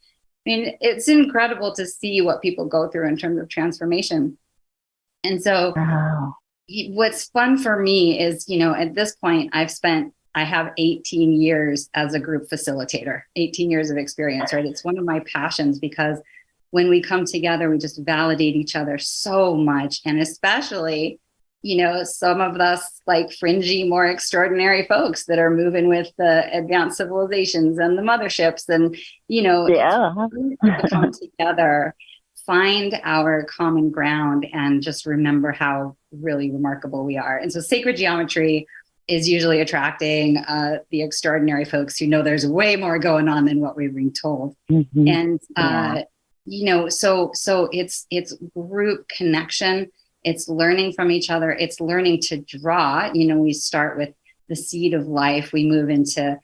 I 0.47 0.51
mean, 0.51 0.77
it's 0.81 1.09
incredible 1.09 1.73
to 1.75 1.87
see 1.87 2.21
what 2.21 2.43
people 2.43 2.67
go 2.67 2.89
through 2.89 3.09
in 3.09 3.17
terms 3.17 3.41
of 3.41 3.49
transformation. 3.49 4.39
And 5.25 5.41
so, 5.41 5.73
wow. 5.77 6.35
what's 6.91 7.29
fun 7.29 7.59
for 7.59 7.81
me 7.81 8.21
is, 8.21 8.49
you 8.49 8.59
know, 8.59 8.75
at 8.75 8.95
this 8.95 9.15
point, 9.15 9.51
I've 9.53 9.71
spent, 9.71 10.13
I 10.35 10.43
have 10.43 10.73
18 10.79 11.41
years 11.41 11.89
as 11.95 12.15
a 12.15 12.19
group 12.19 12.49
facilitator, 12.49 13.23
18 13.37 13.71
years 13.71 13.91
of 13.91 13.99
experience, 13.99 14.53
right? 14.53 14.65
It's 14.65 14.85
one 14.85 14.99
of 14.99 15.05
my 15.05 15.23
passions 15.33 15.79
because 15.79 16.19
when 16.73 16.89
we 16.89 17.03
come 17.03 17.27
together, 17.27 17.71
we 17.71 17.77
just 17.77 18.01
validate 18.03 18.57
each 18.57 18.75
other 18.75 18.97
so 18.97 19.55
much. 19.55 20.01
And 20.07 20.19
especially, 20.19 21.21
you 21.61 21.77
know, 21.77 22.03
some 22.03 22.41
of 22.41 22.59
us 22.61 23.03
like 23.07 23.31
fringy, 23.31 23.85
more 23.85 24.07
extraordinary 24.07 24.87
folks 24.87 25.27
that 25.27 25.39
are 25.39 25.51
moving 25.51 25.87
with 25.89 26.11
the 26.17 26.51
advanced 26.51 26.97
civilizations 26.97 27.79
and 27.79 27.97
the 27.97 28.03
motherships. 28.03 28.71
And, 28.71 28.97
you 29.29 29.43
know, 29.43 29.69
yeah. 29.69 30.15
come 30.89 31.13
together, 31.13 31.95
find 32.47 32.99
our 33.05 33.45
common 33.45 33.91
ground, 33.91 34.47
and 34.55 34.83
just 34.83 35.05
remember 35.05 35.53
how 35.53 35.95
really 36.11 36.51
remarkable 36.51 37.05
we 37.05 37.19
are. 37.19 37.37
And 37.37 37.53
so, 37.53 37.61
sacred 37.61 37.99
geometry 37.99 38.67
is 39.09 39.29
usually 39.29 39.61
attracting 39.61 40.39
uh, 40.39 40.79
the 40.91 41.03
extraordinary 41.03 41.67
folks 41.67 41.99
who 41.99 42.07
know 42.07 42.23
there's 42.23 42.47
way 42.47 42.77
more 42.77 42.99
going 42.99 43.29
on 43.29 43.45
than 43.45 43.61
what 43.61 43.77
we've 43.77 43.95
been 43.95 44.13
told. 44.13 44.57
Mm-hmm. 44.71 45.07
And, 45.07 45.41
uh, 45.55 45.95
yeah 45.97 46.03
you 46.45 46.65
know 46.65 46.89
so 46.89 47.31
so 47.35 47.69
it's 47.73 48.07
it's 48.11 48.35
group 48.57 49.09
connection. 49.09 49.91
It's 50.25 50.49
learning 50.49 50.93
from 50.93 51.11
each 51.11 51.31
other. 51.31 51.51
It's 51.51 51.81
learning 51.81 52.21
to 52.23 52.39
draw. 52.39 53.11
You 53.13 53.27
know 53.27 53.39
we 53.39 53.53
start 53.53 53.97
with 53.99 54.11
the 54.49 54.57
seed 54.57 54.95
of 54.95 55.07
life. 55.07 55.53
We 55.53 55.65
move 55.65 55.91
into 55.91 56.39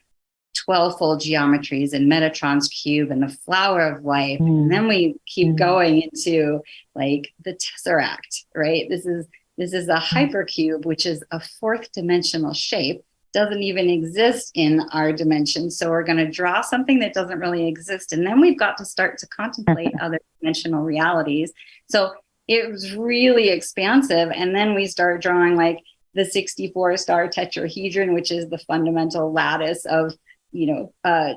12 0.64 0.98
fold 0.98 1.20
geometries 1.20 1.92
and 1.92 2.10
metatron's 2.10 2.68
cube 2.68 3.10
and 3.10 3.22
the 3.22 3.28
flower 3.28 3.86
of 3.86 4.04
life. 4.04 4.40
Mm. 4.40 4.62
and 4.62 4.72
then 4.72 4.88
we 4.88 5.16
keep 5.26 5.48
mm. 5.48 5.58
going 5.58 6.02
into 6.02 6.60
like 6.94 7.32
the 7.44 7.54
tesseract 7.54 8.44
right? 8.54 8.88
This 8.88 9.06
is 9.06 9.26
this 9.56 9.72
is 9.72 9.88
a 9.88 9.96
mm. 9.96 10.00
hypercube 10.00 10.84
which 10.84 11.06
is 11.06 11.22
a 11.30 11.40
fourth 11.40 11.92
dimensional 11.92 12.54
shape 12.54 13.02
doesn't 13.38 13.62
even 13.62 13.88
exist 13.88 14.50
in 14.56 14.80
our 14.92 15.12
dimension. 15.12 15.70
So 15.70 15.90
we're 15.90 16.02
going 16.02 16.18
to 16.18 16.28
draw 16.28 16.60
something 16.60 16.98
that 16.98 17.14
doesn't 17.14 17.38
really 17.38 17.68
exist. 17.68 18.12
And 18.12 18.26
then 18.26 18.40
we've 18.40 18.58
got 18.58 18.76
to 18.78 18.84
start 18.84 19.16
to 19.18 19.28
contemplate 19.28 19.92
other 20.00 20.18
dimensional 20.40 20.82
realities. 20.82 21.52
So 21.88 22.14
it 22.48 22.68
was 22.68 22.96
really 22.96 23.50
expansive. 23.50 24.32
And 24.34 24.56
then 24.56 24.74
we 24.74 24.88
start 24.88 25.22
drawing 25.22 25.54
like 25.54 25.78
the 26.14 26.24
64 26.24 26.96
star 26.96 27.28
tetrahedron, 27.28 28.12
which 28.12 28.32
is 28.32 28.48
the 28.48 28.58
fundamental 28.58 29.32
lattice 29.32 29.84
of, 29.84 30.14
you 30.50 30.66
know, 30.66 30.92
uh, 31.04 31.34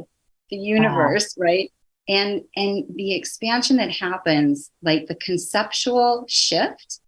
the 0.49 0.57
universe, 0.57 1.35
wow. 1.37 1.45
right? 1.45 1.71
And 2.09 2.41
and 2.55 2.83
the 2.95 3.13
expansion 3.13 3.77
that 3.77 3.91
happens, 3.91 4.71
like 4.81 5.05
the 5.05 5.15
conceptual 5.15 6.25
shift, 6.27 6.99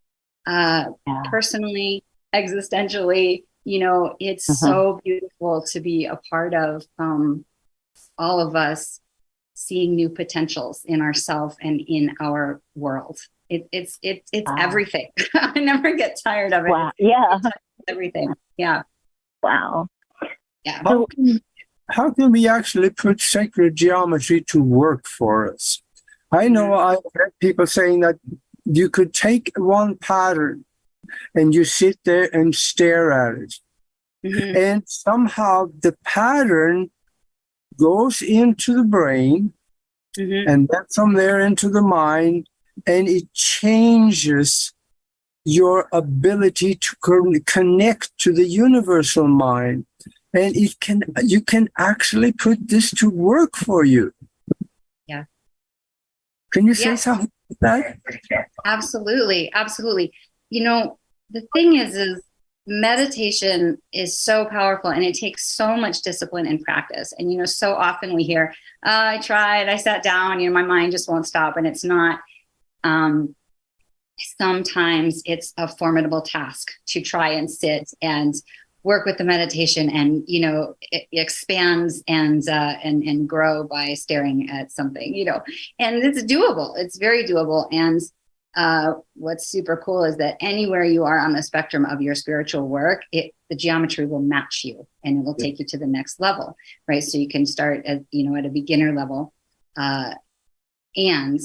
uh, 0.46 0.86
yeah. 1.08 1.24
personally, 1.32 2.04
existentially, 2.36 3.44
you 3.64 3.80
know 3.80 4.16
it's 4.20 4.50
uh-huh. 4.50 4.68
so 4.68 5.02
beautiful 5.04 5.64
to 5.72 5.80
be 5.80 6.06
a 6.06 6.20
part 6.30 6.54
of 6.54 6.84
um, 7.00 7.46
all 8.18 8.40
of 8.40 8.56
us 8.56 9.00
seeing 9.54 9.96
new 9.96 10.10
potentials 10.10 10.82
in 10.86 11.02
ourselves 11.02 11.56
and 11.62 11.82
in 11.88 12.16
our 12.20 12.62
world. 12.76 13.20
It, 13.50 13.68
it's 13.72 14.00
it, 14.02 14.24
it's 14.32 14.50
wow. 14.50 14.58
everything. 14.60 15.10
I 15.36 15.60
never 15.60 15.96
get 15.96 16.20
tired 16.24 16.54
of 16.54 16.66
it. 16.66 16.70
Wow. 16.70 16.92
yeah. 16.98 17.40
Everything. 17.88 18.34
Yeah. 18.58 18.84
Wow. 19.42 19.88
Yeah. 20.64 20.82
How 20.84 21.06
can, 21.06 21.42
how 21.90 22.12
can 22.12 22.32
we 22.32 22.48
actually 22.48 22.90
put 22.90 23.22
sacred 23.22 23.76
geometry 23.76 24.42
to 24.42 24.64
work 24.64 25.08
for 25.08 25.52
us? 25.54 25.82
I 26.32 26.48
know 26.48 26.70
mm-hmm. 26.70 26.98
i've 26.98 27.14
heard 27.14 27.34
people 27.40 27.68
saying 27.68 28.00
that 28.00 28.16
you 28.66 28.90
could 28.90 29.14
take 29.14 29.52
one 29.56 29.96
pattern 29.98 30.66
and 31.36 31.54
you 31.54 31.64
sit 31.66 32.00
there 32.06 32.30
and 32.34 32.56
stare 32.56 33.12
at 33.12 33.42
it. 33.44 33.56
Mm-hmm. 34.26 34.58
And 34.58 34.84
somehow 34.88 35.70
the 35.82 35.98
pattern 36.04 36.92
goes 37.78 38.22
into 38.22 38.76
the 38.76 38.84
brain 38.84 39.54
mm-hmm. 40.18 40.50
and 40.50 40.70
then 40.72 40.86
from 40.94 41.14
there 41.14 41.40
into 41.40 41.70
the 41.70 41.82
mind, 41.82 42.48
and 42.88 43.08
it 43.08 43.32
changes 43.34 44.74
your 45.46 45.88
ability 45.92 46.76
to 46.76 46.96
connect 47.46 48.18
to 48.18 48.32
the 48.32 48.48
universal 48.48 49.28
mind. 49.28 49.86
And 50.34 50.56
it 50.56 50.80
can 50.80 51.04
you 51.24 51.42
can 51.42 51.70
actually 51.78 52.32
put 52.32 52.68
this 52.68 52.90
to 52.92 53.10
work 53.10 53.56
for 53.56 53.84
you. 53.84 54.14
Yeah. 55.06 55.26
Can 56.52 56.66
you 56.66 56.74
say 56.74 56.92
yeah. 56.92 56.96
something 56.96 57.32
that? 57.62 58.00
Absolutely, 58.66 59.52
absolutely. 59.54 60.14
You 60.54 60.64
know, 60.64 61.00
the 61.32 61.46
thing 61.54 61.76
is 61.76 61.96
is 61.96 62.22
meditation 62.66 63.78
is 63.92 64.18
so 64.18 64.46
powerful 64.46 64.90
and 64.90 65.04
it 65.04 65.16
takes 65.16 65.50
so 65.50 65.76
much 65.76 66.02
discipline 66.02 66.48
and 66.48 66.62
practice. 66.62 67.14
And 67.18 67.32
you 67.32 67.38
know 67.40 67.46
so 67.46 67.74
often 67.74 68.16
we 68.16 68.24
hear 68.24 68.54
oh, 68.86 69.06
i 69.14 69.20
tried 69.20 69.68
i 69.68 69.76
sat 69.76 70.02
down 70.02 70.40
you 70.40 70.50
know 70.50 70.54
my 70.54 70.64
mind 70.64 70.92
just 70.92 71.10
won't 71.10 71.28
stop. 71.28 71.58
And 71.58 71.68
it's 71.68 71.84
not 71.84 72.20
um 72.84 73.36
sometimes 74.40 75.22
it's 75.26 75.54
a 75.58 75.68
formidable 75.68 76.22
task 76.22 76.72
to 76.88 77.02
try 77.02 77.30
and 77.30 77.50
sit 77.50 77.90
and 78.02 78.36
work 78.84 79.06
with 79.06 79.18
the 79.18 79.24
meditation 79.24 79.90
and 79.90 80.24
you 80.28 80.42
know 80.42 80.76
it 80.92 81.08
expands 81.12 82.04
and 82.08 82.48
uh, 82.48 82.76
and 82.84 83.02
and 83.04 83.28
grow 83.28 83.64
by 83.64 83.94
staring 83.94 84.50
at 84.50 84.72
something 84.72 85.14
you 85.14 85.26
know. 85.26 85.42
And 85.80 85.98
it's 85.98 86.24
doable. 86.24 86.74
It's 86.78 86.98
very 86.98 87.26
doable. 87.26 87.68
And 87.72 88.00
uh, 88.56 88.94
what's 89.16 89.48
super 89.48 89.82
cool 89.84 90.04
is 90.04 90.18
that 90.18 90.38
anywhere 90.40 90.84
you 90.84 91.04
are 91.04 91.20
on 91.20 91.34
the 91.34 91.42
spectrum 91.42 91.86
of 91.86 92.02
your 92.02 92.14
spiritual 92.14 92.68
work, 92.68 93.02
it 93.12 93.34
the 93.50 93.56
geometry 93.56 94.06
will 94.06 94.22
match 94.22 94.62
you 94.64 94.88
and 95.04 95.20
it 95.20 95.26
will 95.26 95.36
take 95.36 95.60
you 95.60 95.66
to 95.66 95.78
the 95.78 95.88
next 95.88 96.20
level, 96.20 96.56
right? 96.88 97.04
So 97.04 97.18
you 97.18 97.28
can 97.28 97.46
start 97.46 97.86
at 97.86 98.02
you 98.12 98.30
know 98.30 98.38
at 98.38 98.46
a 98.46 98.50
beginner 98.50 98.94
level, 98.94 99.34
uh, 99.76 100.14
and 100.96 101.40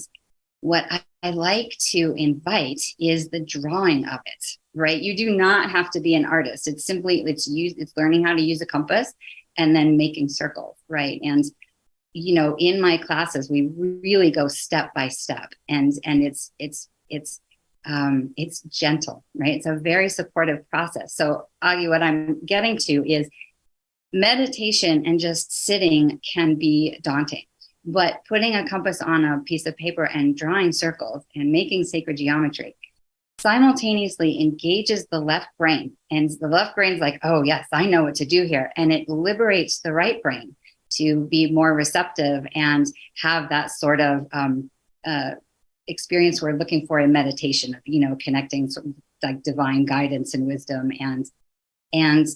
what 0.61 0.85
I, 0.90 1.03
I 1.23 1.31
like 1.31 1.73
to 1.90 2.14
invite 2.16 2.81
is 3.01 3.31
the 3.31 3.40
drawing 3.40 4.07
of 4.07 4.21
it, 4.27 4.44
right? 4.75 5.01
You 5.01 5.16
do 5.16 5.31
not 5.31 5.71
have 5.71 5.90
to 5.92 6.01
be 6.01 6.14
an 6.14 6.27
artist. 6.27 6.68
It's 6.68 6.85
simply 6.85 7.23
it's 7.23 7.49
use 7.49 7.75
it's 7.79 7.97
learning 7.97 8.25
how 8.25 8.35
to 8.35 8.42
use 8.42 8.61
a 8.61 8.66
compass 8.66 9.14
and 9.57 9.75
then 9.75 9.97
making 9.97 10.29
circles, 10.29 10.77
right? 10.88 11.18
And 11.23 11.44
you 12.12 12.35
know 12.35 12.57
in 12.59 12.81
my 12.81 12.97
classes 12.97 13.51
we 13.51 13.71
really 13.77 14.31
go 14.31 14.49
step 14.49 14.92
by 14.94 15.09
step 15.09 15.53
and 15.68 15.92
and 16.05 16.23
it's 16.23 16.53
it's 16.59 16.88
it's 17.11 17.40
um, 17.85 18.35
it's 18.37 18.61
gentle, 18.62 19.25
right? 19.35 19.55
It's 19.55 19.66
a 19.66 19.77
very 19.77 20.09
supportive 20.09 20.68
process. 20.68 21.14
So, 21.14 21.49
Augie, 21.62 21.88
what 21.88 22.03
I'm 22.03 22.44
getting 22.44 22.77
to 22.79 23.11
is 23.11 23.31
meditation 24.12 25.07
and 25.07 25.18
just 25.18 25.64
sitting 25.64 26.21
can 26.35 26.57
be 26.57 26.99
daunting, 27.03 27.44
but 27.85 28.21
putting 28.29 28.55
a 28.55 28.68
compass 28.68 29.01
on 29.01 29.25
a 29.25 29.40
piece 29.40 29.64
of 29.64 29.77
paper 29.77 30.05
and 30.05 30.37
drawing 30.37 30.73
circles 30.73 31.25
and 31.35 31.51
making 31.51 31.85
sacred 31.85 32.16
geometry 32.16 32.77
simultaneously 33.40 34.40
engages 34.40 35.07
the 35.07 35.21
left 35.21 35.49
brain. 35.59 35.92
And 36.11 36.29
the 36.40 36.49
left 36.49 36.75
brain's 36.75 37.01
like, 37.01 37.21
oh, 37.23 37.42
yes, 37.42 37.66
I 37.73 37.87
know 37.87 38.05
what 38.05 38.16
to 38.16 38.27
do 38.27 38.44
here. 38.44 38.73
And 38.77 38.92
it 38.92 39.09
liberates 39.09 39.81
the 39.81 39.92
right 39.92 40.21
brain 40.23 40.57
to 40.90 41.27
be 41.27 41.51
more 41.51 41.75
receptive 41.75 42.47
and 42.55 42.87
have 43.23 43.49
that 43.51 43.71
sort 43.71 44.01
of 44.01 44.27
um, 44.33 44.71
uh, 45.07 45.33
experience 45.88 46.40
we're 46.40 46.53
looking 46.53 46.87
for 46.87 47.01
in 47.01 47.11
meditation 47.11 47.74
of 47.74 47.81
you 47.85 48.07
know 48.07 48.16
connecting 48.20 48.70
sort 48.70 48.87
of 48.87 48.94
like 49.22 49.42
divine 49.42 49.85
guidance 49.85 50.35
and 50.35 50.46
wisdom 50.46 50.92
and 51.01 51.27
and 51.92 52.29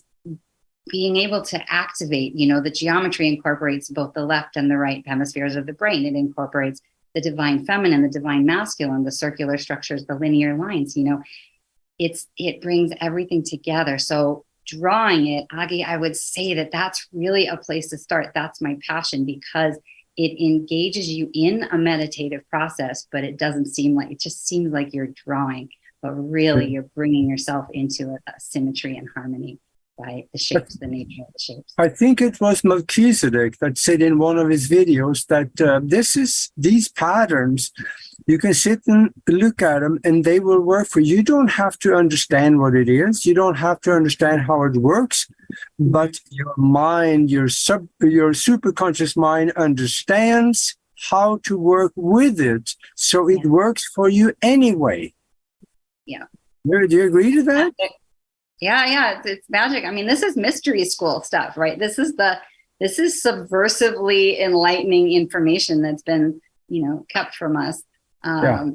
being 0.91 1.17
able 1.17 1.43
to 1.43 1.63
activate 1.73 2.35
you 2.35 2.47
know 2.47 2.61
the 2.61 2.71
geometry 2.71 3.29
incorporates 3.29 3.89
both 3.89 4.13
the 4.15 4.25
left 4.25 4.57
and 4.57 4.71
the 4.71 4.77
right 4.77 5.07
hemispheres 5.07 5.55
of 5.55 5.67
the 5.67 5.73
brain. 5.73 6.05
It 6.05 6.15
incorporates 6.19 6.81
the 7.15 7.21
divine 7.21 7.65
feminine 7.65 8.03
the 8.03 8.09
divine 8.09 8.47
masculine 8.47 9.05
the 9.05 9.13
circular 9.13 9.59
structures 9.59 10.07
the 10.07 10.15
linear 10.15 10.57
lines 10.57 10.97
you 10.97 11.05
know. 11.05 11.23
It's 11.99 12.27
it 12.37 12.63
brings 12.63 12.93
everything 13.01 13.45
together. 13.45 13.99
So 13.99 14.45
drawing 14.67 15.27
it 15.27 15.47
Augie 15.53 15.87
I 15.87 15.97
would 15.97 16.17
say 16.17 16.55
that 16.55 16.73
that's 16.73 17.07
really 17.13 17.47
a 17.47 17.57
place 17.57 17.89
to 17.91 17.99
start. 17.99 18.33
That's 18.35 18.61
my 18.61 18.77
passion 18.87 19.25
because 19.25 19.79
it 20.17 20.45
engages 20.45 21.09
you 21.09 21.31
in 21.35 21.65
a 21.73 21.79
meditative 21.79 22.49
process, 22.51 23.07
but 23.11 23.25
it 23.25 23.39
doesn't 23.39 23.67
seem 23.67 23.95
like 23.95 24.11
it 24.11 24.21
just 24.21 24.47
seems 24.47 24.73
like 24.73 24.93
you're 24.93 25.09
drawing, 25.09 25.69
but 26.01 26.13
really 26.13 26.67
hmm. 26.67 26.73
you're 26.73 26.91
bringing 26.95 27.29
yourself 27.29 27.67
into 27.73 28.11
a, 28.11 28.19
a 28.31 28.41
symmetry 28.41 28.97
and 28.97 29.09
harmony 29.15 29.59
by 30.03 30.27
the 30.33 30.39
shapes, 30.39 30.77
the 30.79 30.87
nature 30.87 31.23
of 31.27 31.33
the 31.33 31.39
shapes. 31.39 31.73
I 31.79 31.89
think 31.89 32.21
it 32.21 32.41
was 32.41 32.65
Melchizedek 32.65 33.59
that 33.59 33.79
said 33.79 34.01
in 34.03 34.19
one 34.19 34.39
of 34.39 34.49
his 34.49 34.69
videos 34.69 35.27
that 35.27 35.53
uh, 35.61 35.81
this 35.83 36.17
is 36.17 36.51
these 36.57 36.89
patterns. 36.89 37.73
You 38.27 38.39
can 38.39 38.55
sit 38.55 38.81
and 38.87 39.11
look 39.29 39.63
at 39.63 39.81
them, 39.81 39.99
and 40.05 40.25
they 40.25 40.39
will 40.41 40.61
work 40.61 40.87
for 40.89 41.01
you. 41.01 41.17
You 41.17 41.23
don't 41.23 41.51
have 41.63 41.79
to 41.81 41.95
understand 41.95 42.61
what 42.61 42.75
it 42.75 42.89
is. 42.89 43.27
You 43.27 43.35
don't 43.35 43.57
have 43.57 43.81
to 43.83 43.93
understand 43.93 44.43
how 44.43 44.63
it 44.65 44.77
works, 44.77 45.19
but 45.79 46.13
your 46.31 46.55
mind, 46.57 47.31
your 47.31 47.49
sub, 47.49 47.89
your 48.01 48.33
superconscious 48.33 49.17
mind 49.17 49.53
understands 49.57 50.77
how 51.11 51.39
to 51.43 51.59
work 51.59 51.93
with 51.97 52.41
it, 52.41 52.77
so 52.95 53.29
it 53.29 53.41
Yeah. 53.45 53.51
works 53.51 53.85
for 53.95 54.09
you 54.09 54.27
anyway. 54.41 55.01
Yeah. 56.07 56.27
Do 56.65 56.87
you 56.97 57.05
agree 57.11 57.35
to 57.35 57.43
that? 57.43 57.73
Yeah, 58.63 58.87
yeah, 58.87 59.19
it's, 59.19 59.27
it's 59.27 59.51
magic. 59.51 59.85
I 59.85 59.91
mean, 59.91 60.07
this 60.07 60.23
is 60.23 60.37
mystery 60.37 60.85
school 60.85 61.21
stuff, 61.23 61.57
right? 61.57 61.77
This 61.77 61.99
is 61.99 62.15
the 62.15 62.39
this 62.79 63.01
is 63.01 63.21
subversively 63.21 64.41
enlightening 64.41 65.13
information 65.13 65.83
that's 65.83 66.03
been, 66.03 66.41
you 66.69 66.87
know, 66.87 67.05
kept 67.11 67.35
from 67.35 67.57
us. 67.57 67.83
Um, 68.23 68.45
Yeah. 68.45 68.71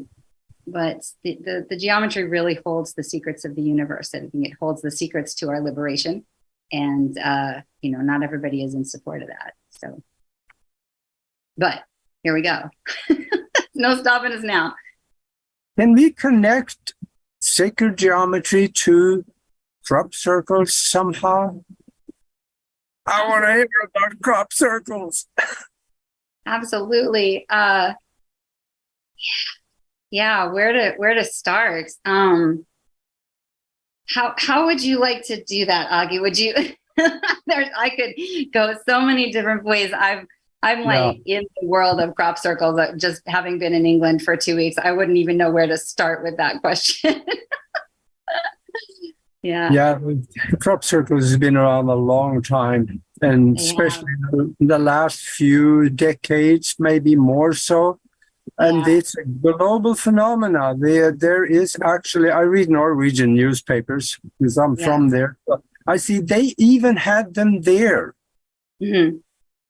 But 0.70 1.06
the, 1.24 1.38
the 1.42 1.66
the 1.70 1.78
geometry 1.78 2.26
really 2.26 2.60
holds 2.66 2.96
the 2.96 3.04
secrets 3.04 3.46
of 3.46 3.56
the 3.56 3.62
universe. 3.62 4.14
I 4.14 4.20
think 4.20 4.46
it 4.48 4.58
holds 4.60 4.82
the 4.82 4.92
secrets 4.92 5.34
to 5.36 5.48
our 5.48 5.62
liberation, 5.62 6.26
and 6.74 7.18
uh, 7.18 7.62
you 7.82 7.92
know, 7.92 8.00
not 8.00 8.24
everybody 8.24 8.66
is 8.66 8.74
in 8.74 8.84
support 8.84 9.22
of 9.22 9.30
that. 9.30 9.54
So, 9.70 10.04
but 11.56 11.84
here 12.24 12.34
we 12.34 12.42
go. 12.42 12.70
no 13.74 13.96
stopping 13.96 14.34
us 14.34 14.44
now. 14.44 14.76
Can 15.80 15.94
we 15.94 16.12
connect 16.12 16.94
sacred 17.40 17.98
geometry 17.98 18.68
to 18.68 19.24
crop 19.88 20.14
circles 20.14 20.74
somehow? 20.74 21.62
I 23.06 23.28
want 23.30 23.46
to 23.46 23.54
hear 23.54 23.68
about 23.84 24.22
crop 24.22 24.52
circles. 24.52 25.28
absolutely 26.46 27.46
uh 27.50 27.94
yeah 30.12 30.52
where 30.52 30.72
to 30.72 30.94
where 30.98 31.14
to 31.14 31.26
start 31.26 31.92
um 32.06 32.66
how 34.10 34.34
how 34.38 34.66
would 34.66 34.82
you 34.82 35.00
like 35.00 35.24
to 35.26 35.44
do 35.44 35.66
that 35.66 35.90
Augie? 35.90 36.22
would 36.22 36.40
you 36.40 36.54
there's 37.48 37.68
i 37.78 37.90
could 37.90 38.14
go 38.54 38.74
so 38.88 39.02
many 39.02 39.32
different 39.32 39.66
ways 39.66 39.92
i've 39.92 40.26
i'm 40.64 40.86
like 40.86 41.20
in 41.26 41.44
the 41.60 41.68
world 41.68 42.00
of 42.00 42.16
crop 42.16 42.38
circles 42.38 42.80
uh, 42.80 42.94
just 42.96 43.22
having 43.28 43.60
been 43.60 43.74
in 43.74 43.86
england 43.86 44.22
for 44.22 44.38
two 44.38 44.56
weeks 44.56 44.78
i 44.78 44.92
wouldn't 44.92 45.18
even 45.18 45.36
know 45.36 45.52
where 45.52 45.68
to 45.68 45.78
start 45.78 46.24
with 46.24 46.38
that 46.38 46.62
question 46.62 47.22
yeah 49.44 49.72
Yeah, 49.72 50.00
crop 50.60 50.84
circles 50.84 51.24
has 51.30 51.38
been 51.38 51.58
around 51.58 51.88
a 51.90 51.96
long 51.96 52.42
time, 52.42 53.02
and 53.22 53.56
Yeah. 53.56 53.62
especially 53.66 54.14
in 54.60 54.68
the 54.68 54.80
last 54.80 55.20
few 55.38 55.90
decades, 55.90 56.76
maybe 56.80 57.16
more 57.16 57.54
so. 57.54 58.00
And 58.58 58.78
Yeah. 58.88 58.98
it's 58.98 59.14
a 59.18 59.24
global 59.26 59.94
phenomena. 59.94 60.74
There, 60.78 61.12
there 61.12 61.44
is 61.44 61.76
actually. 61.84 62.30
I 62.32 62.42
read 62.42 62.70
Norwegian 62.70 63.34
newspapers 63.36 64.06
because 64.40 64.58
I'm 64.58 64.76
Yeah. 64.78 64.86
from 64.86 65.10
there. 65.10 65.38
I 65.86 65.98
see 65.98 66.20
they 66.20 66.54
even 66.58 66.96
had 66.98 67.34
them 67.34 67.62
there. 67.62 68.16
Mhm. 68.82 69.22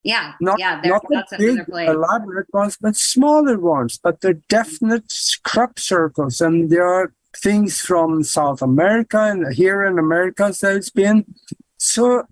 yeah 0.04 0.34
Not, 0.48 0.58
yeah 0.60 0.80
not 0.84 1.04
the 1.32 1.38
big, 1.38 1.58
elaborate 1.96 2.48
ones, 2.54 2.78
but 2.80 2.96
smaller 2.96 3.58
ones. 3.60 4.00
But 4.04 4.22
they're 4.22 4.42
definite 4.58 5.12
crop 5.44 5.80
circles, 5.80 6.40
and 6.46 6.70
there 6.70 6.88
are 6.98 7.08
things 7.42 7.80
from 7.82 8.24
South 8.24 8.62
America 8.62 9.20
and 9.20 9.54
here 9.54 9.86
in 9.86 10.00
America 10.00 10.54
that 10.62 10.76
it's 10.76 10.90
been. 10.90 11.26
So, 11.78 12.28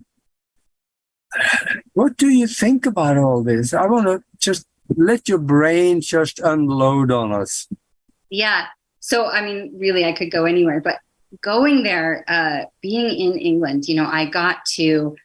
what 1.92 2.16
do 2.16 2.28
you 2.28 2.46
think 2.46 2.86
about 2.86 3.16
all 3.16 3.42
this? 3.42 3.74
I 3.74 3.86
want 3.86 4.06
to 4.06 4.22
just 4.38 4.66
let 4.96 5.28
your 5.28 5.38
brain 5.38 6.00
just 6.00 6.38
unload 6.38 7.10
on 7.10 7.32
us. 7.32 7.68
Yeah. 8.30 8.66
So, 9.00 9.26
I 9.26 9.42
mean, 9.44 9.76
really, 9.78 10.04
I 10.04 10.12
could 10.12 10.30
go 10.30 10.44
anywhere, 10.44 10.80
but 10.80 10.98
going 11.42 11.82
there, 11.82 12.24
uh, 12.28 12.64
being 12.80 13.06
in 13.06 13.38
England, 13.38 13.88
you 13.88 13.94
know, 13.96 14.06
I 14.06 14.26
got 14.26 14.64
to, 14.76 15.16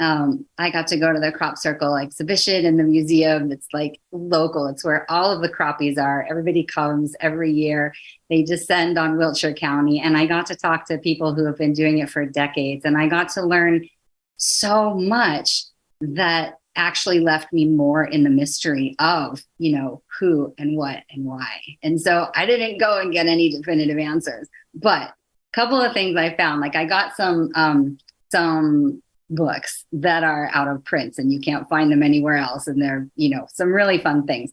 um, 0.00 0.46
I 0.58 0.70
got 0.70 0.86
to 0.88 0.96
go 0.96 1.12
to 1.12 1.18
the 1.18 1.32
crop 1.32 1.58
circle 1.58 1.96
exhibition 1.96 2.64
in 2.64 2.76
the 2.76 2.84
museum. 2.84 3.50
It's 3.50 3.66
like 3.72 4.00
local. 4.12 4.66
It's 4.66 4.84
where 4.84 5.10
all 5.10 5.32
of 5.32 5.42
the 5.42 5.48
croppies 5.48 5.98
are. 5.98 6.26
Everybody 6.30 6.64
comes 6.64 7.16
every 7.20 7.52
year. 7.52 7.92
They 8.30 8.42
descend 8.42 8.98
on 8.98 9.16
Wiltshire 9.16 9.54
County, 9.54 10.00
and 10.00 10.16
I 10.16 10.26
got 10.26 10.46
to 10.46 10.56
talk 10.56 10.86
to 10.86 10.98
people 10.98 11.34
who 11.34 11.44
have 11.46 11.58
been 11.58 11.72
doing 11.72 11.98
it 11.98 12.10
for 12.10 12.24
decades, 12.24 12.84
and 12.84 12.96
I 12.96 13.08
got 13.08 13.30
to 13.30 13.42
learn 13.42 13.88
so 14.36 14.94
much 14.94 15.64
that 16.00 16.58
actually 16.76 17.18
left 17.18 17.52
me 17.52 17.64
more 17.64 18.04
in 18.04 18.22
the 18.22 18.30
mystery 18.30 18.94
of 19.00 19.42
you 19.58 19.76
know 19.76 20.00
who 20.18 20.54
and 20.58 20.76
what 20.76 21.02
and 21.10 21.24
why 21.24 21.60
and 21.82 22.00
so 22.00 22.28
i 22.36 22.46
didn't 22.46 22.78
go 22.78 23.00
and 23.00 23.12
get 23.12 23.26
any 23.26 23.50
definitive 23.50 23.98
answers 23.98 24.48
but 24.74 25.08
a 25.08 25.14
couple 25.52 25.80
of 25.80 25.92
things 25.92 26.16
i 26.16 26.32
found 26.36 26.60
like 26.60 26.76
i 26.76 26.84
got 26.84 27.16
some 27.16 27.50
um 27.56 27.98
some 28.30 29.02
books 29.30 29.84
that 29.92 30.24
are 30.24 30.50
out 30.52 30.68
of 30.68 30.84
print 30.84 31.18
and 31.18 31.32
you 31.32 31.40
can't 31.40 31.68
find 31.68 31.90
them 31.90 32.02
anywhere 32.02 32.36
else 32.36 32.66
and 32.66 32.80
they're 32.80 33.08
you 33.16 33.28
know 33.28 33.46
some 33.52 33.72
really 33.72 33.98
fun 33.98 34.26
things. 34.26 34.52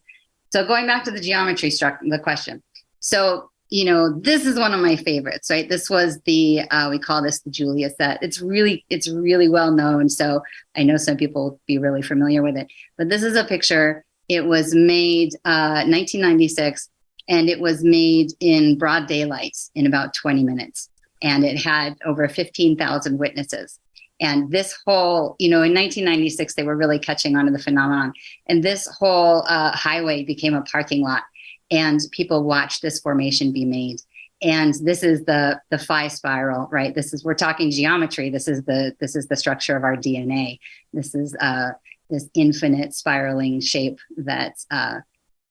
So 0.51 0.65
going 0.65 0.87
back 0.87 1.03
to 1.05 1.11
the 1.11 1.19
geometry 1.19 1.69
struck 1.69 1.99
the 2.01 2.19
question. 2.19 2.61
So 2.99 3.49
you 3.69 3.85
know 3.85 4.19
this 4.19 4.45
is 4.45 4.59
one 4.59 4.73
of 4.73 4.79
my 4.79 4.95
favorites 4.95 5.49
right? 5.49 5.67
This 5.67 5.89
was 5.89 6.19
the 6.25 6.61
uh, 6.71 6.89
we 6.89 6.99
call 6.99 7.23
this 7.23 7.41
the 7.41 7.49
julia 7.49 7.89
set. 7.89 8.21
It's 8.21 8.41
really 8.41 8.85
it's 8.89 9.09
really 9.09 9.49
well 9.49 9.71
known 9.71 10.09
so 10.09 10.41
i 10.75 10.83
know 10.83 10.97
some 10.97 11.17
people 11.17 11.43
will 11.43 11.59
be 11.67 11.77
really 11.77 12.01
familiar 12.01 12.41
with 12.41 12.57
it. 12.57 12.67
But 12.97 13.09
this 13.09 13.23
is 13.23 13.35
a 13.35 13.43
picture. 13.43 14.05
It 14.27 14.45
was 14.45 14.73
made 14.73 15.35
uh, 15.45 15.85
1996 15.85 16.89
and 17.27 17.49
it 17.49 17.59
was 17.59 17.83
made 17.83 18.31
in 18.39 18.77
broad 18.77 19.07
daylight 19.07 19.57
in 19.73 19.85
about 19.87 20.13
20 20.13 20.43
minutes. 20.43 20.89
And 21.21 21.43
it 21.43 21.57
had 21.57 21.97
over 22.05 22.27
15000 22.27 23.17
witnesses 23.17 23.79
and 24.19 24.51
this 24.51 24.77
whole 24.85 25.35
you 25.39 25.49
know 25.49 25.57
in 25.57 25.73
1996 25.73 26.55
they 26.55 26.63
were 26.63 26.75
really 26.75 26.99
catching 26.99 27.35
on 27.35 27.45
to 27.45 27.51
the 27.51 27.59
phenomenon. 27.59 28.13
And 28.47 28.63
this 28.63 28.87
whole 28.87 29.43
uh, 29.47 29.71
highway 29.75 30.23
became 30.23 30.53
a 30.53 30.61
parking 30.61 31.01
lot 31.01 31.23
and 31.71 31.99
people 32.11 32.43
watched 32.43 32.81
this 32.81 32.99
formation 32.99 33.51
be 33.51 33.65
made. 33.65 34.01
And 34.41 34.73
this 34.83 35.03
is 35.03 35.25
the 35.25 35.59
the 35.69 35.77
phi 35.77 36.07
spiral 36.07 36.67
right? 36.71 36.93
This 36.93 37.13
is 37.13 37.23
we're 37.23 37.33
talking 37.33 37.71
geometry. 37.71 38.29
This 38.29 38.47
is 38.47 38.63
the 38.63 38.95
this 38.99 39.15
is 39.15 39.27
the 39.27 39.35
structure 39.35 39.75
of 39.75 39.83
our 39.83 39.95
dna 39.95 40.59
this 40.95 41.13
is 41.13 41.35
uh 41.39 41.71
this 42.09 42.29
infinite 42.33 42.93
spiraling 42.93 43.59
shape 43.59 43.99
that 44.17 44.53
uh 44.71 44.99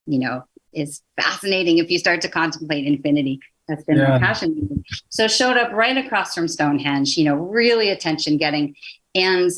you 0.06 0.18
know 0.18 0.42
is 0.72 1.02
fascinating 1.20 1.78
if 1.78 1.90
you 1.90 1.98
start 1.98 2.20
to 2.20 2.28
contemplate 2.28 2.86
infinity 2.86 3.38
that's 3.68 3.84
been 3.84 3.96
Yeah. 3.96 4.10
my 4.10 4.18
passion 4.18 4.84
so 5.08 5.26
showed 5.28 5.56
up 5.56 5.72
right 5.72 5.96
across 5.96 6.34
from 6.34 6.48
stonehenge 6.48 7.16
you 7.16 7.24
know 7.24 7.34
really 7.36 7.90
attention 7.90 8.36
getting 8.36 8.74
and 9.14 9.50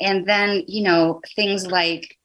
and 0.00 0.26
then 0.26 0.62
you 0.66 0.82
know 0.82 1.20
things 1.34 1.66
like 1.66 2.16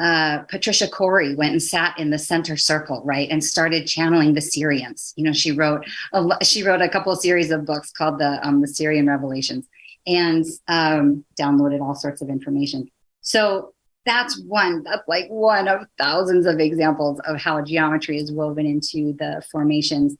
uh, 0.00 0.38
Patricia 0.48 0.86
Cori 0.86 1.34
went 1.34 1.50
and 1.50 1.60
sat 1.62 1.98
in 1.98 2.10
the 2.10 2.18
center 2.20 2.56
circle, 2.56 3.02
right, 3.04 3.28
and 3.30 3.42
started 3.42 3.84
channeling 3.84 4.32
the 4.32 4.40
Sirians. 4.40 5.12
You 5.16 5.24
know, 5.24 5.32
she 5.32 5.50
wrote 5.50 5.84
a 6.12 6.24
she 6.44 6.62
wrote 6.62 6.80
a 6.80 6.88
couple 6.88 7.10
of 7.10 7.18
series 7.18 7.50
of 7.50 7.66
books 7.66 7.90
called 7.90 8.20
the 8.20 8.38
um, 8.46 8.60
the 8.60 8.68
Sirian 8.68 9.08
Revelations, 9.08 9.66
and 10.06 10.44
um, 10.68 11.24
downloaded 11.36 11.80
all 11.80 11.96
sorts 11.96 12.22
of 12.22 12.28
information. 12.28 12.88
So 13.22 13.74
that's 14.06 14.40
one. 14.42 14.84
That's 14.84 15.02
like 15.08 15.26
one 15.30 15.66
of 15.66 15.84
thousands 15.98 16.46
of 16.46 16.60
examples 16.60 17.20
of 17.26 17.40
how 17.40 17.60
geometry 17.62 18.18
is 18.18 18.30
woven 18.30 18.66
into 18.66 19.14
the 19.18 19.42
formations. 19.50 20.16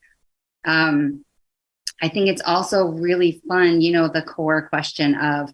Um, 0.65 1.25
I 2.01 2.09
think 2.09 2.29
it's 2.29 2.43
also 2.45 2.87
really 2.87 3.43
fun. 3.49 3.81
You 3.81 3.93
know, 3.93 4.09
the 4.09 4.23
core 4.23 4.69
question 4.69 5.15
of 5.17 5.53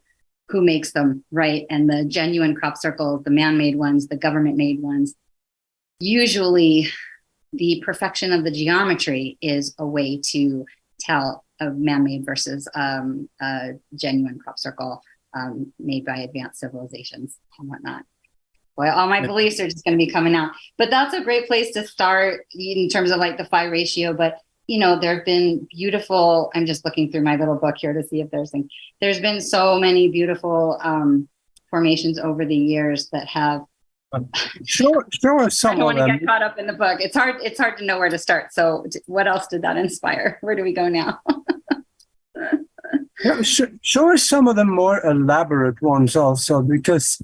who 0.48 0.60
makes 0.60 0.92
them, 0.92 1.24
right? 1.30 1.66
And 1.70 1.88
the 1.88 2.04
genuine 2.04 2.54
crop 2.54 2.76
circles, 2.76 3.24
the 3.24 3.30
man 3.30 3.56
made 3.56 3.76
ones, 3.76 4.08
the 4.08 4.16
government 4.16 4.56
made 4.56 4.80
ones. 4.80 5.14
Usually, 6.00 6.88
the 7.52 7.82
perfection 7.84 8.32
of 8.32 8.44
the 8.44 8.50
geometry 8.50 9.38
is 9.40 9.74
a 9.78 9.86
way 9.86 10.20
to 10.32 10.66
tell 11.00 11.44
a 11.60 11.70
man 11.70 12.04
made 12.04 12.26
versus 12.26 12.68
um, 12.74 13.28
a 13.40 13.72
genuine 13.94 14.38
crop 14.38 14.58
circle 14.58 15.02
um, 15.34 15.72
made 15.78 16.04
by 16.04 16.18
advanced 16.18 16.60
civilizations 16.60 17.38
and 17.58 17.68
whatnot. 17.68 18.02
Boy, 18.76 18.90
all 18.90 19.06
my 19.06 19.24
beliefs 19.24 19.60
are 19.60 19.68
just 19.68 19.84
going 19.84 19.96
to 19.96 20.04
be 20.04 20.10
coming 20.10 20.34
out. 20.34 20.50
But 20.76 20.90
that's 20.90 21.14
a 21.14 21.22
great 21.22 21.46
place 21.46 21.72
to 21.72 21.86
start 21.86 22.44
in 22.52 22.88
terms 22.88 23.12
of 23.12 23.18
like 23.18 23.36
the 23.36 23.44
phi 23.44 23.64
ratio. 23.66 24.12
But 24.12 24.38
you 24.66 24.78
know, 24.78 24.98
there 24.98 25.16
have 25.16 25.24
been 25.24 25.66
beautiful. 25.70 26.50
I'm 26.54 26.66
just 26.66 26.84
looking 26.84 27.10
through 27.10 27.22
my 27.22 27.36
little 27.36 27.56
book 27.56 27.76
here 27.78 27.92
to 27.92 28.02
see 28.02 28.20
if 28.20 28.30
there's 28.30 28.50
things. 28.50 28.70
There's 29.00 29.20
been 29.20 29.40
so 29.40 29.78
many 29.78 30.08
beautiful 30.08 30.78
um, 30.82 31.28
formations 31.70 32.18
over 32.18 32.44
the 32.46 32.56
years 32.56 33.08
that 33.10 33.26
have. 33.28 33.62
Show, 34.64 35.02
show 35.12 35.40
us 35.40 35.64
I 35.64 35.70
some 35.70 35.78
don't 35.78 35.96
want 35.96 35.98
to 35.98 36.18
get 36.18 36.24
caught 36.26 36.40
up 36.42 36.56
in 36.58 36.68
the 36.68 36.72
book. 36.72 37.00
It's 37.00 37.16
hard. 37.16 37.36
It's 37.42 37.58
hard 37.58 37.76
to 37.78 37.84
know 37.84 37.98
where 37.98 38.08
to 38.08 38.16
start. 38.18 38.52
So, 38.54 38.86
what 39.06 39.26
else 39.26 39.48
did 39.48 39.62
that 39.62 39.76
inspire? 39.76 40.38
Where 40.42 40.54
do 40.54 40.62
we 40.62 40.72
go 40.72 40.88
now? 40.88 41.20
Yeah, 43.24 43.40
sh- 43.42 43.62
show 43.80 44.12
us 44.12 44.22
some 44.24 44.48
of 44.48 44.56
the 44.56 44.64
more 44.66 45.00
elaborate 45.06 45.80
ones 45.80 46.14
also, 46.14 46.60
because 46.60 47.16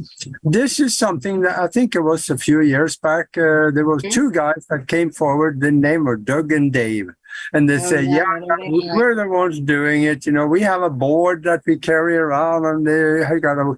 this 0.42 0.80
is 0.80 0.96
something 0.96 1.40
that 1.42 1.58
I 1.58 1.66
think 1.66 1.94
it 1.94 2.00
was 2.00 2.30
a 2.30 2.38
few 2.38 2.62
years 2.62 2.96
back. 2.96 3.36
Uh, 3.36 3.70
there 3.74 3.84
was 3.84 4.02
Mhm. 4.04 4.10
two 4.12 4.30
guys 4.30 4.64
that 4.70 4.86
came 4.88 5.10
forward. 5.10 5.60
The 5.60 5.70
name 5.72 6.04
were 6.04 6.16
Doug 6.16 6.52
and 6.52 6.72
Dave, 6.72 7.10
and 7.52 7.68
they 7.68 7.76
Oh, 7.76 7.90
say, 7.90 8.02
yeah, 8.02 8.16
"Yeah, 8.16 8.24
I 8.24 8.38
know 8.40 8.56
they 8.60 8.68
we- 8.70 8.88
are. 8.88 8.96
we're 8.96 9.14
the 9.14 9.28
ones 9.28 9.60
doing 9.60 10.02
it. 10.04 10.26
You 10.26 10.32
know, 10.32 10.46
we 10.46 10.60
have 10.62 10.82
a 10.82 10.90
board 10.90 11.42
that 11.44 11.62
we 11.66 11.76
carry 11.78 12.16
around, 12.16 12.64
and 12.66 12.86
they 12.86 13.40
got 13.40 13.58
a, 13.58 13.76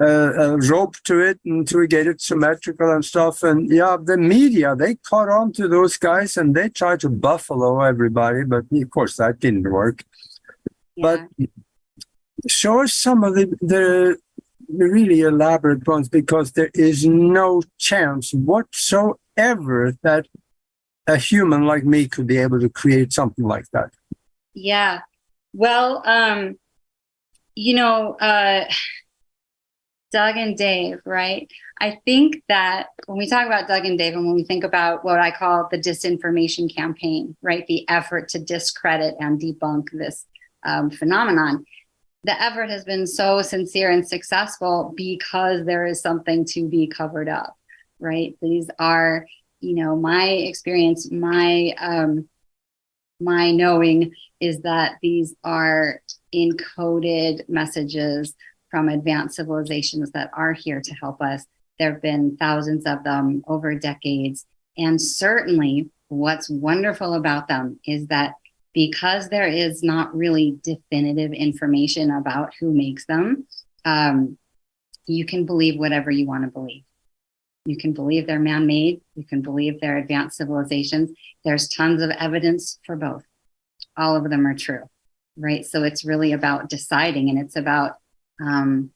a, 0.00 0.08
a 0.54 0.56
rope 0.72 0.96
to 1.04 1.20
it 1.20 1.38
and 1.44 1.66
to 1.68 1.86
get 1.86 2.06
it 2.06 2.20
symmetrical 2.20 2.90
and 2.90 3.04
stuff. 3.04 3.42
And 3.42 3.70
yeah, 3.70 3.96
the 4.02 4.16
media 4.16 4.74
they 4.76 4.94
caught 4.96 5.28
on 5.28 5.52
to 5.52 5.68
those 5.68 5.96
guys, 5.96 6.36
and 6.36 6.54
they 6.54 6.68
tried 6.68 7.00
to 7.00 7.08
buffalo 7.08 7.80
everybody, 7.82 8.44
but 8.44 8.64
of 8.72 8.90
course 8.90 9.16
that 9.18 9.40
didn't 9.40 9.70
work." 9.70 10.04
But 10.96 11.20
show 12.48 12.82
us 12.82 12.92
some 12.92 13.24
of 13.24 13.34
the 13.34 13.46
the 13.60 14.16
really 14.68 15.20
elaborate 15.20 15.86
ones 15.86 16.08
because 16.08 16.52
there 16.52 16.70
is 16.74 17.04
no 17.06 17.62
chance 17.78 18.32
whatsoever 18.32 19.94
that 20.02 20.26
a 21.06 21.16
human 21.16 21.64
like 21.66 21.84
me 21.84 22.08
could 22.08 22.26
be 22.26 22.38
able 22.38 22.60
to 22.60 22.68
create 22.68 23.12
something 23.12 23.44
like 23.44 23.66
that. 23.72 23.90
Yeah. 24.54 25.00
Well, 25.52 26.02
um, 26.06 26.58
you 27.54 27.74
know, 27.74 28.14
uh, 28.14 28.64
Doug 30.12 30.36
and 30.36 30.56
Dave, 30.56 31.00
right? 31.04 31.50
I 31.80 31.98
think 32.04 32.42
that 32.48 32.86
when 33.06 33.18
we 33.18 33.28
talk 33.28 33.46
about 33.46 33.66
Doug 33.66 33.84
and 33.84 33.98
Dave 33.98 34.14
and 34.14 34.24
when 34.24 34.36
we 34.36 34.44
think 34.44 34.62
about 34.62 35.04
what 35.04 35.18
I 35.18 35.32
call 35.32 35.66
the 35.70 35.78
disinformation 35.78 36.72
campaign, 36.74 37.36
right? 37.42 37.66
The 37.66 37.88
effort 37.88 38.28
to 38.28 38.38
discredit 38.38 39.16
and 39.18 39.40
debunk 39.40 39.86
this 39.92 40.24
um, 40.64 40.90
phenomenon, 40.90 41.64
the 42.22 42.40
effort 42.40 42.70
has 42.70 42.84
been 42.84 43.06
so 43.06 43.42
sincere 43.42 43.90
and 43.90 44.06
successful 44.06 44.94
because 44.96 45.66
there 45.66 45.84
is 45.84 46.00
something 46.00 46.44
to 46.46 46.68
be 46.68 46.86
covered 46.86 47.28
up, 47.28 47.56
right? 47.98 48.36
These 48.40 48.70
are, 48.78 49.26
you 49.64 49.74
know, 49.74 49.96
my 49.96 50.26
experience, 50.26 51.10
my, 51.10 51.74
um, 51.78 52.28
my 53.20 53.50
knowing 53.50 54.12
is 54.40 54.60
that 54.60 54.96
these 55.02 55.34
are 55.42 56.02
encoded 56.34 57.48
messages 57.48 58.34
from 58.70 58.88
advanced 58.88 59.36
civilizations 59.36 60.10
that 60.12 60.30
are 60.34 60.52
here 60.52 60.80
to 60.80 60.94
help 60.94 61.22
us. 61.22 61.46
There 61.78 61.92
have 61.92 62.02
been 62.02 62.36
thousands 62.38 62.84
of 62.86 63.04
them 63.04 63.42
over 63.46 63.74
decades. 63.74 64.46
And 64.76 65.00
certainly, 65.00 65.90
what's 66.08 66.50
wonderful 66.50 67.14
about 67.14 67.48
them 67.48 67.78
is 67.86 68.08
that 68.08 68.34
because 68.72 69.28
there 69.28 69.46
is 69.46 69.82
not 69.82 70.14
really 70.14 70.58
definitive 70.62 71.32
information 71.32 72.10
about 72.10 72.52
who 72.58 72.72
makes 72.72 73.06
them, 73.06 73.46
um, 73.84 74.36
you 75.06 75.24
can 75.24 75.46
believe 75.46 75.78
whatever 75.78 76.10
you 76.10 76.26
want 76.26 76.44
to 76.44 76.50
believe. 76.50 76.82
You 77.64 77.76
can 77.76 77.92
believe 77.92 78.26
they're 78.26 78.38
man 78.38 78.66
made, 78.66 79.00
you 79.14 79.24
can 79.24 79.40
believe 79.40 79.80
they're 79.80 79.96
advanced 79.96 80.36
civilizations. 80.36 81.10
There's 81.44 81.68
tons 81.68 82.02
of 82.02 82.10
evidence 82.10 82.78
for 82.84 82.96
both. 82.96 83.24
All 83.96 84.16
of 84.16 84.28
them 84.28 84.46
are 84.46 84.54
true, 84.54 84.82
right? 85.36 85.64
So 85.64 85.82
it's 85.82 86.04
really 86.04 86.32
about 86.32 86.68
deciding, 86.68 87.30
and 87.30 87.38
it's 87.38 87.56
about 87.56 87.92
um, 88.40 88.90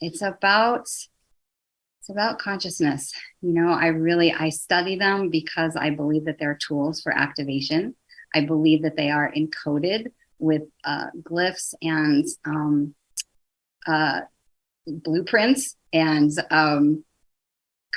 it's 0.00 0.22
about 0.22 0.82
it's 0.82 2.08
about 2.08 2.38
consciousness. 2.38 3.12
You 3.42 3.52
know, 3.52 3.68
I 3.68 3.88
really 3.88 4.32
I 4.32 4.48
study 4.48 4.96
them 4.96 5.28
because 5.28 5.76
I 5.76 5.90
believe 5.90 6.24
that 6.24 6.38
they're 6.38 6.58
tools 6.66 7.02
for 7.02 7.12
activation. 7.12 7.94
I 8.34 8.46
believe 8.46 8.82
that 8.82 8.96
they 8.96 9.10
are 9.10 9.32
encoded 9.36 10.12
with 10.38 10.62
uh, 10.84 11.06
glyphs 11.22 11.74
and 11.82 12.24
um, 12.46 12.94
uh, 13.86 14.20
blueprints 14.86 15.76
and 15.92 16.30
um, 16.50 17.04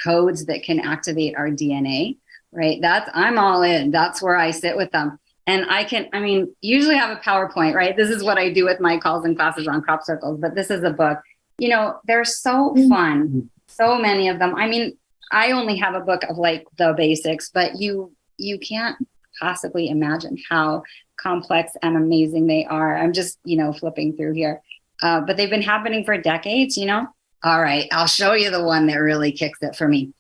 codes 0.04 0.46
that 0.46 0.64
can 0.64 0.80
activate 0.80 1.36
our 1.36 1.50
DNA. 1.50 2.18
Right. 2.52 2.82
That's 2.82 3.10
I'm 3.14 3.38
all 3.38 3.62
in. 3.64 3.92
That's 3.92 4.22
where 4.22 4.36
I 4.36 4.52
sit 4.52 4.76
with 4.76 4.92
them. 4.92 5.20
And 5.48 5.66
I 5.70 5.84
can, 5.84 6.08
I 6.14 6.20
mean, 6.20 6.54
usually 6.62 6.96
have 6.96 7.16
a 7.16 7.22
PowerPoint, 7.22 7.74
right? 7.74 7.96
This 7.96 8.10
is 8.10 8.24
what 8.24 8.38
I 8.38 8.52
do 8.52 8.66
with 8.66 8.80
my 8.80 8.98
calls 8.98 9.26
and 9.26 9.36
classes 9.36 9.68
on 9.68 9.82
crop 9.82 10.04
circles, 10.04 10.40
but 10.40 10.54
this 10.54 10.70
is 10.70 10.84
a 10.84 10.92
book. 10.92 11.20
You 11.58 11.70
know, 11.70 12.00
they're 12.06 12.26
so 12.26 12.76
fun. 12.90 13.50
So 13.68 13.98
many 13.98 14.28
of 14.28 14.38
them. 14.38 14.56
I 14.56 14.68
mean, 14.68 14.98
I 15.32 15.52
only 15.52 15.78
have 15.78 15.96
a 15.96 16.02
book 16.02 16.24
of 16.24 16.38
like 16.38 16.66
the 16.78 16.94
basics, 16.96 17.50
but 17.50 17.80
you 17.80 18.12
you 18.38 18.60
can't 18.60 18.98
possibly 19.40 19.90
imagine 19.90 20.38
how 20.50 20.84
complex 21.18 21.74
and 21.82 21.96
amazing 21.96 22.48
they 22.48 22.66
are. 22.66 22.98
I'm 22.98 23.14
just, 23.14 23.40
you 23.44 23.58
know, 23.58 23.72
flipping 23.74 24.16
through 24.16 24.34
here. 24.34 24.62
Uh, 25.02 25.22
but 25.22 25.38
they've 25.38 25.50
been 25.50 25.62
happening 25.62 26.04
for 26.04 26.18
decades, 26.18 26.78
you 26.78 26.86
know? 26.86 27.08
All 27.44 27.62
right, 27.62 27.88
I'll 27.92 28.08
show 28.08 28.34
you 28.34 28.52
the 28.52 28.64
one 28.64 28.88
that 28.88 28.98
really 28.98 29.32
kicks 29.32 29.60
it 29.62 29.76
for 29.76 29.88
me. 29.88 30.14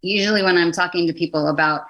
Usually 0.00 0.42
when 0.42 0.56
I'm 0.56 0.72
talking 0.72 1.06
to 1.06 1.12
people 1.12 1.48
about 1.48 1.82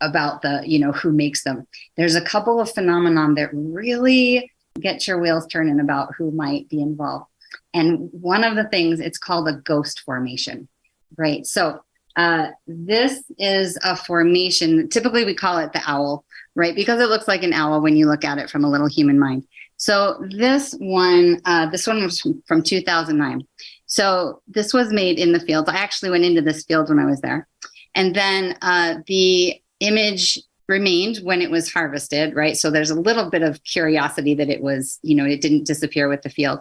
about 0.00 0.42
the, 0.42 0.62
you 0.64 0.78
know, 0.78 0.92
who 0.92 1.12
makes 1.12 1.42
them, 1.42 1.66
there's 1.96 2.14
a 2.14 2.20
couple 2.20 2.60
of 2.60 2.70
phenomenon 2.70 3.34
that 3.34 3.50
really 3.52 4.50
get 4.80 5.08
your 5.08 5.18
wheels 5.18 5.46
turning 5.48 5.80
about 5.80 6.14
who 6.16 6.30
might 6.30 6.68
be 6.68 6.80
involved. 6.80 7.26
And 7.74 8.08
one 8.12 8.44
of 8.44 8.54
the 8.54 8.68
things, 8.68 9.00
it's 9.00 9.18
called 9.18 9.48
a 9.48 9.54
ghost 9.54 10.00
formation, 10.00 10.68
right? 11.16 11.44
So 11.46 11.82
uh, 12.16 12.50
this 12.66 13.22
is 13.38 13.78
a 13.82 13.96
formation. 13.96 14.88
Typically, 14.88 15.24
we 15.24 15.34
call 15.34 15.58
it 15.58 15.72
the 15.72 15.82
owl, 15.86 16.24
right? 16.54 16.74
Because 16.74 17.00
it 17.00 17.08
looks 17.08 17.28
like 17.28 17.42
an 17.42 17.52
owl 17.52 17.80
when 17.80 17.96
you 17.96 18.06
look 18.06 18.24
at 18.24 18.38
it 18.38 18.50
from 18.50 18.64
a 18.64 18.70
little 18.70 18.88
human 18.88 19.18
mind. 19.18 19.46
So 19.78 20.22
this 20.30 20.74
one, 20.78 21.40
uh, 21.44 21.70
this 21.70 21.86
one 21.86 22.02
was 22.02 22.20
from, 22.20 22.42
from 22.46 22.62
2009. 22.62 23.46
So 23.86 24.42
this 24.46 24.74
was 24.74 24.92
made 24.92 25.18
in 25.18 25.32
the 25.32 25.40
fields. 25.40 25.68
I 25.68 25.76
actually 25.76 26.10
went 26.10 26.24
into 26.24 26.42
this 26.42 26.64
field 26.64 26.88
when 26.88 26.98
I 26.98 27.06
was 27.06 27.20
there, 27.20 27.48
and 27.94 28.14
then 28.14 28.56
uh, 28.60 28.96
the 29.06 29.60
image 29.80 30.38
remained 30.68 31.18
when 31.22 31.40
it 31.40 31.50
was 31.50 31.72
harvested, 31.72 32.34
right? 32.34 32.56
So 32.56 32.70
there's 32.70 32.90
a 32.90 33.00
little 33.00 33.30
bit 33.30 33.42
of 33.42 33.64
curiosity 33.64 34.34
that 34.34 34.50
it 34.50 34.60
was, 34.60 34.98
you 35.02 35.14
know, 35.14 35.24
it 35.24 35.40
didn't 35.40 35.66
disappear 35.66 36.08
with 36.08 36.22
the 36.22 36.28
field. 36.28 36.60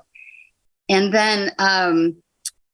And 0.87 1.13
then 1.13 1.51
um, 1.59 2.15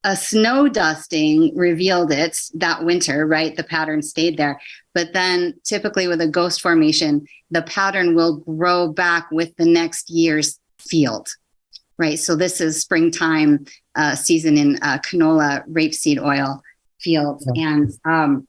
a 0.03 0.15
snow 0.15 0.67
dusting 0.67 1.55
revealed 1.55 2.11
it 2.11 2.37
that 2.55 2.83
winter, 2.83 3.25
right? 3.25 3.55
The 3.55 3.63
pattern 3.63 4.01
stayed 4.01 4.37
there. 4.37 4.59
But 4.93 5.13
then 5.13 5.53
typically 5.63 6.07
with 6.07 6.19
a 6.19 6.27
ghost 6.27 6.61
formation, 6.61 7.25
the 7.51 7.61
pattern 7.61 8.15
will 8.15 8.37
grow 8.37 8.89
back 8.89 9.31
with 9.31 9.55
the 9.55 9.65
next 9.65 10.09
year's 10.09 10.59
field, 10.77 11.29
right? 11.97 12.19
So 12.19 12.35
this 12.35 12.59
is 12.59 12.81
springtime 12.81 13.65
uh, 13.95 14.15
season 14.15 14.57
in 14.57 14.77
uh, 14.81 14.97
canola 14.99 15.65
rapeseed 15.69 16.21
oil 16.21 16.61
fields. 16.99 17.47
Yeah. 17.53 17.69
And, 17.69 17.93
um, 18.05 18.47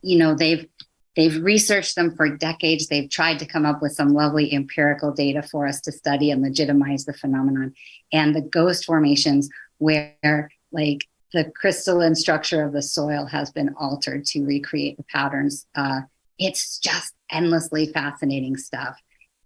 you 0.00 0.16
know, 0.16 0.34
they've, 0.34 0.68
they've 1.16 1.42
researched 1.42 1.96
them 1.96 2.14
for 2.14 2.36
decades. 2.36 2.86
They've 2.86 3.10
tried 3.10 3.40
to 3.40 3.46
come 3.46 3.66
up 3.66 3.82
with 3.82 3.92
some 3.92 4.14
lovely 4.14 4.52
empirical 4.54 5.12
data 5.12 5.42
for 5.42 5.66
us 5.66 5.80
to 5.82 5.92
study 5.92 6.30
and 6.30 6.40
legitimize 6.40 7.04
the 7.04 7.14
phenomenon. 7.14 7.74
And 8.12 8.34
the 8.34 8.42
ghost 8.42 8.84
formations 8.84 9.48
where 9.78 10.50
like 10.72 11.06
the 11.32 11.50
crystalline 11.54 12.14
structure 12.14 12.64
of 12.64 12.72
the 12.72 12.82
soil 12.82 13.26
has 13.26 13.50
been 13.50 13.74
altered 13.78 14.24
to 14.26 14.44
recreate 14.44 14.96
the 14.96 15.04
patterns. 15.04 15.66
Uh, 15.74 16.00
it's 16.38 16.78
just 16.78 17.14
endlessly 17.30 17.86
fascinating 17.86 18.56
stuff. 18.56 18.96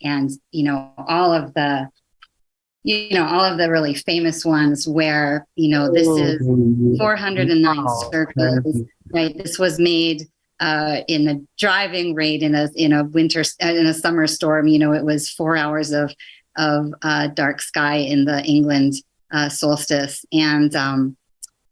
And, 0.02 0.30
you 0.50 0.64
know, 0.64 0.92
all 0.96 1.32
of 1.32 1.54
the, 1.54 1.88
you 2.84 3.10
know, 3.10 3.24
all 3.24 3.44
of 3.44 3.58
the 3.58 3.70
really 3.70 3.94
famous 3.94 4.44
ones 4.44 4.86
where, 4.86 5.46
you 5.56 5.70
know, 5.70 5.92
this 5.92 6.06
is 6.06 6.46
409 6.98 7.76
Wow. 7.76 7.86
circles, 7.86 8.82
right? 9.12 9.36
This 9.36 9.58
was 9.58 9.78
made 9.78 10.22
uh, 10.60 11.00
in 11.08 11.28
a 11.28 11.40
driving 11.58 12.14
rate 12.14 12.42
in 12.42 12.54
a 12.54 12.68
in 12.76 12.92
a 12.92 13.04
winter 13.04 13.42
in 13.60 13.86
a 13.86 13.94
summer 13.94 14.26
storm. 14.26 14.68
You 14.68 14.78
know, 14.78 14.92
it 14.92 15.04
was 15.04 15.30
four 15.30 15.56
hours 15.56 15.90
of 15.92 16.12
of 16.56 16.92
uh, 17.02 17.28
dark 17.28 17.60
sky 17.60 17.96
in 17.96 18.24
the 18.24 18.42
England 18.44 18.94
uh, 19.32 19.48
solstice, 19.48 20.24
and 20.32 20.74
um, 20.76 21.16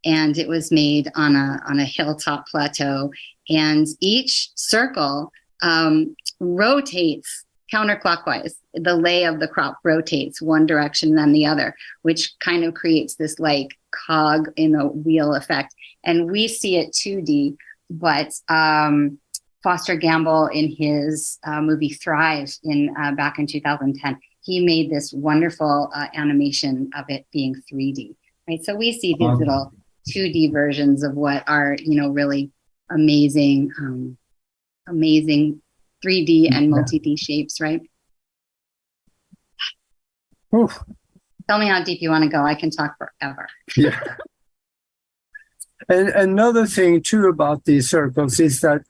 and 0.04 0.36
it 0.38 0.48
was 0.48 0.70
made 0.72 1.10
on 1.14 1.36
a 1.36 1.60
on 1.68 1.78
a 1.78 1.84
hilltop 1.84 2.46
plateau, 2.48 3.10
and 3.48 3.86
each 4.00 4.50
circle 4.54 5.32
um, 5.62 6.14
rotates 6.38 7.44
counterclockwise. 7.72 8.54
The 8.74 8.96
lay 8.96 9.24
of 9.24 9.40
the 9.40 9.48
crop 9.48 9.78
rotates 9.84 10.42
one 10.42 10.66
direction 10.66 11.14
then 11.14 11.32
the 11.32 11.46
other, 11.46 11.74
which 12.02 12.32
kind 12.40 12.64
of 12.64 12.74
creates 12.74 13.14
this 13.14 13.38
like 13.38 13.68
cog 14.06 14.48
in 14.56 14.72
the 14.72 14.86
wheel 14.86 15.34
effect. 15.34 15.74
And 16.04 16.30
we 16.30 16.48
see 16.48 16.76
it 16.76 16.92
2D, 16.92 17.56
but 17.90 18.32
um, 18.48 19.18
Foster 19.62 19.94
Gamble 19.96 20.46
in 20.46 20.74
his 20.74 21.38
uh, 21.44 21.60
movie 21.60 21.90
Thrive 21.90 22.50
in 22.64 22.94
uh, 22.98 23.12
back 23.12 23.38
in 23.38 23.46
2010, 23.46 24.18
he 24.42 24.64
made 24.64 24.90
this 24.90 25.12
wonderful 25.12 25.90
uh, 25.94 26.06
animation 26.14 26.90
of 26.96 27.04
it 27.08 27.26
being 27.32 27.54
3D. 27.70 28.14
Right, 28.48 28.64
so 28.64 28.74
we 28.74 28.92
see 28.92 29.14
these 29.14 29.28
Wow. 29.28 29.36
little 29.36 29.72
2D 30.08 30.52
versions 30.52 31.02
of 31.02 31.14
what 31.14 31.44
are 31.48 31.76
you 31.80 32.00
know 32.00 32.08
really 32.08 32.50
amazing, 32.90 33.70
um, 33.78 34.16
amazing 34.88 35.60
3D 36.04 36.52
and 36.52 36.70
multi 36.70 36.98
D 36.98 37.16
shapes. 37.16 37.60
Right. 37.60 37.82
Oof. 40.54 40.82
Tell 41.48 41.58
me 41.58 41.68
how 41.68 41.82
deep 41.82 42.00
you 42.00 42.10
want 42.10 42.24
to 42.24 42.30
go. 42.30 42.44
I 42.44 42.54
can 42.54 42.70
talk 42.70 42.96
forever. 42.98 43.48
Yeah. 43.76 44.00
And 45.88 46.08
another 46.10 46.66
thing 46.66 47.02
too 47.02 47.26
about 47.26 47.64
these 47.64 47.90
circles 47.90 48.38
is 48.38 48.60
that 48.60 48.82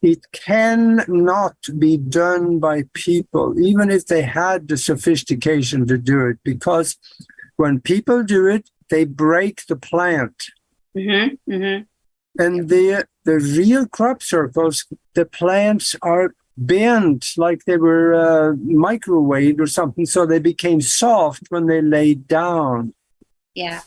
it 0.00 0.20
cannot 0.32 1.56
be 1.78 1.98
done 1.98 2.58
by 2.58 2.84
people, 2.94 3.60
even 3.60 3.90
if 3.90 4.06
they 4.06 4.22
had 4.22 4.68
the 4.68 4.78
sophistication 4.78 5.86
to 5.86 5.98
do 5.98 6.26
it, 6.28 6.38
because 6.44 6.96
when 7.56 7.80
people 7.80 8.22
do 8.22 8.46
it, 8.46 8.70
they 8.90 9.04
break 9.04 9.66
the 9.66 9.76
plant. 9.76 10.46
Mm-hmm, 10.96 11.52
mm-hmm. 11.52 12.42
And 12.42 12.68
the 12.68 13.06
the 13.24 13.38
real 13.38 13.86
crop 13.86 14.22
circles, 14.22 14.86
the 15.14 15.24
plants 15.24 15.94
are 16.02 16.34
bent 16.56 17.32
like 17.36 17.64
they 17.64 17.76
were 17.76 18.14
uh, 18.14 18.52
microwaved 18.54 19.60
or 19.60 19.66
something, 19.66 20.06
so 20.06 20.24
they 20.24 20.38
became 20.38 20.80
soft 20.80 21.44
when 21.48 21.66
they 21.66 21.82
laid 21.82 22.26
down. 22.28 22.94
Yeah. 23.54 23.80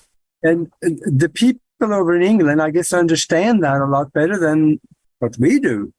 And 0.43 0.71
the 0.81 1.29
people 1.29 1.59
over 1.81 2.15
in 2.15 2.23
England, 2.23 2.61
I 2.61 2.71
guess, 2.71 2.93
understand 2.93 3.63
that 3.63 3.81
a 3.81 3.85
lot 3.85 4.13
better 4.13 4.37
than 4.37 4.79
what 5.19 5.37
we 5.37 5.59
do. 5.59 5.93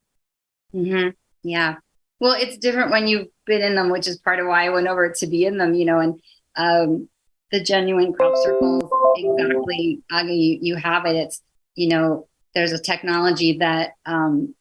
Mm-hmm. 0.74 1.10
Yeah. 1.42 1.76
Well, 2.20 2.36
it's 2.38 2.58
different 2.58 2.90
when 2.90 3.06
you've 3.08 3.28
been 3.46 3.62
in 3.62 3.74
them, 3.74 3.90
which 3.90 4.06
is 4.06 4.18
part 4.18 4.40
of 4.40 4.46
why 4.46 4.66
I 4.66 4.70
went 4.70 4.88
over 4.88 5.10
to 5.10 5.26
be 5.26 5.46
in 5.46 5.56
them, 5.56 5.74
you 5.74 5.86
know, 5.86 5.98
and 5.98 6.20
um, 6.56 7.08
the 7.52 7.62
genuine 7.62 8.12
crop 8.12 8.34
circles, 8.36 8.84
exactly, 9.16 10.00
Augie, 10.12 10.36
you, 10.38 10.58
you 10.62 10.76
have 10.76 11.04
it. 11.06 11.16
It's, 11.16 11.42
you 11.74 11.88
know, 11.88 12.28
there's 12.54 12.72
a 12.72 12.78
technology 12.78 13.58
that 13.58 13.92
um, 14.06 14.54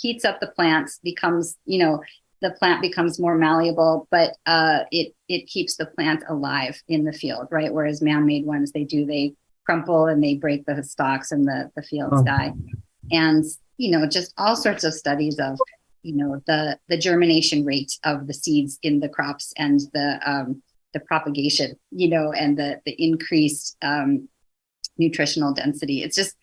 heats 0.00 0.24
up 0.24 0.40
the 0.40 0.48
plants, 0.48 0.98
becomes, 1.02 1.56
you 1.64 1.78
know, 1.78 2.02
the 2.40 2.50
plant 2.50 2.82
becomes 2.82 3.18
more 3.18 3.36
malleable, 3.36 4.06
but 4.10 4.36
uh, 4.44 4.80
it 4.90 5.14
it 5.28 5.46
keeps 5.46 5.76
the 5.76 5.86
plant 5.86 6.22
alive 6.28 6.82
in 6.88 7.04
the 7.04 7.12
field, 7.12 7.48
right? 7.50 7.72
Whereas 7.72 8.02
man-made 8.02 8.44
ones, 8.44 8.72
they 8.72 8.84
do 8.84 9.06
they 9.06 9.34
crumple 9.64 10.06
and 10.06 10.22
they 10.22 10.34
break 10.34 10.66
the 10.66 10.82
stalks 10.82 11.32
and 11.32 11.46
the 11.46 11.70
the 11.74 11.82
fields 11.82 12.16
Oh. 12.18 12.24
die, 12.24 12.52
and 13.10 13.44
you 13.78 13.90
know 13.92 14.06
just 14.06 14.34
all 14.36 14.56
sorts 14.56 14.84
of 14.84 14.92
studies 14.92 15.38
of 15.38 15.58
you 16.02 16.14
know 16.16 16.42
the 16.46 16.78
the 16.88 16.98
germination 16.98 17.64
rate 17.64 17.98
of 18.04 18.26
the 18.26 18.34
seeds 18.34 18.78
in 18.82 19.00
the 19.00 19.08
crops 19.08 19.54
and 19.56 19.80
the 19.94 20.20
um, 20.30 20.62
the 20.94 21.00
propagation, 21.00 21.76
you 21.90 22.08
know, 22.08 22.32
and 22.32 22.56
the 22.56 22.80
the 22.86 22.92
increased 22.92 23.76
um, 23.82 24.28
nutritional 24.96 25.52
density. 25.52 26.02
It's 26.02 26.16
just 26.16 26.34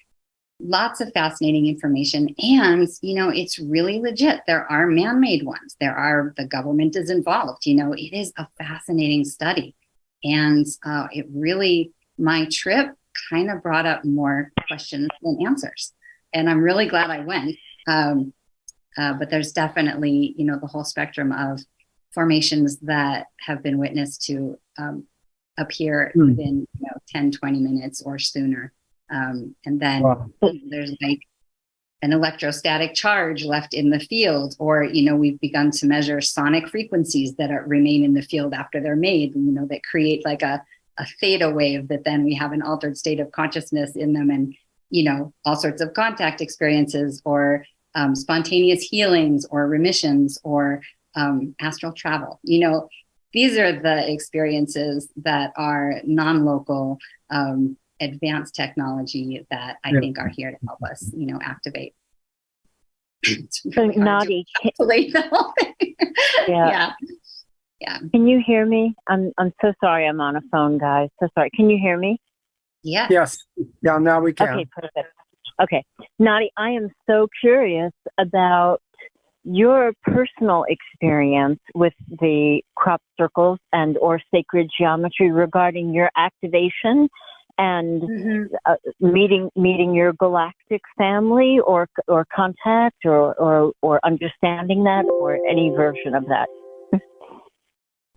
lots 0.59 1.01
of 1.01 1.11
fascinating 1.13 1.65
information. 1.67 2.35
And 2.37 2.87
you 3.01 3.15
know 3.15 3.29
it's 3.29 3.59
really 3.59 3.99
legit. 3.99 4.41
There 4.47 4.71
are 4.71 4.85
man-made 4.87 5.43
ones. 5.43 5.75
There 5.79 5.95
are 5.95 6.33
the 6.37 6.45
government 6.45 6.95
is 6.95 7.09
involved. 7.09 7.65
You 7.65 7.75
know 7.75 7.93
it 7.93 8.13
is 8.13 8.31
a 8.37 8.47
fascinating 8.57 9.25
study. 9.25 9.75
And 10.23 10.67
uh, 10.85 11.07
it 11.11 11.25
really 11.33 11.91
my 12.17 12.47
trip 12.51 12.95
kind 13.29 13.49
of 13.49 13.63
brought 13.63 13.85
up 13.85 14.05
more 14.05 14.51
questions 14.67 15.09
than 15.21 15.45
answers. 15.45 15.93
And 16.33 16.49
i'm 16.49 16.61
really 16.61 16.87
glad 16.87 17.09
i 17.09 17.19
went. 17.19 17.55
Um, 17.87 18.33
uh, 18.97 19.13
but 19.13 19.29
there's 19.29 19.51
definitely 19.53 20.35
you 20.37 20.45
know 20.45 20.59
the 20.59 20.67
whole 20.67 20.83
spectrum 20.83 21.31
of 21.31 21.61
formations 22.13 22.77
that 22.79 23.27
have 23.39 23.63
been 23.63 23.77
witnessed 23.77 24.23
to 24.25 24.57
um, 24.77 25.05
appear 25.57 26.11
Hmm. 26.13 26.29
within 26.29 26.67
you 26.79 26.81
know 26.87 26.97
10 27.09 27.31
20 27.31 27.59
minutes 27.59 28.01
or 28.01 28.17
sooner 28.17 28.73
um, 29.09 29.55
and 29.65 29.79
then 29.79 30.03
Wow. 30.03 30.29
there's 30.69 30.95
like 31.01 31.19
an 32.01 32.13
electrostatic 32.13 32.93
charge 32.95 33.43
left 33.45 33.73
in 33.73 33.89
the 33.91 33.99
field 33.99 34.55
or 34.59 34.83
you 34.83 35.03
know 35.03 35.15
we've 35.15 35.39
begun 35.39 35.69
to 35.71 35.85
measure 35.85 36.19
sonic 36.21 36.67
frequencies 36.67 37.35
that 37.35 37.51
are, 37.51 37.63
remain 37.67 38.03
in 38.03 38.13
the 38.13 38.21
field 38.21 38.53
after 38.53 38.79
they're 38.81 38.95
made 38.95 39.35
you 39.35 39.51
know 39.51 39.65
that 39.67 39.83
create 39.83 40.23
like 40.25 40.41
a, 40.41 40.63
a 40.97 41.05
theta 41.19 41.49
wave 41.49 41.87
that 41.89 42.03
then 42.05 42.23
we 42.23 42.33
have 42.33 42.53
an 42.53 42.61
altered 42.61 42.97
state 42.97 43.19
of 43.19 43.31
consciousness 43.31 43.95
in 43.95 44.13
them 44.13 44.29
and 44.29 44.53
you 44.89 45.03
know 45.03 45.31
all 45.45 45.55
sorts 45.55 45.81
of 45.81 45.93
contact 45.93 46.41
experiences 46.41 47.21
or 47.25 47.63
um, 47.93 48.15
spontaneous 48.15 48.81
healings 48.83 49.45
or 49.51 49.67
remissions 49.67 50.39
or 50.43 50.81
um, 51.15 51.55
astral 51.59 51.93
travel 51.93 52.39
you 52.43 52.59
know 52.59 52.87
these 53.33 53.57
are 53.57 53.71
the 53.71 54.11
experiences 54.11 55.09
that 55.15 55.53
are 55.55 56.01
non-local 56.03 56.97
um, 57.29 57.77
advanced 58.01 58.53
technology 58.55 59.45
that 59.49 59.77
I 59.85 59.91
Yeah. 59.91 59.99
think 60.01 60.19
are 60.19 60.27
here 60.27 60.51
to 60.51 60.57
help 60.67 60.83
us, 60.83 61.09
you 61.15 61.27
know, 61.27 61.39
activate. 61.41 61.93
It's 63.23 63.61
So, 63.61 63.69
really 63.83 63.99
hard 63.99 64.27
to 64.27 64.33
Nadi, 64.33 64.43
can, 64.61 64.71
calculate 64.71 65.13
the 65.13 65.21
whole 65.31 65.53
thing. 65.59 65.95
Yeah. 66.47 66.93
yeah. 67.79 67.99
can 68.11 68.27
you 68.27 68.41
hear 68.45 68.65
me? 68.65 68.95
I'm 69.07 69.31
I'm 69.37 69.53
so 69.61 69.73
sorry. 69.81 70.07
I'm 70.07 70.19
on 70.19 70.35
a 70.35 70.41
phone, 70.51 70.77
guys. 70.77 71.09
So 71.21 71.29
sorry. 71.35 71.51
Can 71.55 71.69
you 71.69 71.77
hear 71.77 71.97
me? 71.97 72.19
Yeah. 72.83 73.07
Yes. 73.09 73.37
Yeah, 73.81 73.97
now 73.99 74.19
we 74.19 74.33
can. 74.33 74.49
Okay, 74.49 74.65
perfect. 74.75 75.13
Okay, 75.61 75.85
Nadi, 76.19 76.47
I 76.57 76.71
am 76.71 76.89
so 77.07 77.27
curious 77.39 77.93
about 78.17 78.81
your 79.43 79.93
personal 80.03 80.65
experience 80.67 81.59
with 81.73 81.93
the 82.07 82.61
crop 82.75 83.01
circles 83.17 83.59
and 83.73 83.97
or 83.97 84.19
sacred 84.33 84.69
geometry 84.77 85.31
regarding 85.31 85.93
your 85.93 86.11
activation 86.15 87.09
and 87.57 88.01
Mhm. 88.01 88.49
uh, 88.65 88.75
meeting 88.99 89.49
meeting 89.55 89.93
your 89.93 90.13
galactic 90.13 90.81
family 90.97 91.59
or 91.59 91.87
or 92.07 92.25
contact 92.33 93.05
or, 93.05 93.33
or 93.35 93.73
or 93.81 93.99
understanding 94.03 94.83
that 94.83 95.05
or 95.05 95.37
any 95.49 95.69
version 95.69 96.15
of 96.15 96.25
that. 96.27 96.47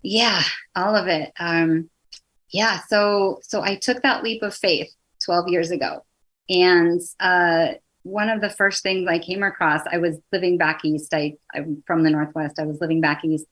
Yeah, 0.03 0.43
all 0.77 0.95
of 0.95 1.09
it. 1.09 1.33
Um, 1.39 1.91
yeah, 2.51 2.81
so 2.89 3.41
so 3.43 3.63
I 3.63 3.77
took 3.77 4.03
that 4.03 4.23
leap 4.23 4.43
of 4.43 4.55
faith 4.55 4.93
12 5.25 5.49
years 5.49 5.71
ago. 5.71 6.05
And 6.49 7.01
uh, 7.21 7.75
one 8.05 8.29
of 8.29 8.41
the 8.41 8.51
first 8.51 8.83
things 8.83 9.09
I 9.09 9.19
came 9.19 9.43
across, 9.43 9.81
I 9.91 9.99
was 9.99 10.19
living 10.31 10.57
back 10.57 10.85
east. 10.85 11.13
I, 11.13 11.35
I'm 11.55 11.83
from 11.87 12.05
the 12.05 12.11
Northwest. 12.11 12.59
I 12.59 12.67
was 12.67 12.81
living 12.81 13.01
back 13.01 13.25
east. 13.25 13.47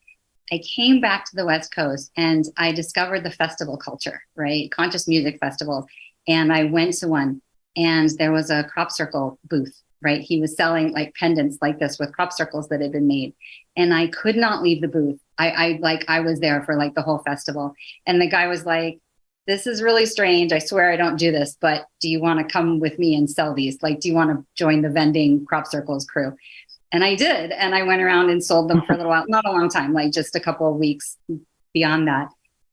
I 0.51 0.61
came 0.75 1.01
back 1.01 1.25
to 1.25 1.35
the 1.35 1.45
West 1.45 1.73
Coast 1.73 2.11
and 2.15 2.45
I 2.55 2.71
discovered 2.71 3.23
the 3.23 3.31
festival 3.31 3.77
culture, 3.77 4.21
right? 4.35 4.69
Conscious 4.71 5.07
music 5.07 5.39
festivals. 5.39 5.85
And 6.27 6.53
I 6.53 6.65
went 6.65 6.93
to 6.95 7.07
one 7.07 7.41
and 7.75 8.09
there 8.11 8.31
was 8.31 8.51
a 8.51 8.63
crop 8.63 8.91
circle 8.91 9.39
booth, 9.49 9.75
right? 10.03 10.21
He 10.21 10.39
was 10.39 10.55
selling 10.55 10.93
like 10.93 11.15
pendants 11.15 11.57
like 11.59 11.79
this 11.79 11.97
with 11.97 12.13
crop 12.13 12.31
circles 12.31 12.69
that 12.69 12.81
had 12.81 12.91
been 12.91 13.07
made. 13.07 13.33
And 13.75 13.91
I 13.91 14.07
could 14.07 14.35
not 14.35 14.61
leave 14.61 14.81
the 14.81 14.87
booth. 14.87 15.19
I, 15.39 15.49
I 15.49 15.79
like, 15.81 16.05
I 16.07 16.19
was 16.19 16.39
there 16.39 16.63
for 16.63 16.75
like 16.75 16.93
the 16.93 17.01
whole 17.01 17.19
festival. 17.19 17.73
And 18.05 18.21
the 18.21 18.29
guy 18.29 18.45
was 18.47 18.67
like, 18.67 18.99
this 19.45 19.67
is 19.67 19.81
really 19.81 20.05
strange. 20.05 20.53
I 20.53 20.59
swear 20.59 20.91
I 20.91 20.95
don't 20.95 21.17
do 21.17 21.31
this, 21.31 21.57
but 21.59 21.85
do 21.99 22.09
you 22.09 22.21
want 22.21 22.39
to 22.39 22.51
come 22.51 22.79
with 22.79 22.97
me 22.97 23.15
and 23.15 23.29
sell 23.29 23.53
these? 23.53 23.81
Like, 23.83 23.99
do 23.99 24.07
you 24.07 24.15
want 24.15 24.31
to 24.31 24.45
join 24.55 24.81
the 24.81 24.89
vending 24.89 25.45
crop 25.45 25.67
circles 25.67 26.05
crew? 26.05 26.35
And 26.91 27.03
I 27.03 27.15
did. 27.15 27.51
And 27.51 27.75
I 27.75 27.83
went 27.83 28.01
around 28.01 28.29
and 28.29 28.43
sold 28.43 28.69
them 28.69 28.81
for 28.83 28.93
a 28.93 28.97
little 28.97 29.11
while, 29.11 29.25
not 29.27 29.45
a 29.45 29.51
long 29.51 29.69
time, 29.69 29.93
like 29.93 30.11
just 30.11 30.35
a 30.35 30.39
couple 30.39 30.69
of 30.69 30.77
weeks 30.77 31.17
beyond 31.73 32.07
that. 32.07 32.29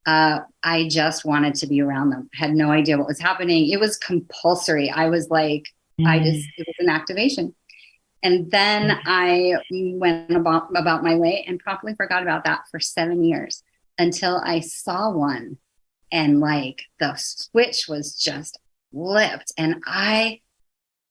Uh, 0.06 0.40
I 0.62 0.88
just 0.88 1.24
wanted 1.24 1.54
to 1.56 1.66
be 1.66 1.80
around 1.80 2.10
them. 2.10 2.30
Had 2.34 2.52
no 2.52 2.70
idea 2.70 2.98
what 2.98 3.06
was 3.06 3.20
happening. 3.20 3.70
It 3.70 3.80
was 3.80 3.96
compulsory. 3.96 4.90
I 4.90 5.08
was 5.08 5.28
like, 5.30 5.64
I 6.06 6.18
just, 6.18 6.48
it 6.56 6.66
was 6.66 6.76
an 6.78 6.88
activation. 6.88 7.54
And 8.22 8.50
then 8.50 8.98
I 9.06 9.56
went 9.70 10.30
about, 10.30 10.68
about 10.76 11.02
my 11.02 11.16
way 11.16 11.44
and 11.46 11.58
promptly 11.58 11.94
forgot 11.94 12.22
about 12.22 12.44
that 12.44 12.60
for 12.70 12.80
seven 12.80 13.24
years 13.24 13.62
until 13.98 14.40
I 14.44 14.60
saw 14.60 15.10
one 15.10 15.58
and 16.12 16.40
like 16.40 16.82
the 16.98 17.14
switch 17.16 17.86
was 17.88 18.14
just 18.14 18.58
flipped. 18.92 19.52
And 19.56 19.82
I, 19.86 20.40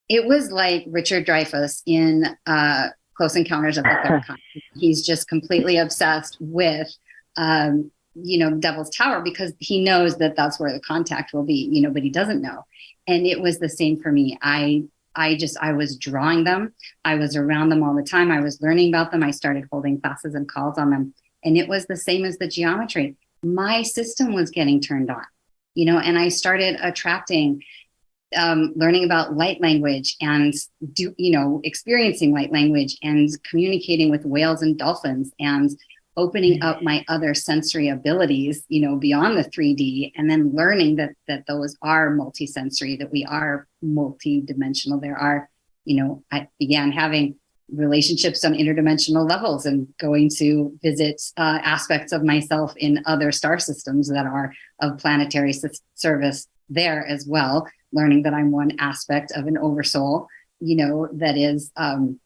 it 0.08 0.26
was 0.26 0.50
like 0.50 0.84
Richard 0.88 1.26
Dreyfuss 1.26 1.82
in 1.86 2.26
uh, 2.46 2.88
Close 3.14 3.36
Encounters 3.36 3.78
of 3.78 3.84
the 3.84 3.98
Third 4.04 4.22
Kind. 4.26 4.40
He's 4.74 5.04
just 5.04 5.28
completely 5.28 5.78
obsessed 5.78 6.36
with, 6.40 6.88
um, 7.36 7.90
you 8.14 8.38
know, 8.38 8.56
Devil's 8.56 8.90
Tower 8.90 9.20
because 9.20 9.52
he 9.58 9.82
knows 9.82 10.18
that 10.18 10.36
that's 10.36 10.58
where 10.58 10.72
the 10.72 10.80
contact 10.80 11.32
will 11.32 11.44
be, 11.44 11.68
you 11.72 11.80
know, 11.80 11.90
but 11.90 12.02
he 12.02 12.10
doesn't 12.10 12.42
know. 12.42 12.64
And 13.06 13.26
it 13.26 13.40
was 13.40 13.58
the 13.58 13.68
same 13.68 14.00
for 14.00 14.12
me. 14.12 14.38
I, 14.42 14.84
I 15.14 15.36
just, 15.36 15.56
I 15.60 15.72
was 15.72 15.96
drawing 15.96 16.44
them. 16.44 16.74
I 17.04 17.16
was 17.16 17.36
around 17.36 17.70
them 17.70 17.82
all 17.82 17.94
the 17.94 18.02
time. 18.02 18.30
I 18.30 18.40
was 18.40 18.60
learning 18.60 18.88
about 18.88 19.10
them. 19.10 19.22
I 19.22 19.30
started 19.30 19.64
holding 19.70 20.00
classes 20.00 20.34
and 20.34 20.48
calls 20.48 20.78
on 20.78 20.90
them. 20.90 21.14
And 21.44 21.56
it 21.56 21.68
was 21.68 21.86
the 21.86 21.96
same 21.96 22.24
as 22.24 22.38
the 22.38 22.46
geometry. 22.46 23.16
My 23.42 23.82
system 23.82 24.32
was 24.32 24.50
getting 24.50 24.80
turned 24.80 25.10
on, 25.10 25.24
you 25.74 25.86
know, 25.86 25.98
and 25.98 26.18
I 26.18 26.28
started 26.28 26.76
attracting 26.82 27.62
um, 28.36 28.72
learning 28.76 29.04
about 29.04 29.36
light 29.36 29.60
language 29.60 30.16
and 30.20 30.54
do 30.92 31.12
you 31.18 31.32
know 31.32 31.60
experiencing 31.64 32.32
light 32.32 32.52
language 32.52 32.96
and 33.02 33.28
communicating 33.48 34.10
with 34.10 34.24
whales 34.24 34.62
and 34.62 34.78
dolphins 34.78 35.32
and 35.40 35.70
opening 36.16 36.62
up 36.62 36.82
my 36.82 37.04
other 37.08 37.34
sensory 37.34 37.88
abilities 37.88 38.64
you 38.68 38.80
know 38.86 38.96
beyond 38.96 39.36
the 39.36 39.44
3d 39.50 40.12
and 40.16 40.30
then 40.30 40.54
learning 40.54 40.96
that 40.96 41.10
that 41.26 41.44
those 41.48 41.76
are 41.82 42.14
multisensory 42.14 42.98
that 42.98 43.10
we 43.10 43.24
are 43.24 43.66
multidimensional. 43.82 45.00
There 45.00 45.18
are 45.18 45.48
you 45.84 46.00
know 46.00 46.22
i 46.30 46.46
began 46.58 46.92
having 46.92 47.36
relationships 47.72 48.44
on 48.44 48.54
interdimensional 48.54 49.28
levels 49.28 49.66
and 49.66 49.86
going 49.98 50.28
to 50.28 50.76
visit 50.82 51.20
uh, 51.36 51.58
aspects 51.62 52.12
of 52.12 52.24
myself 52.24 52.72
in 52.76 53.02
other 53.06 53.32
star 53.32 53.58
systems 53.58 54.08
that 54.08 54.26
are 54.26 54.52
of 54.80 54.98
planetary 54.98 55.52
service 55.94 56.46
there 56.68 57.06
as 57.06 57.26
well 57.26 57.66
learning 57.92 58.22
that 58.22 58.34
i'm 58.34 58.50
one 58.50 58.72
aspect 58.78 59.32
of 59.32 59.46
an 59.46 59.58
oversoul 59.58 60.26
you 60.60 60.76
know 60.76 61.08
that 61.12 61.36
is 61.36 61.70
um, 61.76 62.18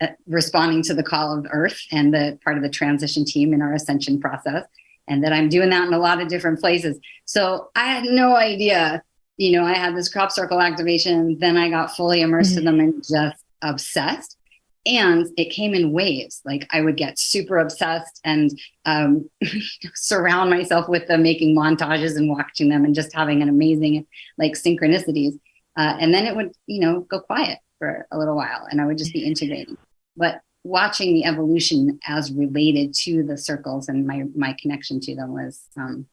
uh, 0.00 0.08
responding 0.26 0.82
to 0.82 0.94
the 0.94 1.02
call 1.02 1.36
of 1.36 1.46
earth 1.50 1.80
and 1.90 2.12
the 2.12 2.38
part 2.44 2.56
of 2.56 2.62
the 2.62 2.68
transition 2.68 3.24
team 3.24 3.52
in 3.54 3.62
our 3.62 3.72
ascension 3.72 4.20
process 4.20 4.64
and 5.08 5.24
that 5.24 5.32
i'm 5.32 5.48
doing 5.48 5.70
that 5.70 5.86
in 5.86 5.94
a 5.94 5.98
lot 5.98 6.20
of 6.20 6.28
different 6.28 6.60
places 6.60 6.98
so 7.24 7.70
i 7.74 7.86
had 7.86 8.04
no 8.04 8.36
idea 8.36 9.02
you 9.36 9.52
know 9.52 9.64
i 9.64 9.74
had 9.74 9.96
this 9.96 10.12
crop 10.12 10.30
circle 10.30 10.60
activation 10.60 11.38
then 11.38 11.56
i 11.56 11.68
got 11.68 11.96
fully 11.96 12.20
immersed 12.20 12.56
mm-hmm. 12.56 12.68
in 12.68 12.78
them 12.78 12.80
and 12.80 13.02
just 13.02 13.44
obsessed 13.62 14.36
and 14.84 15.26
it 15.36 15.52
came 15.52 15.74
in 15.74 15.92
waves. 15.92 16.40
Like 16.44 16.66
i 16.70 16.80
would 16.80 16.96
get 16.96 17.18
super 17.18 17.58
obsessed 17.58 18.20
and 18.24 18.50
um, 18.84 19.28
surround 19.94 20.50
myself 20.50 20.88
with 20.88 21.06
them 21.08 21.22
making 21.22 21.56
montages 21.56 22.16
and 22.16 22.28
watching 22.28 22.68
them 22.68 22.84
and 22.84 22.94
just 22.94 23.14
having 23.14 23.42
an 23.42 23.48
amazing 23.48 24.06
like 24.38 24.52
synchronicities. 24.52 25.38
Uh, 25.76 25.96
and 26.00 26.12
then 26.12 26.26
it 26.26 26.36
would 26.36 26.52
you 26.66 26.80
know 26.80 27.00
go 27.00 27.20
quiet 27.20 27.58
for 27.78 28.06
a 28.12 28.18
little 28.18 28.36
while 28.36 28.66
and 28.70 28.80
i 28.80 28.86
would 28.86 28.98
just 28.98 29.12
be 29.12 29.24
integrating. 29.24 29.76
But 30.16 30.40
watching 30.64 31.14
the 31.14 31.24
evolution 31.24 31.98
as 32.06 32.32
related 32.32 32.94
to 32.94 33.22
the 33.22 33.36
circles 33.36 33.88
and 33.88 34.06
my 34.06 34.24
my 34.34 34.56
connection 34.60 35.00
to 35.00 35.16
them 35.16 35.32
was 35.32 35.62
um, 35.76 36.06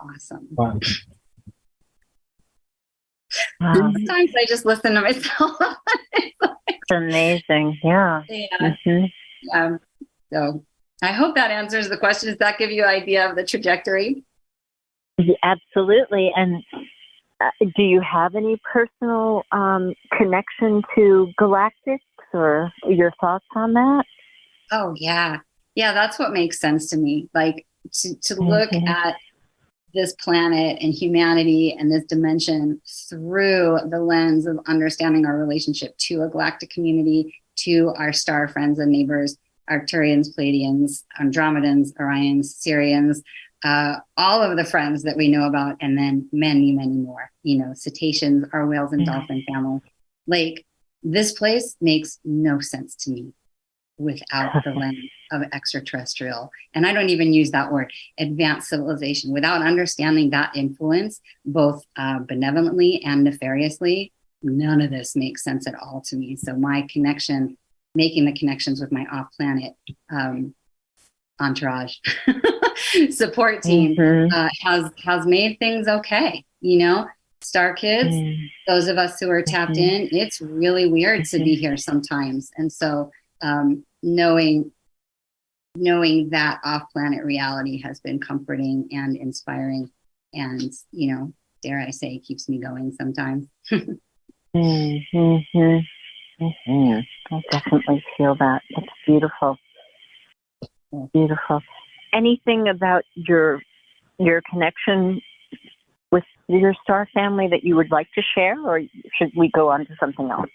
awesome. 0.00 0.48
Wow. 0.52 0.78
Sometimes 3.60 4.32
I 4.36 4.44
just 4.46 4.64
listen 4.64 4.94
to 4.94 5.00
myself. 5.00 5.56
it's 6.12 6.90
amazing. 6.90 7.78
Yeah. 7.82 8.22
Yeah. 8.28 8.46
Mm-hmm. 8.60 9.58
Um, 9.58 9.80
so 10.32 10.64
I 11.02 11.12
hope 11.12 11.34
that 11.34 11.50
answers 11.50 11.88
the 11.88 11.96
question. 11.96 12.28
Does 12.28 12.38
that 12.38 12.58
give 12.58 12.70
you 12.70 12.82
an 12.82 12.90
idea 12.90 13.28
of 13.28 13.36
the 13.36 13.44
trajectory? 13.44 14.24
absolutely. 15.42 16.30
And 16.36 16.62
uh, 17.40 17.50
do 17.76 17.82
you 17.82 18.00
have 18.00 18.34
any 18.34 18.60
personal 18.70 19.42
um, 19.52 19.94
connection 20.16 20.82
to 20.94 21.32
galactics 21.40 21.98
or 22.32 22.72
your 22.88 23.12
thoughts 23.20 23.46
on 23.54 23.72
that? 23.74 24.04
Oh, 24.72 24.94
yeah. 24.96 25.38
Yeah, 25.74 25.92
that's 25.92 26.18
what 26.18 26.32
makes 26.32 26.58
sense 26.58 26.88
to 26.90 26.96
me. 26.96 27.28
Like 27.34 27.66
to, 27.92 28.14
to 28.14 28.34
look 28.42 28.70
mm-hmm. 28.70 28.88
at 28.88 29.16
this 29.96 30.12
planet 30.14 30.78
and 30.80 30.92
humanity 30.92 31.74
and 31.76 31.90
this 31.90 32.04
dimension 32.04 32.80
through 33.08 33.78
the 33.90 33.98
lens 33.98 34.46
of 34.46 34.60
understanding 34.66 35.24
our 35.24 35.38
relationship 35.38 35.96
to 35.96 36.22
a 36.22 36.28
galactic 36.28 36.70
community, 36.70 37.34
to 37.56 37.92
our 37.96 38.12
star 38.12 38.46
friends 38.46 38.78
and 38.78 38.92
neighbors, 38.92 39.38
Arcturians, 39.70 40.28
Pleiadians, 40.36 41.04
Andromedans, 41.18 41.92
Orions, 41.94 42.54
Sirians, 42.62 43.22
uh, 43.64 43.96
all 44.16 44.42
of 44.42 44.56
the 44.56 44.64
friends 44.64 45.02
that 45.02 45.16
we 45.16 45.28
know 45.28 45.46
about, 45.46 45.76
and 45.80 45.96
then 45.96 46.28
many, 46.30 46.72
many 46.72 46.98
more. 46.98 47.30
You 47.42 47.58
know, 47.58 47.72
cetaceans, 47.74 48.44
our 48.52 48.66
whales 48.66 48.92
and 48.92 49.02
mm-hmm. 49.02 49.18
dolphin 49.18 49.44
family. 49.48 49.80
Like 50.26 50.66
this 51.02 51.32
place 51.32 51.76
makes 51.80 52.20
no 52.24 52.60
sense 52.60 52.94
to 52.96 53.10
me 53.10 53.32
without 53.98 54.52
the 54.64 54.72
lens 54.72 55.10
of 55.32 55.42
extraterrestrial. 55.52 56.50
And 56.74 56.86
I 56.86 56.92
don't 56.92 57.08
even 57.08 57.32
use 57.32 57.50
that 57.50 57.72
word, 57.72 57.92
advanced 58.18 58.68
civilization. 58.68 59.32
Without 59.32 59.62
understanding 59.62 60.30
that 60.30 60.54
influence, 60.54 61.20
both 61.44 61.82
uh, 61.96 62.20
benevolently 62.20 63.02
and 63.04 63.24
nefariously, 63.24 64.12
none 64.42 64.80
of 64.80 64.90
this 64.90 65.16
makes 65.16 65.42
sense 65.42 65.66
at 65.66 65.74
all 65.74 66.02
to 66.06 66.16
me. 66.16 66.36
So 66.36 66.54
my 66.54 66.86
connection, 66.90 67.56
making 67.94 68.26
the 68.26 68.36
connections 68.38 68.80
with 68.80 68.92
my 68.92 69.06
off 69.10 69.28
planet 69.36 69.72
um, 70.10 70.54
entourage 71.40 71.96
support 73.10 73.62
team 73.62 73.94
mm-hmm. 73.96 74.34
uh, 74.34 74.48
has 74.62 74.90
has 75.04 75.26
made 75.26 75.58
things 75.58 75.88
okay. 75.88 76.44
You 76.60 76.78
know, 76.78 77.06
Star 77.42 77.74
Kids, 77.74 78.10
mm-hmm. 78.10 78.44
those 78.66 78.88
of 78.88 78.98
us 78.98 79.20
who 79.20 79.30
are 79.30 79.42
tapped 79.42 79.72
mm-hmm. 79.72 80.06
in, 80.06 80.08
it's 80.12 80.40
really 80.40 80.90
weird 80.90 81.24
to 81.26 81.38
be 81.38 81.54
mm-hmm. 81.54 81.60
here 81.60 81.76
sometimes. 81.76 82.50
And 82.56 82.72
so 82.72 83.10
um, 83.42 83.84
knowing 84.02 84.70
knowing 85.78 86.30
that 86.30 86.58
off-planet 86.64 87.22
reality 87.24 87.82
has 87.82 88.00
been 88.00 88.18
comforting 88.18 88.88
and 88.92 89.14
inspiring 89.14 89.90
and 90.32 90.72
you 90.90 91.14
know 91.14 91.32
dare 91.62 91.80
i 91.80 91.90
say 91.90 92.18
keeps 92.18 92.48
me 92.48 92.58
going 92.58 92.92
sometimes. 92.92 93.46
Mm-hmm. 94.54 95.58
Mm-hmm. 96.40 97.34
i 97.34 97.42
definitely 97.50 98.02
feel 98.16 98.36
that. 98.36 98.62
It's 98.70 98.86
beautiful. 99.06 99.58
Beautiful. 101.12 101.60
Anything 102.14 102.68
about 102.68 103.04
your 103.14 103.60
your 104.18 104.40
connection 104.50 105.20
with 106.10 106.24
your 106.48 106.74
star 106.82 107.06
family 107.12 107.48
that 107.48 107.64
you 107.64 107.76
would 107.76 107.90
like 107.90 108.08
to 108.14 108.22
share 108.34 108.58
or 108.66 108.80
should 109.18 109.30
we 109.36 109.50
go 109.54 109.68
on 109.68 109.80
to 109.86 109.92
something 110.00 110.30
else? 110.30 110.48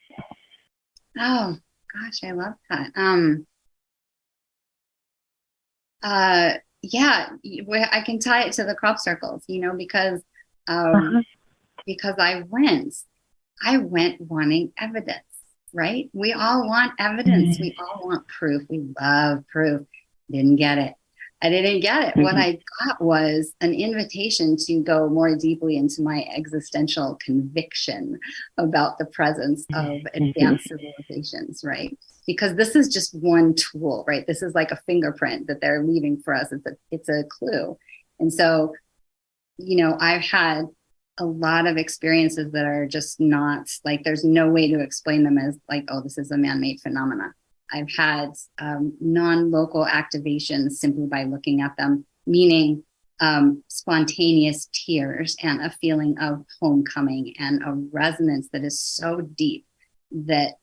Oh 1.19 1.57
gosh 1.93 2.23
i 2.23 2.31
love 2.31 2.53
that 2.69 2.91
um 2.95 3.45
uh, 6.03 6.53
yeah, 6.81 7.29
I 7.91 8.01
can 8.01 8.19
tie 8.19 8.43
it 8.43 8.53
to 8.53 8.63
the 8.63 8.75
crop 8.75 8.99
circles, 8.99 9.43
you 9.47 9.59
know, 9.59 9.73
because 9.75 10.21
um, 10.67 10.95
uh-huh. 10.95 11.21
because 11.85 12.15
I 12.17 12.43
went, 12.47 12.95
I 13.63 13.77
went 13.77 14.21
wanting 14.21 14.73
evidence, 14.77 15.23
right? 15.73 16.09
We 16.13 16.33
all 16.33 16.67
want 16.67 16.93
evidence. 16.99 17.55
Mm-hmm. 17.55 17.63
We 17.63 17.75
all 17.79 18.07
want 18.07 18.27
proof. 18.27 18.63
We 18.69 18.87
love 18.99 19.45
proof. 19.47 19.85
Didn't 20.29 20.55
get 20.55 20.77
it. 20.79 20.93
I 21.41 21.49
didn't 21.49 21.79
get 21.79 22.03
it. 22.03 22.11
Mm-hmm. 22.11 22.21
What 22.21 22.35
I 22.35 22.59
got 22.85 23.01
was 23.01 23.53
an 23.61 23.73
invitation 23.73 24.55
to 24.57 24.79
go 24.81 25.09
more 25.09 25.35
deeply 25.35 25.75
into 25.75 26.01
my 26.01 26.25
existential 26.35 27.17
conviction 27.23 28.19
about 28.57 28.99
the 28.99 29.05
presence 29.05 29.65
of 29.73 29.85
mm-hmm. 29.85 30.23
advanced 30.23 30.67
civilizations, 30.67 31.63
right? 31.63 31.97
Because 32.27 32.55
this 32.55 32.75
is 32.75 32.89
just 32.89 33.15
one 33.15 33.55
tool, 33.55 34.03
right? 34.07 34.25
This 34.27 34.43
is 34.43 34.53
like 34.53 34.71
a 34.71 34.81
fingerprint 34.85 35.47
that 35.47 35.61
they're 35.61 35.83
leaving 35.83 36.21
for 36.21 36.35
us. 36.35 36.51
It's 36.51 36.65
a 36.65 36.77
it's 36.91 37.09
a 37.09 37.23
clue. 37.23 37.77
And 38.19 38.31
so, 38.31 38.73
you 39.57 39.77
know, 39.77 39.97
I've 39.99 40.23
had 40.23 40.65
a 41.17 41.25
lot 41.25 41.65
of 41.65 41.77
experiences 41.77 42.51
that 42.51 42.65
are 42.65 42.85
just 42.85 43.19
not 43.19 43.67
like 43.83 44.03
there's 44.03 44.23
no 44.23 44.49
way 44.49 44.71
to 44.71 44.79
explain 44.79 45.23
them 45.23 45.39
as 45.39 45.57
like, 45.67 45.85
oh, 45.89 46.01
this 46.01 46.19
is 46.19 46.31
a 46.31 46.37
man-made 46.37 46.79
phenomena 46.81 47.33
I've 47.71 47.89
had 47.95 48.33
um, 48.59 48.95
non 48.99 49.51
local 49.51 49.85
activations 49.85 50.73
simply 50.73 51.07
by 51.07 51.23
looking 51.23 51.61
at 51.61 51.75
them, 51.77 52.05
meaning 52.25 52.83
um, 53.19 53.63
spontaneous 53.67 54.67
tears 54.73 55.35
and 55.41 55.61
a 55.61 55.69
feeling 55.69 56.17
of 56.19 56.43
homecoming 56.59 57.33
and 57.39 57.61
a 57.63 57.73
resonance 57.91 58.49
that 58.51 58.63
is 58.63 58.79
so 58.79 59.21
deep 59.21 59.65
that 60.11 60.55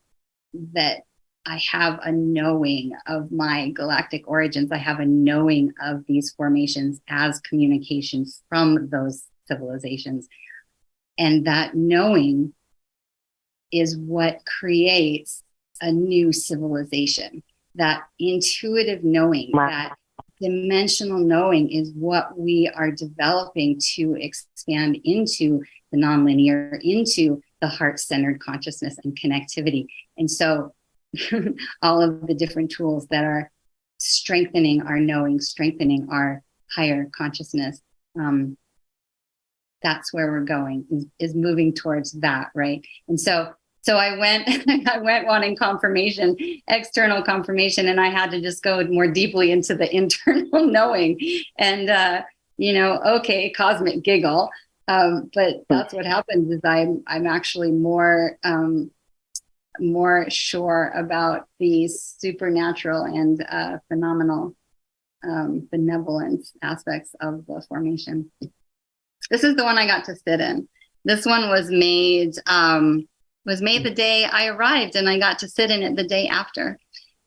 that 0.73 1.03
I 1.45 1.59
have 1.71 1.99
a 2.03 2.11
knowing 2.11 2.91
of 3.07 3.31
my 3.31 3.71
galactic 3.71 4.27
origins. 4.27 4.71
I 4.71 4.77
have 4.77 4.99
a 4.99 5.05
knowing 5.05 5.71
of 5.81 6.05
these 6.05 6.31
formations 6.31 7.01
as 7.07 7.39
communications 7.39 8.43
from 8.49 8.89
those 8.89 9.23
civilizations. 9.47 10.27
And 11.17 11.47
that 11.47 11.75
knowing 11.75 12.53
is 13.71 13.97
what 13.97 14.45
creates 14.45 15.43
a 15.81 15.91
new 15.91 16.31
civilization. 16.31 17.43
That 17.75 18.03
intuitive 18.19 19.03
knowing, 19.03 19.51
wow. 19.53 19.69
that 19.69 19.97
dimensional 20.41 21.19
knowing 21.19 21.69
is 21.69 21.91
what 21.93 22.37
we 22.37 22.69
are 22.75 22.91
developing 22.91 23.79
to 23.95 24.15
expand 24.19 24.99
into 25.03 25.61
the 25.91 25.97
nonlinear, 25.97 26.79
into 26.81 27.41
the 27.61 27.67
heart 27.67 27.99
centered 27.99 28.39
consciousness 28.39 28.97
and 29.03 29.17
connectivity. 29.19 29.87
And 30.17 30.29
so, 30.29 30.73
all 31.81 32.01
of 32.01 32.27
the 32.27 32.35
different 32.35 32.71
tools 32.71 33.07
that 33.07 33.23
are 33.23 33.51
strengthening 33.97 34.81
our 34.81 34.99
knowing, 34.99 35.39
strengthening 35.39 36.07
our 36.11 36.43
higher 36.73 37.09
consciousness. 37.15 37.81
Um, 38.17 38.57
that's 39.81 40.13
where 40.13 40.31
we're 40.31 40.43
going 40.43 40.85
is, 40.91 41.05
is 41.19 41.35
moving 41.35 41.73
towards 41.73 42.11
that, 42.19 42.49
right? 42.53 42.85
And 43.07 43.19
so 43.19 43.53
so 43.81 43.95
I 43.95 44.17
went, 44.17 44.47
I 44.89 44.99
went 44.99 45.27
wanting 45.27 45.55
confirmation, 45.55 46.35
external 46.67 47.21
confirmation, 47.21 47.87
and 47.87 47.99
I 47.99 48.09
had 48.09 48.31
to 48.31 48.41
just 48.41 48.63
go 48.63 48.83
more 48.85 49.07
deeply 49.07 49.51
into 49.51 49.75
the 49.75 49.93
internal 49.95 50.65
knowing. 50.65 51.19
And 51.57 51.89
uh, 51.89 52.23
you 52.57 52.73
know, 52.73 52.99
okay, 53.05 53.49
cosmic 53.51 54.03
giggle. 54.03 54.49
Um, 54.87 55.29
but 55.33 55.63
that's 55.69 55.93
what 55.93 56.05
happens 56.05 56.51
is 56.51 56.61
I'm 56.63 57.03
I'm 57.07 57.27
actually 57.27 57.71
more 57.71 58.37
um, 58.43 58.91
more 59.79 60.29
sure 60.29 60.91
about 60.95 61.47
the 61.59 61.87
supernatural 61.87 63.03
and 63.03 63.45
uh, 63.49 63.77
phenomenal 63.87 64.55
um, 65.23 65.67
benevolent 65.71 66.47
aspects 66.61 67.15
of 67.21 67.45
the 67.45 67.63
formation. 67.67 68.31
This 69.29 69.43
is 69.43 69.55
the 69.55 69.63
one 69.63 69.77
I 69.77 69.85
got 69.85 70.05
to 70.05 70.15
sit 70.15 70.39
in. 70.41 70.67
This 71.05 71.25
one 71.25 71.49
was 71.49 71.69
made 71.69 72.33
um, 72.45 73.07
was 73.45 73.61
made 73.61 73.83
the 73.83 73.91
day 73.91 74.25
I 74.25 74.47
arrived, 74.47 74.95
and 74.95 75.09
I 75.09 75.17
got 75.17 75.39
to 75.39 75.47
sit 75.47 75.71
in 75.71 75.81
it 75.81 75.95
the 75.95 76.07
day 76.07 76.27
after. 76.27 76.77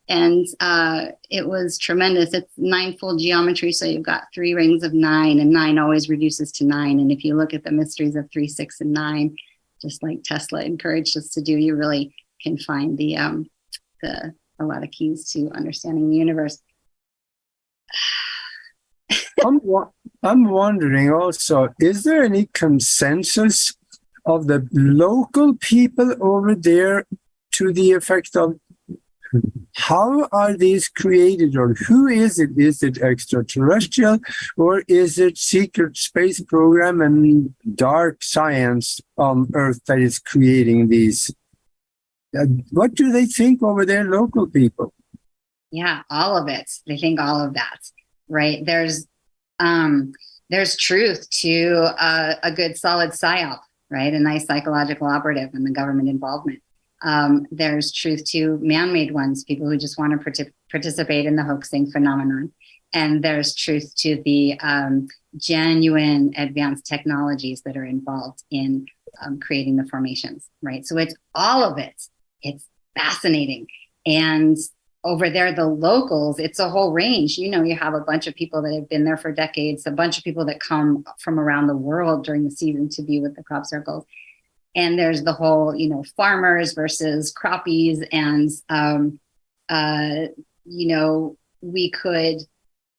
And 0.09 0.45
uh, 0.59 1.07
it 1.29 1.47
was 1.47 1.77
tremendous. 1.77 2.33
It's 2.33 2.51
nine-fold 2.57 3.19
geometry, 3.19 3.71
so 3.71 3.85
you've 3.85 4.03
got 4.03 4.25
three 4.33 4.53
rings 4.53 4.83
of 4.83 4.93
nine, 4.93 5.39
and 5.39 5.49
nine 5.49 5.77
always 5.79 6.09
reduces 6.09 6.51
to 6.53 6.65
nine. 6.65 6.99
And 6.99 7.11
if 7.11 7.23
you 7.23 7.35
look 7.35 7.53
at 7.53 7.63
the 7.63 7.71
mysteries 7.71 8.15
of 8.15 8.29
three, 8.31 8.47
six, 8.47 8.81
and 8.81 8.91
nine, 8.91 9.35
just 9.81 10.03
like 10.03 10.23
Tesla 10.23 10.63
encouraged 10.63 11.17
us 11.17 11.29
to 11.29 11.41
do, 11.41 11.53
you 11.53 11.75
really 11.75 12.13
can 12.41 12.57
find 12.57 12.97
the 12.97 13.17
um, 13.17 13.49
the 14.01 14.33
a 14.59 14.65
lot 14.65 14.83
of 14.83 14.91
keys 14.91 15.29
to 15.31 15.49
understanding 15.51 16.09
the 16.09 16.17
universe. 16.17 16.59
I'm, 19.45 19.59
wa- 19.63 19.89
I'm 20.21 20.45
wondering 20.45 21.11
also, 21.11 21.69
is 21.79 22.03
there 22.03 22.23
any 22.23 22.47
consensus 22.53 23.75
of 24.25 24.47
the 24.47 24.67
local 24.71 25.55
people 25.55 26.15
over 26.21 26.55
there 26.55 27.05
to 27.53 27.73
the 27.73 27.91
effect 27.91 28.35
of 28.35 28.59
how 29.75 30.27
are 30.31 30.55
these 30.55 30.87
created 30.87 31.55
or 31.57 31.73
who 31.73 32.07
is 32.07 32.37
it? 32.37 32.51
Is 32.55 32.83
it 32.83 32.99
extraterrestrial 32.99 34.19
or 34.57 34.83
is 34.87 35.17
it 35.17 35.37
secret 35.37 35.97
space 35.97 36.39
program 36.39 37.01
and 37.01 37.53
dark 37.75 38.23
science 38.23 39.01
on 39.17 39.49
Earth 39.53 39.81
that 39.87 39.99
is 39.99 40.19
creating 40.19 40.89
these? 40.89 41.33
Uh, 42.37 42.45
what 42.71 42.93
do 42.93 43.11
they 43.11 43.25
think 43.25 43.63
over 43.63 43.85
there, 43.85 44.03
local 44.03 44.47
people? 44.47 44.93
Yeah, 45.71 46.03
all 46.09 46.37
of 46.37 46.47
it. 46.47 46.69
They 46.85 46.97
think 46.97 47.19
all 47.19 47.41
of 47.41 47.55
that, 47.55 47.79
right? 48.29 48.63
There's 48.63 49.07
um, 49.59 50.13
there's 50.49 50.77
truth 50.77 51.27
to 51.41 51.89
a, 51.99 52.37
a 52.43 52.51
good 52.51 52.77
solid 52.77 53.11
psyop, 53.11 53.59
right? 53.93 54.13
A 54.13 54.19
nice 54.19 54.45
psychological 54.45 55.07
operative 55.07 55.51
and 55.53 55.65
the 55.65 55.71
government 55.71 56.09
involvement. 56.09 56.61
Um, 57.03 57.45
there's 57.51 57.91
truth 57.91 58.25
to 58.31 58.57
man-made 58.61 59.13
ones, 59.13 59.43
people 59.43 59.69
who 59.69 59.77
just 59.77 59.99
want 59.99 60.11
to 60.13 60.29
partic- 60.29 60.53
participate 60.71 61.25
in 61.25 61.35
the 61.35 61.43
hoaxing 61.43 61.91
phenomenon. 61.91 62.51
And 62.93 63.23
there's 63.23 63.55
truth 63.55 63.93
to 63.97 64.21
the 64.23 64.59
um, 64.59 65.07
genuine 65.35 66.33
advanced 66.37 66.85
technologies 66.85 67.61
that 67.65 67.75
are 67.75 67.85
involved 67.85 68.43
in 68.51 68.85
um, 69.21 69.39
creating 69.39 69.75
the 69.77 69.85
formations, 69.85 70.49
right? 70.61 70.85
So 70.85 70.97
it's 70.97 71.15
all 71.35 71.63
of 71.63 71.77
it. 71.77 72.01
It's 72.41 72.67
fascinating. 72.97 73.67
And 74.05 74.57
over 75.03 75.29
there, 75.29 75.53
the 75.53 75.65
locals, 75.65 76.39
it's 76.39 76.59
a 76.59 76.69
whole 76.69 76.93
range. 76.93 77.37
You 77.37 77.49
know, 77.49 77.63
you 77.63 77.75
have 77.75 77.93
a 77.93 77.99
bunch 77.99 78.25
of 78.27 78.35
people 78.35 78.61
that 78.61 78.73
have 78.73 78.87
been 78.87 79.03
there 79.03 79.17
for 79.17 79.31
decades, 79.31 79.85
a 79.85 79.91
bunch 79.91 80.17
of 80.17 80.23
people 80.23 80.45
that 80.45 80.61
come 80.61 81.03
from 81.19 81.39
around 81.39 81.67
the 81.67 81.75
world 81.75 82.23
during 82.23 82.45
the 82.45 82.51
season 82.51 82.87
to 82.89 83.01
be 83.01 83.19
with 83.19 83.35
the 83.35 83.43
crop 83.43 83.65
circles. 83.65 84.05
And 84.75 84.97
there's 84.97 85.23
the 85.23 85.33
whole, 85.33 85.75
you 85.75 85.89
know, 85.89 86.03
farmers 86.15 86.73
versus 86.73 87.33
croppies. 87.33 88.07
And, 88.11 88.49
um, 88.69 89.19
uh, 89.69 90.27
you 90.65 90.87
know, 90.87 91.37
we 91.61 91.91
could 91.91 92.39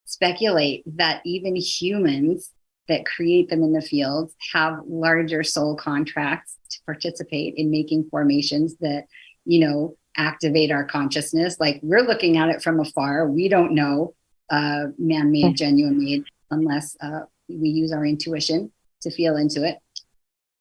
speculate 0.05 0.83
that 0.99 1.23
even 1.25 1.57
humans 1.57 2.51
that 2.87 3.07
create 3.07 3.49
them 3.49 3.63
in 3.63 3.73
the 3.73 3.81
fields 3.81 4.35
have 4.53 4.79
larger 4.87 5.43
soul 5.43 5.75
contracts 5.75 6.59
to 6.69 6.79
participate 6.85 7.55
in 7.57 7.71
making 7.71 8.07
formations 8.11 8.77
that, 8.81 9.07
you 9.47 9.61
know, 9.67 9.97
activate 10.17 10.71
our 10.71 10.85
consciousness. 10.85 11.59
Like 11.59 11.81
we're 11.83 12.07
looking 12.07 12.37
at 12.37 12.49
it 12.49 12.63
from 12.63 12.81
afar. 12.81 13.29
We 13.29 13.49
don't 13.49 13.75
know 13.75 14.15
uh, 14.51 14.87
man 14.99 15.31
made, 15.31 15.57
genuine 15.57 16.03
made, 16.03 16.25
unless 16.51 16.97
uh, 17.01 17.21
we 17.49 17.69
use 17.69 17.93
our 17.93 18.05
intuition 18.05 18.71
to 19.03 19.11
feel 19.11 19.37
into 19.37 19.65
it. 19.65 19.79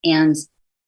And 0.03 0.35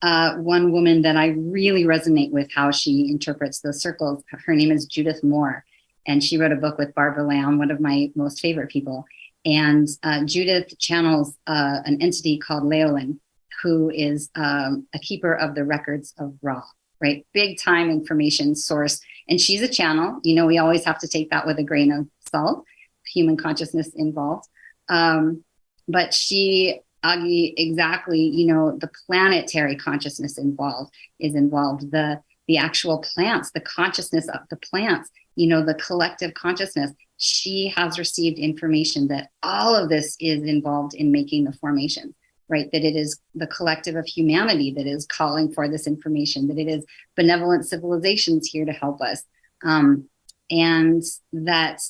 uh, 0.02 0.36
one 0.36 0.72
woman 0.72 1.02
that 1.04 1.16
I 1.16 1.28
really 1.30 1.84
resonate 1.84 2.32
with 2.32 2.50
how 2.54 2.72
she 2.72 3.10
interprets 3.10 3.62
those 3.62 3.82
circles, 3.82 4.24
her 4.46 4.56
name 4.56 4.72
is 4.72 4.86
Judith 4.86 5.24
Moore. 5.24 5.64
And 6.08 6.24
she 6.24 6.38
wrote 6.38 6.52
a 6.52 6.58
book 6.58 6.78
with 6.78 6.94
Barbara 6.94 7.24
Lamb, 7.24 7.58
one 7.58 7.72
of 7.72 7.80
my 7.80 8.12
most 8.16 8.40
favorite 8.40 8.70
people. 8.70 9.06
And 9.46 9.88
uh, 10.04 10.24
Judith 10.26 10.78
channels 10.80 11.36
uh, 11.48 11.80
an 11.86 12.02
entity 12.02 12.38
called 12.38 12.64
Leolin, 12.64 13.20
who 13.64 13.90
is 13.90 14.30
um, 14.36 14.88
a 14.94 15.00
keeper 15.00 15.34
of 15.34 15.56
the 15.56 15.64
records 15.64 16.14
of 16.20 16.36
Ra 16.42 16.62
right? 17.02 17.26
Big 17.34 17.60
time 17.60 17.90
information 17.90 18.56
source. 18.56 19.00
And 19.28 19.40
she's 19.40 19.62
a 19.62 19.68
channel. 19.68 20.20
You 20.24 20.36
know, 20.36 20.46
we 20.46 20.58
always 20.58 20.86
have 20.86 21.00
to 21.00 21.08
take 21.08 21.30
that 21.32 21.46
with 21.46 21.58
a 21.60 21.64
grain 21.64 21.92
of 21.92 22.08
salt, 22.32 22.66
human 23.06 23.38
consciousness 23.38 23.90
involved. 23.96 24.48
Um, 24.90 25.44
but 25.88 26.14
she, 26.14 26.80
Augie, 27.04 27.54
exactly, 27.58 28.20
you 28.20 28.48
know, 28.48 28.78
the 28.78 28.90
planetary 29.06 29.76
consciousness 29.76 30.38
involved 30.38 30.94
is 31.20 31.36
involved. 31.36 31.92
The 31.92 32.22
the 32.48 32.58
actual 32.58 33.00
plants, 33.00 33.50
the 33.52 33.60
consciousness 33.62 34.28
of 34.30 34.42
the 34.52 34.58
plants, 34.58 35.10
you 35.36 35.48
know, 35.48 35.66
the 35.66 35.74
collective 35.76 36.34
consciousness. 36.36 36.92
She 37.18 37.74
has 37.76 37.98
received 37.98 38.38
information 38.38 39.08
that 39.08 39.30
all 39.42 39.76
of 39.76 39.90
this 39.90 40.16
is 40.20 40.44
involved 40.44 40.94
in 40.94 41.12
making 41.12 41.46
the 41.46 41.54
formation 41.54 42.14
right? 42.48 42.70
That 42.72 42.84
it 42.84 42.96
is 42.96 43.20
the 43.34 43.48
collective 43.48 43.96
of 43.96 44.06
humanity 44.06 44.72
that 44.74 44.86
is 44.86 45.06
calling 45.06 45.52
for 45.52 45.68
this 45.68 45.88
information, 45.88 46.48
that 46.48 46.58
it 46.58 46.68
is 46.68 46.86
benevolent 47.16 47.66
civilizations 47.66 48.48
here 48.48 48.66
to 48.66 48.72
help 48.72 49.02
us. 49.02 49.24
Um, 49.64 50.10
and 50.52 51.04
that 51.34 51.82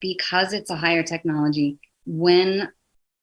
because 0.00 0.52
it's 0.52 0.70
a 0.70 0.76
higher 0.76 1.02
technology, 1.02 1.78
when 2.06 2.70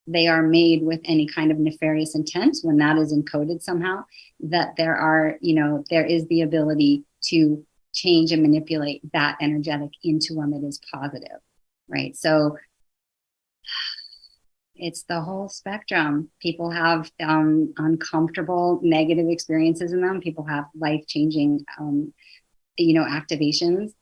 they 0.07 0.27
are 0.27 0.43
made 0.43 0.83
with 0.83 1.01
any 1.05 1.27
kind 1.27 1.51
of 1.51 1.57
nefarious 1.57 2.15
intent, 2.15 2.57
when 2.61 2.77
that 2.77 2.97
is 2.97 3.13
encoded 3.13 3.61
somehow, 3.61 4.03
that 4.39 4.75
there 4.77 4.95
are, 4.95 5.37
you 5.41 5.55
know, 5.55 5.83
there 5.89 6.05
is 6.05 6.27
the 6.27 6.41
ability 6.41 7.03
to 7.23 7.65
change 7.93 8.31
and 8.31 8.41
manipulate 8.41 9.01
that 9.13 9.37
energetic 9.41 9.89
into 10.03 10.35
one 10.35 10.51
that 10.51 10.67
is 10.67 10.79
positive, 10.93 11.39
right? 11.87 12.15
So 12.15 12.57
it's 14.75 15.03
the 15.03 15.21
whole 15.21 15.49
spectrum. 15.49 16.29
People 16.41 16.69
have 16.69 17.11
um, 17.21 17.73
uncomfortable, 17.77 18.79
negative 18.83 19.27
experiences 19.29 19.93
in 19.93 20.01
them. 20.01 20.19
People 20.19 20.43
have 20.43 20.65
life 20.75 21.05
changing, 21.07 21.65
um, 21.79 22.13
you 22.77 22.93
know, 22.93 23.05
activations. 23.05 23.93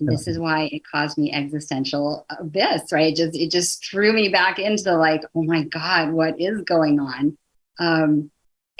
And 0.00 0.08
this 0.08 0.26
is 0.26 0.38
why 0.40 0.68
it 0.72 0.82
caused 0.90 1.18
me 1.18 1.32
existential 1.32 2.26
abyss, 2.28 2.92
right? 2.92 3.12
It 3.12 3.16
just 3.16 3.36
it 3.36 3.50
just 3.50 3.88
threw 3.88 4.12
me 4.12 4.28
back 4.28 4.58
into 4.58 4.82
the 4.82 4.96
like, 4.96 5.22
oh 5.36 5.44
my 5.44 5.62
God, 5.64 6.12
what 6.12 6.40
is 6.40 6.62
going 6.62 6.98
on? 6.98 7.38
Um, 7.78 8.30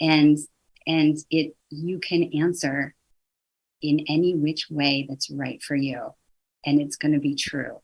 and 0.01 0.37
and 0.87 1.17
it 1.31 1.57
you 1.71 2.01
can 2.01 2.31
answer 2.35 2.95
in 3.81 4.05
any 4.09 4.35
which 4.35 4.67
way 4.71 5.07
that's 5.09 5.31
right 5.31 5.63
for 5.63 5.77
you, 5.77 6.15
and 6.67 6.81
it's 6.81 6.97
going 6.97 7.15
to 7.15 7.21
be 7.21 7.37
true. 7.37 7.81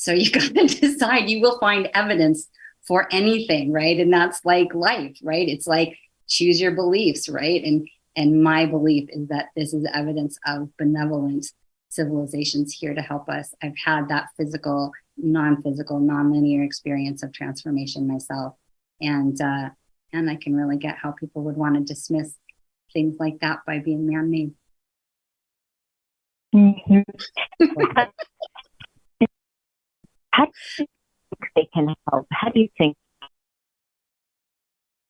So 0.00 0.14
you 0.14 0.30
got 0.32 0.54
to 0.54 0.66
decide. 0.66 1.28
You 1.28 1.40
will 1.40 1.58
find 1.58 1.90
evidence 1.94 2.48
for 2.88 3.06
anything, 3.12 3.70
right? 3.70 4.00
And 4.00 4.12
that's 4.12 4.44
like 4.44 4.74
life, 4.74 5.18
right? 5.22 5.46
It's 5.46 5.66
like 5.66 5.96
choose 6.26 6.60
your 6.60 6.72
beliefs, 6.72 7.28
right? 7.28 7.62
And 7.62 7.86
and 8.16 8.42
my 8.42 8.66
belief 8.66 9.08
is 9.12 9.28
that 9.28 9.50
this 9.54 9.72
is 9.72 9.86
evidence 9.94 10.38
of 10.46 10.68
benevolent 10.78 11.46
civilizations 11.90 12.72
here 12.72 12.94
to 12.94 13.02
help 13.02 13.28
us. 13.28 13.54
I've 13.62 13.76
had 13.84 14.08
that 14.08 14.28
physical, 14.36 14.90
non-physical, 15.16 16.00
non-linear 16.00 16.64
experience 16.64 17.22
of 17.22 17.32
transformation 17.32 18.08
myself, 18.08 18.54
and 19.02 19.38
uh, 19.40 19.68
and 20.14 20.30
I 20.30 20.36
can 20.36 20.56
really 20.56 20.78
get 20.78 20.96
how 20.96 21.12
people 21.12 21.42
would 21.44 21.56
want 21.56 21.74
to 21.74 21.82
dismiss 21.82 22.36
things 22.92 23.16
like 23.20 23.38
that 23.40 23.58
by 23.66 23.80
being 23.80 24.06
man-made. 24.06 24.54
Mm-hmm. 26.54 27.00
How 30.40 30.46
do 30.46 30.52
you 30.78 30.86
think 31.38 31.52
they 31.54 31.68
can 31.72 31.94
help? 32.10 32.26
How 32.32 32.48
do 32.48 32.60
you 32.60 32.68
think? 32.78 32.96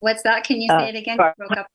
What's 0.01 0.23
that? 0.23 0.43
Can 0.45 0.61
you 0.61 0.69
say 0.69 0.75
uh, 0.75 0.89
it 0.89 0.97
again? 0.97 1.17
Broke 1.17 1.57
up. 1.57 1.67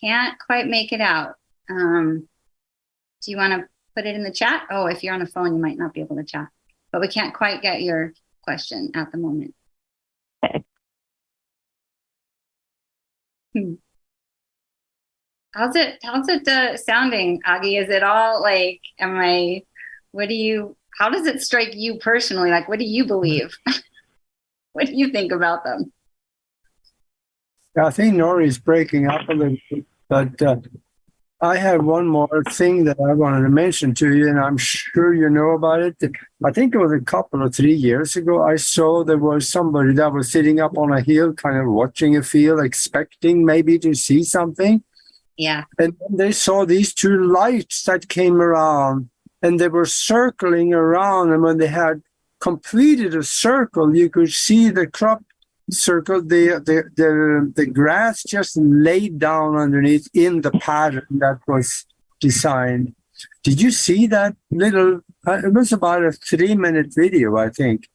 Can't 0.00 0.38
quite 0.38 0.66
make 0.66 0.92
it 0.92 1.00
out. 1.00 1.36
Um, 1.70 2.28
do 3.22 3.30
you 3.30 3.36
want 3.36 3.54
to 3.54 3.68
put 3.96 4.04
it 4.04 4.14
in 4.14 4.22
the 4.22 4.32
chat? 4.32 4.66
Oh, 4.70 4.86
if 4.86 5.02
you're 5.02 5.14
on 5.14 5.20
the 5.20 5.26
phone, 5.26 5.56
you 5.56 5.62
might 5.62 5.78
not 5.78 5.94
be 5.94 6.00
able 6.00 6.16
to 6.16 6.24
chat. 6.24 6.48
But 6.92 7.00
we 7.00 7.08
can't 7.08 7.34
quite 7.34 7.62
get 7.62 7.82
your 7.82 8.12
question 8.42 8.90
at 8.94 9.12
the 9.12 9.18
moment. 9.18 9.54
Okay. 10.44 10.64
Hmm. 13.54 13.74
How's 15.58 15.74
it? 15.74 15.98
How's 16.04 16.28
it 16.28 16.46
uh, 16.46 16.76
sounding, 16.76 17.40
Augie? 17.44 17.82
Is 17.82 17.90
it 17.90 18.04
all 18.04 18.40
like? 18.40 18.80
Am 19.00 19.18
I? 19.18 19.64
What 20.12 20.28
do 20.28 20.34
you? 20.36 20.76
How 20.96 21.10
does 21.10 21.26
it 21.26 21.42
strike 21.42 21.74
you 21.74 21.98
personally? 21.98 22.52
Like, 22.52 22.68
what 22.68 22.78
do 22.78 22.84
you 22.84 23.04
believe? 23.04 23.58
what 24.72 24.86
do 24.86 24.92
you 24.94 25.10
think 25.10 25.32
about 25.32 25.64
them? 25.64 25.92
I 27.76 27.90
think 27.90 28.14
Nadi 28.14 28.46
is 28.46 28.60
breaking 28.60 29.08
up 29.08 29.28
a 29.28 29.32
little 29.32 29.56
bit, 29.68 29.84
but 30.08 30.40
uh, 30.40 30.56
I 31.40 31.56
have 31.56 31.84
one 31.84 32.06
more 32.06 32.44
thing 32.50 32.84
that 32.84 33.00
I 33.00 33.14
wanted 33.14 33.42
to 33.42 33.48
mention 33.48 33.94
to 33.94 34.14
you, 34.14 34.28
and 34.28 34.38
I'm 34.38 34.58
sure 34.58 35.12
you 35.12 35.28
know 35.28 35.50
about 35.50 35.80
it. 35.80 35.96
I 36.44 36.52
think 36.52 36.72
it 36.72 36.78
was 36.78 36.92
a 36.92 37.04
couple 37.04 37.42
or 37.42 37.50
three 37.50 37.74
years 37.74 38.14
ago. 38.14 38.44
I 38.44 38.54
saw 38.56 39.02
there 39.02 39.18
was 39.18 39.48
somebody 39.48 39.92
that 39.94 40.12
was 40.12 40.30
sitting 40.30 40.60
up 40.60 40.78
on 40.78 40.92
a 40.92 41.00
hill, 41.00 41.32
kind 41.32 41.56
of 41.56 41.66
watching 41.66 42.16
a 42.16 42.22
field, 42.22 42.60
expecting 42.64 43.44
maybe 43.44 43.76
to 43.80 43.92
see 43.94 44.22
something. 44.22 44.84
Yeah. 45.38 45.64
And 45.78 45.96
they 46.10 46.32
saw 46.32 46.66
these 46.66 46.92
two 46.92 47.16
lights 47.24 47.84
that 47.84 48.08
came 48.08 48.42
around, 48.42 49.08
and 49.40 49.58
they 49.58 49.68
were 49.68 49.86
circling 49.86 50.74
around. 50.74 51.32
And 51.32 51.42
when 51.42 51.58
they 51.58 51.68
had 51.68 52.02
completed 52.40 53.14
a 53.14 53.22
circle, 53.22 53.96
you 53.96 54.10
could 54.10 54.32
see 54.32 54.68
the 54.68 54.88
crop 54.88 55.22
circle, 55.70 56.20
the, 56.20 56.60
the, 56.64 56.90
the, 56.96 57.52
the 57.54 57.66
grass 57.66 58.24
just 58.24 58.56
laid 58.56 59.20
down 59.20 59.54
underneath 59.54 60.08
in 60.12 60.40
the 60.40 60.50
pattern 60.50 61.06
that 61.10 61.38
was 61.46 61.86
designed. 62.20 62.94
Did 63.44 63.60
you 63.60 63.70
see 63.70 64.06
that 64.08 64.36
little? 64.50 65.00
Uh, 65.26 65.40
it 65.44 65.52
was 65.52 65.72
about 65.72 66.04
a 66.04 66.12
three 66.12 66.54
minute 66.54 66.88
video, 66.94 67.36
I 67.36 67.48
think. 67.48 67.88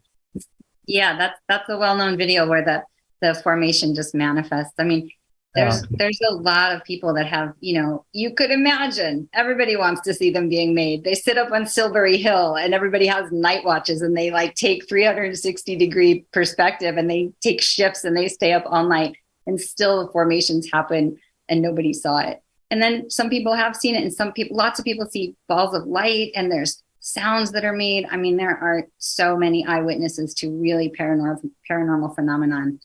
Yeah, 0.85 1.17
that's 1.17 1.39
that's 1.47 1.69
a 1.69 1.77
well 1.77 1.95
known 1.95 2.17
video 2.17 2.47
where 2.47 2.63
the 2.63 2.83
the 3.21 3.39
formation 3.41 3.95
just 3.95 4.13
manifests. 4.13 4.73
I 4.77 4.83
mean, 4.83 5.09
there's 5.55 5.81
yeah. 5.81 5.87
there's 5.91 6.19
a 6.27 6.33
lot 6.33 6.75
of 6.75 6.83
people 6.83 7.13
that 7.13 7.27
have 7.27 7.53
you 7.59 7.79
know 7.79 8.05
you 8.11 8.33
could 8.33 8.49
imagine 8.49 9.29
everybody 9.33 9.75
wants 9.75 10.01
to 10.01 10.13
see 10.13 10.31
them 10.31 10.49
being 10.49 10.73
made. 10.73 11.03
They 11.03 11.13
sit 11.13 11.37
up 11.37 11.51
on 11.51 11.67
silbury 11.67 12.17
hill 12.17 12.55
and 12.55 12.73
everybody 12.73 13.05
has 13.05 13.31
night 13.31 13.63
watches 13.63 14.01
and 14.01 14.17
they 14.17 14.31
like 14.31 14.55
take 14.55 14.87
360 14.89 15.75
degree 15.75 16.25
perspective 16.31 16.97
and 16.97 17.09
they 17.09 17.31
take 17.41 17.61
shifts 17.61 18.03
and 18.03 18.17
they 18.17 18.27
stay 18.27 18.53
up 18.53 18.63
all 18.65 18.87
night 18.87 19.15
and 19.45 19.59
still 19.59 20.09
formations 20.11 20.71
happen 20.71 21.17
and 21.47 21.61
nobody 21.61 21.93
saw 21.93 22.17
it. 22.17 22.41
And 22.71 22.81
then 22.81 23.09
some 23.11 23.29
people 23.29 23.53
have 23.53 23.75
seen 23.75 23.95
it 23.95 24.01
and 24.01 24.13
some 24.13 24.33
people 24.33 24.57
lots 24.57 24.79
of 24.79 24.85
people 24.85 25.05
see 25.05 25.35
balls 25.47 25.75
of 25.75 25.85
light 25.85 26.31
and 26.35 26.51
there's 26.51 26.81
sounds 26.99 27.51
that 27.51 27.65
are 27.65 27.73
made. 27.73 28.07
I 28.09 28.17
mean 28.17 28.37
there 28.37 28.57
are 28.57 28.87
so 28.97 29.37
many 29.37 29.67
eyewitnesses 29.67 30.33
to 30.35 30.49
really 30.49 30.89
paranormal 30.89 31.51
paranormal 31.69 32.15
phenomenon. 32.15 32.79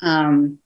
Um 0.00 0.60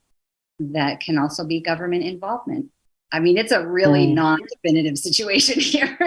that 0.72 1.00
can 1.00 1.18
also 1.18 1.44
be 1.44 1.60
government 1.60 2.04
involvement. 2.04 2.66
I 3.12 3.20
mean, 3.20 3.36
it's 3.36 3.52
a 3.52 3.66
really 3.66 4.06
mm. 4.06 4.14
non 4.14 4.40
definitive 4.48 4.98
situation 4.98 5.60
here. 5.60 5.98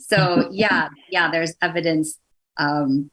so, 0.00 0.48
yeah, 0.52 0.88
yeah, 1.10 1.30
there's 1.30 1.54
evidence. 1.60 2.18
Um, 2.56 3.10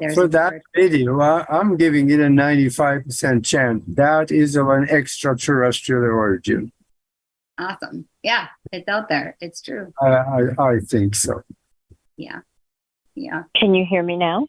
there's 0.00 0.14
For 0.14 0.28
that 0.28 0.54
video, 0.74 1.20
I, 1.20 1.44
I'm 1.50 1.76
giving 1.76 2.08
it 2.10 2.20
a 2.20 2.28
95% 2.28 3.44
chance. 3.44 3.82
That 3.88 4.30
is 4.30 4.56
of 4.56 4.68
an 4.68 4.88
extraterrestrial 4.88 6.04
origin. 6.04 6.72
Awesome. 7.58 8.06
Yeah, 8.22 8.48
it's 8.72 8.88
out 8.88 9.08
there. 9.08 9.36
It's 9.40 9.60
true. 9.60 9.92
I, 10.00 10.06
I, 10.06 10.40
I 10.58 10.78
think 10.80 11.14
so. 11.14 11.42
Yeah. 12.16 12.40
Yeah. 13.14 13.44
Can 13.56 13.74
you 13.74 13.84
hear 13.88 14.02
me 14.02 14.16
now? 14.16 14.46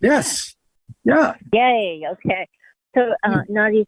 Yes. 0.00 0.54
Yeah. 1.04 1.34
Yay. 1.52 2.02
Okay. 2.12 2.48
So, 2.94 3.14
uh, 3.22 3.42
Nadi, 3.50 3.86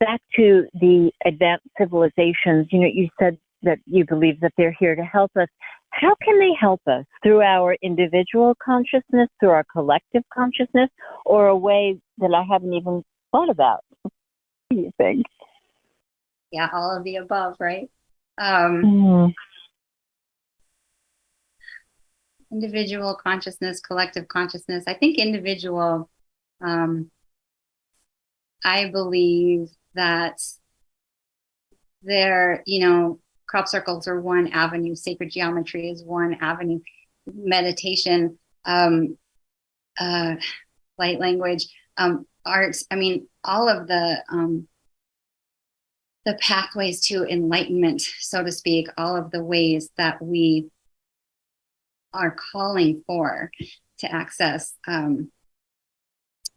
back 0.00 0.20
to 0.36 0.66
the 0.74 1.10
advanced 1.24 1.66
civilizations, 1.78 2.66
you 2.70 2.80
know, 2.80 2.90
you 2.92 3.08
said 3.18 3.38
that 3.62 3.78
you 3.86 4.04
believe 4.04 4.40
that 4.40 4.52
they're 4.56 4.76
here 4.78 4.94
to 4.94 5.02
help 5.02 5.30
us. 5.36 5.48
How 5.90 6.14
can 6.22 6.38
they 6.38 6.50
help 6.60 6.80
us 6.86 7.04
through 7.22 7.40
our 7.40 7.76
individual 7.82 8.54
consciousness, 8.62 9.28
through 9.40 9.50
our 9.50 9.64
collective 9.72 10.22
consciousness, 10.32 10.90
or 11.24 11.46
a 11.46 11.56
way 11.56 11.98
that 12.18 12.34
I 12.34 12.42
haven't 12.50 12.72
even 12.72 13.04
thought 13.32 13.48
about? 13.48 13.84
What 14.02 14.12
do 14.70 14.76
you 14.76 14.90
think? 14.98 15.24
Yeah, 16.50 16.68
all 16.72 16.96
of 16.96 17.04
the 17.04 17.16
above, 17.16 17.56
right? 17.60 17.88
Um, 18.38 18.82
mm-hmm. 18.84 19.30
Individual 22.52 23.14
consciousness, 23.20 23.80
collective 23.80 24.28
consciousness. 24.28 24.84
I 24.86 24.94
think 24.94 25.18
individual. 25.18 26.10
Um, 26.60 27.10
I 28.64 28.90
believe 28.90 29.68
that 29.94 30.40
there, 32.02 32.62
you 32.66 32.80
know, 32.80 33.20
crop 33.46 33.68
circles 33.68 34.08
are 34.08 34.20
one 34.20 34.48
avenue, 34.48 34.94
sacred 34.94 35.30
geometry 35.30 35.90
is 35.90 36.02
one 36.02 36.36
avenue, 36.40 36.80
meditation, 37.26 38.38
um, 38.64 39.16
uh, 39.98 40.34
light 40.98 41.20
language, 41.20 41.66
um, 41.96 42.26
arts. 42.44 42.86
I 42.90 42.96
mean, 42.96 43.28
all 43.44 43.68
of 43.68 43.86
the 43.86 44.22
um, 44.30 44.68
the 46.24 46.38
pathways 46.40 47.06
to 47.06 47.24
enlightenment, 47.24 48.00
so 48.00 48.42
to 48.42 48.50
speak, 48.50 48.88
all 48.96 49.14
of 49.16 49.30
the 49.30 49.44
ways 49.44 49.90
that 49.96 50.22
we 50.22 50.70
are 52.14 52.34
calling 52.52 53.02
for 53.06 53.50
to 53.98 54.10
access 54.10 54.74
um, 54.86 55.30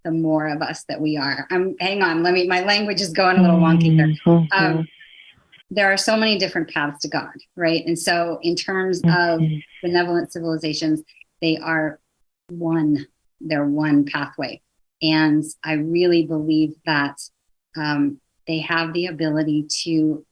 the 0.07 0.13
more 0.13 0.47
of 0.47 0.61
us 0.61 0.85
that 0.85 1.01
we 1.01 1.17
are. 1.17 1.45
I'm 1.51 1.75
hang 1.81 2.01
on, 2.01 2.23
let 2.23 2.33
me 2.33 2.47
my 2.47 2.61
language 2.61 3.01
is 3.01 3.11
going 3.11 3.37
a 3.37 3.41
little 3.41 3.59
wonky 3.59 3.91
here. 3.93 4.15
Mm-hmm. 4.25 4.45
Um, 4.53 4.87
there 5.69 5.91
are 5.91 5.97
so 5.97 6.15
many 6.15 6.37
different 6.37 6.69
paths 6.69 7.01
to 7.01 7.09
God, 7.09 7.33
right? 7.57 7.85
And 7.85 7.99
so 7.99 8.39
in 8.41 8.55
terms 8.55 9.01
mm-hmm. 9.01 9.33
of 9.33 9.61
benevolent 9.83 10.31
civilizations, 10.31 11.03
they 11.41 11.57
are 11.57 11.99
one, 12.47 13.05
they're 13.41 13.65
one 13.65 14.05
pathway. 14.05 14.61
And 15.01 15.43
I 15.61 15.73
really 15.73 16.25
believe 16.25 16.75
that 16.85 17.17
um, 17.75 18.21
they 18.47 18.59
have 18.59 18.93
the 18.93 19.07
ability 19.07 19.67
to 19.83 20.25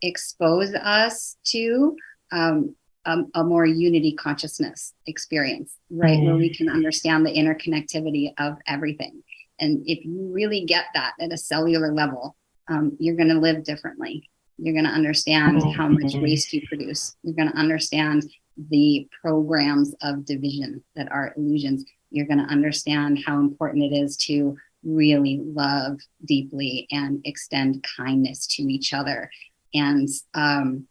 expose 0.00 0.72
us 0.74 1.36
to 1.46 1.96
um, 2.30 2.76
a, 3.04 3.18
a 3.34 3.44
more 3.44 3.66
unity 3.66 4.12
consciousness 4.14 4.94
experience, 5.06 5.76
right? 5.90 6.18
Mm. 6.18 6.26
Where 6.26 6.36
we 6.36 6.54
can 6.54 6.68
understand 6.68 7.24
the 7.24 7.32
interconnectivity 7.32 8.32
of 8.38 8.58
everything. 8.66 9.22
And 9.58 9.82
if 9.86 10.04
you 10.04 10.30
really 10.32 10.64
get 10.64 10.86
that 10.94 11.12
at 11.20 11.32
a 11.32 11.36
cellular 11.36 11.92
level, 11.92 12.36
um, 12.68 12.96
you're 12.98 13.16
going 13.16 13.28
to 13.28 13.38
live 13.38 13.64
differently. 13.64 14.28
You're 14.58 14.74
going 14.74 14.86
to 14.86 14.90
understand 14.90 15.62
how 15.74 15.88
much 15.88 16.14
waste 16.14 16.52
you 16.52 16.62
produce. 16.68 17.16
You're 17.22 17.34
going 17.34 17.50
to 17.50 17.56
understand 17.56 18.24
the 18.68 19.08
programs 19.22 19.94
of 20.02 20.24
division 20.24 20.82
that 20.96 21.10
are 21.10 21.32
illusions. 21.36 21.84
You're 22.10 22.26
going 22.26 22.38
to 22.38 22.52
understand 22.52 23.22
how 23.24 23.38
important 23.38 23.84
it 23.84 23.96
is 23.96 24.16
to 24.18 24.56
really 24.82 25.40
love 25.42 25.98
deeply 26.24 26.86
and 26.90 27.20
extend 27.24 27.84
kindness 27.96 28.46
to 28.46 28.62
each 28.62 28.92
other. 28.92 29.30
And 29.74 30.08
um, 30.34 30.86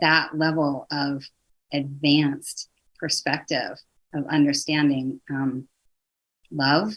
that 0.00 0.36
level 0.36 0.86
of 0.90 1.24
advanced 1.72 2.68
perspective 2.98 3.78
of 4.14 4.26
understanding 4.26 5.20
um, 5.30 5.66
love, 6.50 6.94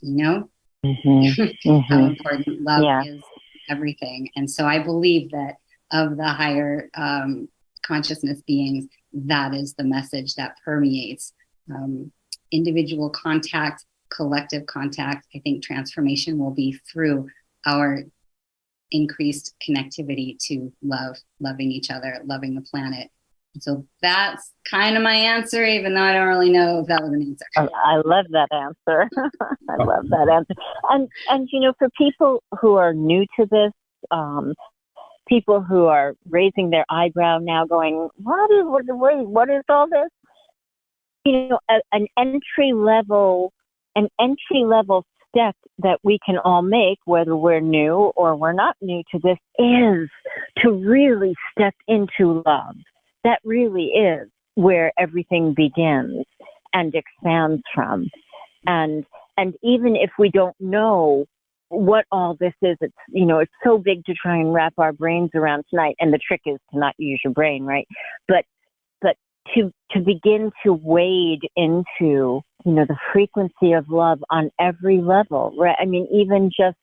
you 0.00 0.16
know, 0.16 0.50
mm-hmm. 0.84 1.42
mm-hmm. 1.68 1.78
how 1.92 2.04
important 2.04 2.62
love 2.62 2.82
yeah. 2.82 3.02
is 3.04 3.22
everything. 3.68 4.30
And 4.36 4.50
so 4.50 4.66
I 4.66 4.78
believe 4.78 5.30
that 5.30 5.56
of 5.90 6.16
the 6.16 6.28
higher 6.28 6.90
um, 6.94 7.48
consciousness 7.84 8.42
beings, 8.46 8.86
that 9.12 9.54
is 9.54 9.74
the 9.74 9.84
message 9.84 10.34
that 10.34 10.56
permeates 10.64 11.32
um, 11.74 12.12
individual 12.52 13.10
contact, 13.10 13.84
collective 14.10 14.66
contact. 14.66 15.26
I 15.34 15.40
think 15.40 15.62
transformation 15.62 16.38
will 16.38 16.50
be 16.50 16.78
through 16.90 17.28
our 17.66 18.02
increased 18.90 19.54
connectivity 19.66 20.36
to 20.46 20.72
love, 20.82 21.16
loving 21.40 21.70
each 21.70 21.90
other, 21.90 22.20
loving 22.24 22.54
the 22.54 22.62
planet. 22.62 23.10
So 23.60 23.84
that's 24.02 24.52
kind 24.70 24.96
of 24.96 25.02
my 25.02 25.14
answer, 25.14 25.64
even 25.64 25.94
though 25.94 26.02
I 26.02 26.12
don't 26.12 26.28
really 26.28 26.50
know 26.50 26.80
if 26.80 26.86
that 26.86 27.02
was 27.02 27.12
an 27.12 27.22
answer. 27.22 27.46
I, 27.56 27.94
I 27.94 27.96
love 28.04 28.26
that 28.30 28.48
answer. 28.52 29.08
I 29.70 29.82
love 29.82 30.08
that 30.10 30.28
answer. 30.28 30.54
And 30.90 31.08
and 31.28 31.48
you 31.52 31.60
know, 31.60 31.72
for 31.78 31.88
people 31.96 32.42
who 32.60 32.74
are 32.76 32.92
new 32.94 33.24
to 33.38 33.46
this, 33.50 33.72
um, 34.10 34.54
people 35.28 35.60
who 35.60 35.86
are 35.86 36.14
raising 36.28 36.70
their 36.70 36.84
eyebrow 36.88 37.38
now, 37.38 37.64
going, 37.66 38.08
"What 38.16 38.50
is 38.50 38.64
what? 38.64 38.84
What, 38.86 39.26
what 39.26 39.50
is 39.50 39.64
all 39.68 39.88
this?" 39.88 40.10
You 41.24 41.48
know, 41.48 41.58
a, 41.68 41.80
an 41.92 42.06
entry 42.16 42.72
level, 42.74 43.52
an 43.96 44.08
entry 44.20 44.64
level 44.64 45.04
step 45.28 45.54
that 45.78 45.98
we 46.02 46.18
can 46.24 46.38
all 46.38 46.62
make, 46.62 46.98
whether 47.04 47.36
we're 47.36 47.60
new 47.60 48.12
or 48.16 48.36
we're 48.36 48.52
not 48.52 48.76
new 48.80 49.02
to 49.12 49.18
this, 49.22 49.38
is 49.58 50.08
to 50.58 50.72
really 50.72 51.34
step 51.52 51.74
into 51.86 52.42
love. 52.46 52.76
That 53.24 53.40
really 53.44 53.86
is 53.86 54.28
where 54.54 54.92
everything 54.98 55.54
begins 55.56 56.24
and 56.72 56.94
expands 56.94 57.62
from. 57.74 58.08
And 58.66 59.04
and 59.36 59.54
even 59.62 59.94
if 59.94 60.10
we 60.18 60.30
don't 60.30 60.56
know 60.58 61.26
what 61.68 62.06
all 62.10 62.36
this 62.40 62.54
is, 62.62 62.76
it's 62.80 62.94
you 63.08 63.26
know, 63.26 63.38
it's 63.38 63.52
so 63.64 63.78
big 63.78 64.04
to 64.06 64.14
try 64.14 64.36
and 64.36 64.52
wrap 64.52 64.74
our 64.78 64.92
brains 64.92 65.30
around 65.34 65.64
tonight. 65.70 65.96
And 66.00 66.12
the 66.12 66.18
trick 66.18 66.42
is 66.46 66.58
to 66.72 66.78
not 66.78 66.94
use 66.98 67.20
your 67.24 67.32
brain, 67.32 67.64
right? 67.64 67.86
But 68.26 68.44
to 69.54 69.72
to 69.92 70.00
begin 70.00 70.50
to 70.64 70.72
wade 70.72 71.42
into 71.56 72.40
you 72.64 72.72
know 72.72 72.84
the 72.86 72.96
frequency 73.12 73.72
of 73.72 73.88
love 73.88 74.20
on 74.30 74.50
every 74.60 75.00
level 75.00 75.54
right 75.58 75.76
i 75.80 75.84
mean 75.84 76.06
even 76.12 76.50
just 76.50 76.76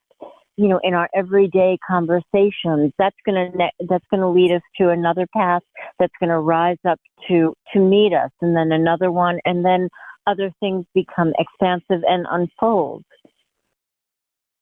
you 0.57 0.69
know, 0.69 0.79
in 0.83 0.93
our 0.93 1.09
everyday 1.13 1.77
conversations, 1.85 2.93
that's 2.97 3.15
going 3.25 3.51
to 3.51 3.69
that's 3.89 4.05
going 4.09 4.21
to 4.21 4.29
lead 4.29 4.53
us 4.53 4.61
to 4.77 4.89
another 4.89 5.27
path 5.35 5.61
that's 5.99 6.13
going 6.19 6.29
to 6.29 6.39
rise 6.39 6.77
up 6.87 6.99
to 7.27 7.53
to 7.73 7.79
meet 7.79 8.13
us, 8.13 8.31
and 8.41 8.55
then 8.55 8.71
another 8.71 9.11
one, 9.11 9.39
and 9.43 9.65
then 9.65 9.89
other 10.27 10.51
things 10.59 10.85
become 10.93 11.33
expansive 11.37 12.03
and 12.07 12.25
unfold. 12.29 13.03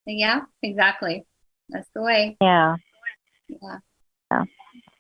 Yeah, 0.06 0.42
exactly. 0.62 1.26
That's 1.70 1.88
the 1.96 2.02
way. 2.02 2.38
Yeah. 2.42 2.76
Yeah. 3.48 3.78
Yeah. 4.32 4.44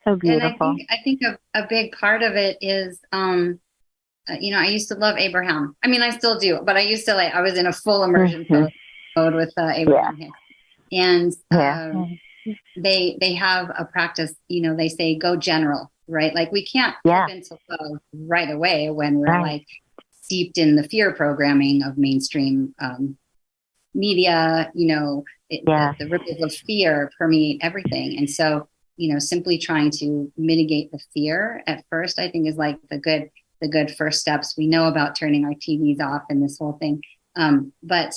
So 0.06 0.16
beautiful. 0.16 0.70
And 0.70 0.74
I 0.74 0.76
think 0.76 0.88
I 0.91 0.97
think 1.04 1.22
a, 1.22 1.64
a 1.64 1.68
big 1.68 1.91
part 1.93 2.24
of 2.24 2.36
it 2.36 2.58
is 2.62 2.99
um 3.12 3.60
uh, 4.30 4.36
you 4.39 4.51
know, 4.51 4.60
I 4.60 4.68
used 4.68 4.88
to 4.88 4.95
love 4.95 5.18
Abraham. 5.18 5.76
I 5.84 5.88
mean, 5.88 6.01
I 6.01 6.10
still 6.12 6.39
do, 6.39 6.62
but 6.64 6.78
I 6.78 6.82
used 6.82 7.06
to 7.08 7.14
like 7.14 7.34
I 7.34 7.41
was 7.41 7.58
in 7.58 7.66
a 7.66 7.74
full 7.74 8.04
immersion 8.04 8.45
Mhm. 8.45 8.72
mode 9.18 9.36
with 9.36 9.54
uh, 9.58 9.72
Abraham 9.76 10.18
Hicks. 10.18 10.32
And 10.91 11.34
Yeah. 11.51 11.91
um, 11.91 12.20
they 12.76 13.18
they 13.20 13.34
have 13.34 13.70
a 13.78 13.86
practice, 13.86 14.34
you 14.47 14.62
know, 14.62 14.76
they 14.76 14.88
say 14.89 15.16
go 15.18 15.36
general, 15.36 15.91
right? 16.08 16.34
Like 16.34 16.51
we 16.51 16.66
can't 16.66 16.95
Yeah. 17.04 17.28
into 17.28 17.58
love 17.70 17.99
right 18.14 18.49
away 18.49 18.89
when 18.91 19.16
we're 19.20 19.28
Right. 19.28 19.41
like 19.41 19.68
steeped 20.22 20.58
in 20.58 20.76
the 20.78 20.84
fear 20.84 21.14
programming 21.14 21.84
of 21.84 21.97
mainstream 21.97 22.74
um, 22.80 23.18
media, 23.93 24.72
you 24.74 24.88
know, 24.88 25.26
it, 25.49 25.64
Yeah. 25.68 25.93
the, 25.99 26.06
the 26.06 26.10
ripples 26.12 26.41
of 26.41 26.54
fear 26.66 27.12
permeate 27.18 27.60
everything. 27.62 28.18
And 28.18 28.30
so, 28.30 28.70
you 28.96 29.12
know, 29.12 29.20
simply 29.20 29.58
trying 29.58 29.89
to 29.91 30.32
mitigate 30.38 30.91
the 30.91 31.00
fear 31.14 31.64
at 31.68 31.84
first, 31.89 32.20
I 32.20 32.30
think 32.30 32.48
is 32.48 32.58
like 32.58 32.78
the 32.89 32.98
good, 32.98 33.30
the 33.62 33.68
good 33.68 33.96
first 33.96 34.20
steps. 34.20 34.56
We 34.58 34.68
know 34.68 34.88
about 34.88 35.16
turning 35.16 35.46
our 35.46 35.54
TVs 35.54 36.00
off 36.00 36.24
and 36.30 36.44
this 36.44 36.60
whole 36.60 36.74
thing. 36.74 37.02
Um, 37.36 37.74
but 37.82 38.14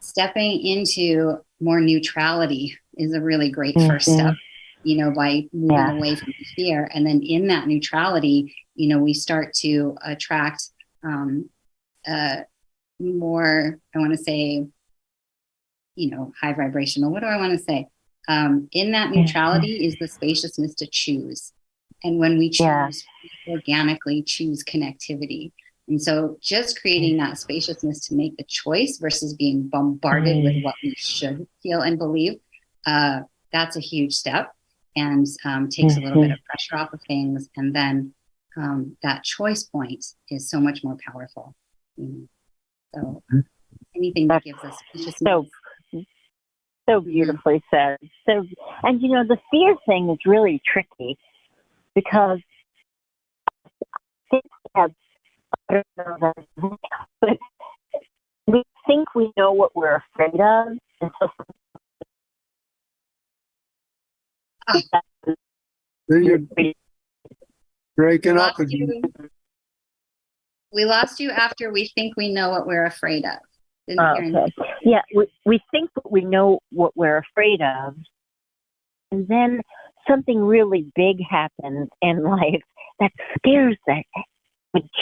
stepping 0.00 0.60
into 0.64 1.38
more 1.60 1.80
neutrality 1.80 2.78
is 2.96 3.14
a 3.14 3.20
really 3.20 3.50
great 3.50 3.74
first 3.80 4.08
Mhm. 4.08 4.14
step, 4.14 4.34
you 4.82 4.96
know, 4.96 5.10
by 5.10 5.48
moving 5.52 5.76
Yeah. 5.76 5.92
away 5.92 6.16
from 6.16 6.34
the 6.38 6.44
fear. 6.56 6.88
And 6.92 7.06
then 7.06 7.22
in 7.22 7.48
that 7.48 7.66
neutrality, 7.68 8.54
you 8.74 8.88
know, 8.88 8.98
we 8.98 9.12
start 9.14 9.54
to 9.54 9.96
attract 10.02 10.62
um, 11.02 11.50
uh, 12.06 12.42
more, 12.98 13.78
I 13.94 13.98
want 13.98 14.12
to 14.12 14.16
say, 14.16 14.66
you 15.96 16.10
know, 16.10 16.32
high 16.40 16.54
vibrational. 16.54 17.10
What 17.10 17.20
do 17.20 17.26
I 17.26 17.36
want 17.36 17.52
to 17.52 17.62
say? 17.62 17.88
Um, 18.28 18.68
in 18.72 18.92
that 18.92 19.10
neutrality 19.10 19.84
is 19.86 19.96
the 20.00 20.08
spaciousness 20.08 20.74
to 20.76 20.86
choose. 20.86 21.52
And 22.02 22.18
when 22.18 22.38
we 22.38 22.48
choose, 22.48 22.60
Yeah. 22.60 22.90
we 23.46 23.52
organically 23.52 24.22
choose 24.22 24.62
connectivity. 24.64 25.52
And 25.88 26.00
so 26.02 26.38
just 26.40 26.80
creating 26.80 27.18
that 27.18 27.36
spaciousness 27.38 28.06
to 28.08 28.14
make 28.14 28.36
the 28.36 28.44
choice 28.44 28.98
versus 28.98 29.34
being 29.34 29.68
bombarded 29.68 30.42
with 30.42 30.54
Mm. 30.54 30.64
what 30.64 30.74
we 30.82 30.94
should 30.96 31.46
feel 31.62 31.82
and 31.82 31.98
believe, 31.98 32.40
uh, 32.86 33.20
that's 33.52 33.76
a 33.76 33.80
huge 33.80 34.14
step 34.14 34.52
and 34.96 35.26
um, 35.44 35.68
takes 35.68 35.96
a 35.96 36.00
little 36.00 36.22
bit 36.22 36.30
of 36.30 36.38
pressure 36.44 36.76
off 36.76 36.92
of 36.92 37.00
things. 37.06 37.48
And 37.56 37.74
then 37.74 38.14
um, 38.56 38.96
that 39.02 39.24
choice 39.24 39.64
point 39.64 40.04
is 40.30 40.48
so 40.48 40.60
much 40.60 40.82
more 40.84 40.96
powerful. 41.06 41.54
know. 41.98 42.28
So 42.94 43.22
anything 43.96 44.28
that 44.28 44.42
gives 44.44 44.62
us 44.64 44.78
spaciousness. 44.90 45.18
So 45.18 45.46
so 46.86 47.00
mm-hmm. 47.00 47.10
beautifully 47.10 47.62
said. 47.70 47.98
So, 48.26 48.44
and 48.82 49.00
you 49.00 49.08
know, 49.08 49.24
the 49.26 49.38
fear 49.50 49.76
thing 49.86 50.10
is 50.10 50.18
really 50.26 50.60
tricky 50.70 51.18
because 51.94 52.38
I 53.82 53.98
think 54.30 54.44
we 54.44 54.80
have, 54.80 54.90
I 55.68 55.74
don't 55.74 55.86
know 55.96 56.32
that, 56.60 56.78
but 57.20 57.38
we 58.46 58.62
think 58.86 59.14
we 59.14 59.32
know 59.36 59.52
what 59.52 59.74
we're 59.74 60.02
afraid 60.14 60.40
of 60.40 60.78
until 61.00 61.32
You're 66.08 66.38
breaking 67.96 68.34
We 68.34 68.40
up 68.40 68.58
again. 68.58 69.02
you- 69.02 69.30
We 70.72 70.84
lost 70.84 71.20
you 71.20 71.30
after 71.30 71.70
we 71.70 71.86
think 71.94 72.16
we 72.16 72.32
know 72.32 72.50
what 72.50 72.66
we're 72.66 72.84
afraid 72.84 73.24
of. 73.24 73.38
Oh, 73.88 74.16
okay. 74.18 74.52
Yeah, 74.82 75.02
we, 75.14 75.26
we 75.44 75.60
think 75.70 75.90
we 76.08 76.24
know 76.24 76.60
what 76.70 76.96
we're 76.96 77.18
afraid 77.18 77.60
of, 77.60 77.96
and 79.10 79.28
then 79.28 79.60
something 80.08 80.40
really 80.40 80.90
big 80.94 81.18
happens 81.28 81.88
in 82.02 82.22
life 82.24 82.62
that 83.00 83.12
scares 83.38 83.76
the 83.86 84.02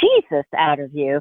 Jesus 0.01 0.47
out 0.57 0.81
of 0.81 0.95
you, 0.95 1.21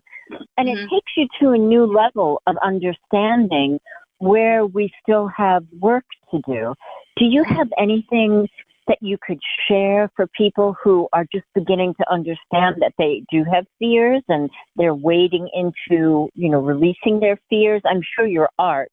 and 0.58 0.70
it 0.70 0.78
Mhm. 0.78 0.90
takes 0.90 1.12
you 1.18 1.28
to 1.40 1.52
a 1.52 1.58
new 1.58 1.86
level 1.86 2.42
of 2.48 2.58
understanding 2.58 3.80
where 4.18 4.66
we 4.66 4.92
still 5.02 5.28
have 5.28 5.66
work 5.80 6.06
to 6.32 6.40
do. 6.46 6.74
Do 7.18 7.26
you 7.26 7.44
have 7.44 7.72
anything 7.78 8.48
that 8.92 9.00
you 9.02 9.18
could 9.26 9.40
share 9.68 10.12
for 10.16 10.28
people 10.28 10.76
who 10.84 11.08
are 11.14 11.26
just 11.34 11.46
beginning 11.56 11.94
to 11.96 12.12
understand 12.12 12.76
that 12.82 12.94
they 12.98 13.24
do 13.32 13.46
have 13.52 13.66
fears 13.80 14.22
and 14.28 14.50
they're 14.76 14.94
wading 14.94 15.50
into, 15.54 16.30
you 16.36 16.50
know, 16.52 16.60
releasing 16.60 17.20
their 17.20 17.40
fears? 17.50 17.82
I'm 17.86 18.02
sure 18.14 18.28
your 18.28 18.50
art, 18.60 18.92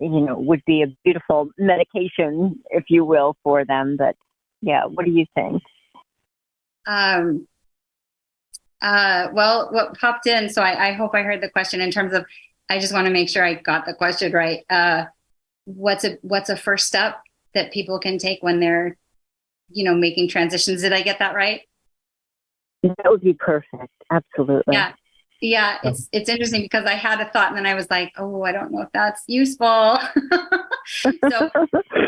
you 0.00 0.20
know, 0.20 0.36
would 0.38 0.62
be 0.66 0.82
a 0.82 0.88
beautiful 1.04 1.50
medication, 1.56 2.60
if 2.70 2.84
you 2.88 3.04
will, 3.04 3.36
for 3.44 3.64
them. 3.64 3.96
But 3.96 4.16
yeah, 4.60 4.84
what 4.84 5.06
do 5.06 5.12
you 5.12 5.26
think? 5.34 5.62
Um, 6.86 7.46
uh, 8.82 9.28
well, 9.32 9.68
what 9.70 9.98
popped 9.98 10.26
in, 10.26 10.50
so 10.50 10.62
I, 10.62 10.88
I 10.88 10.92
hope 10.92 11.14
I 11.14 11.22
heard 11.22 11.40
the 11.40 11.50
question 11.50 11.80
in 11.80 11.90
terms 11.90 12.12
of, 12.12 12.24
I 12.68 12.78
just 12.80 12.92
want 12.92 13.06
to 13.06 13.12
make 13.12 13.28
sure 13.28 13.44
I 13.44 13.54
got 13.54 13.86
the 13.86 13.94
question 13.94 14.32
right. 14.32 14.64
Uh, 14.68 15.04
what's 15.64 16.04
a 16.04 16.18
what's 16.22 16.50
a 16.50 16.56
first 16.56 16.86
step 16.86 17.20
that 17.54 17.72
people 17.72 17.98
can 17.98 18.18
take 18.18 18.42
when 18.42 18.60
they're, 18.60 18.96
you 19.68 19.84
know, 19.84 19.94
making 19.94 20.28
transitions? 20.28 20.82
Did 20.82 20.92
I 20.92 21.02
get 21.02 21.18
that 21.18 21.34
right? 21.34 21.62
That 22.82 22.96
would 23.06 23.20
be 23.20 23.34
perfect. 23.34 23.92
Absolutely. 24.10 24.74
Yeah. 24.74 24.92
Yeah, 25.40 25.78
it's 25.84 26.08
it's 26.10 26.28
interesting 26.28 26.62
because 26.62 26.84
I 26.84 26.94
had 26.94 27.20
a 27.20 27.30
thought 27.30 27.50
and 27.50 27.58
then 27.58 27.66
I 27.66 27.74
was 27.74 27.88
like, 27.90 28.12
oh, 28.18 28.42
I 28.42 28.50
don't 28.50 28.72
know 28.72 28.82
if 28.82 28.88
that's 28.92 29.22
useful. 29.28 30.00
so 31.30 31.50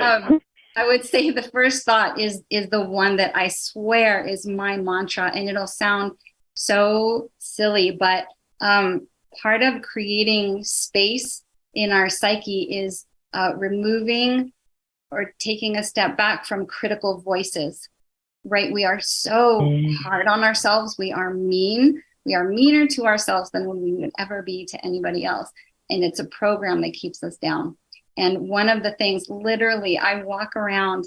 um, 0.00 0.40
I 0.76 0.86
would 0.86 1.04
say 1.04 1.30
the 1.30 1.42
first 1.42 1.84
thought 1.84 2.18
is 2.18 2.42
is 2.50 2.68
the 2.70 2.80
one 2.80 3.16
that 3.16 3.36
I 3.36 3.46
swear 3.46 4.26
is 4.26 4.48
my 4.48 4.76
mantra, 4.78 5.30
and 5.32 5.48
it'll 5.48 5.68
sound 5.68 6.12
so 6.54 7.30
silly, 7.38 7.92
but 7.92 8.26
um, 8.61 9.06
part 9.40 9.62
of 9.62 9.82
creating 9.82 10.64
space 10.64 11.44
in 11.74 11.92
our 11.92 12.08
psyche 12.08 12.62
is 12.62 13.06
uh, 13.32 13.52
removing 13.56 14.52
or 15.11 15.32
taking 15.38 15.76
a 15.76 15.82
step 15.82 16.16
back 16.16 16.44
from 16.46 16.66
critical 16.66 17.20
voices. 17.20 17.88
Right? 18.44 18.72
We 18.72 18.84
are 18.84 19.00
so 19.00 19.61
Mm. 19.61 19.94
hard 19.96 20.26
on 20.26 20.44
ourselves. 20.44 20.96
We 20.98 21.12
are 21.12 21.34
mean. 21.34 22.02
We 22.24 22.34
are 22.34 22.48
meaner 22.48 22.86
to 22.86 23.04
ourselves 23.04 23.50
than 23.50 23.68
we 23.68 23.92
would 23.92 24.12
ever 24.18 24.42
be 24.42 24.64
to 24.66 24.84
anybody 24.84 25.24
else, 25.24 25.50
and 25.88 26.04
it's 26.04 26.20
a 26.20 26.24
program 26.26 26.80
that 26.82 26.92
keeps 26.92 27.22
us 27.22 27.36
down. 27.36 27.76
And 28.16 28.48
one 28.48 28.68
of 28.68 28.82
the 28.82 28.92
things, 28.92 29.28
literally, 29.28 29.98
I 29.98 30.22
walk 30.22 30.56
around 30.56 31.06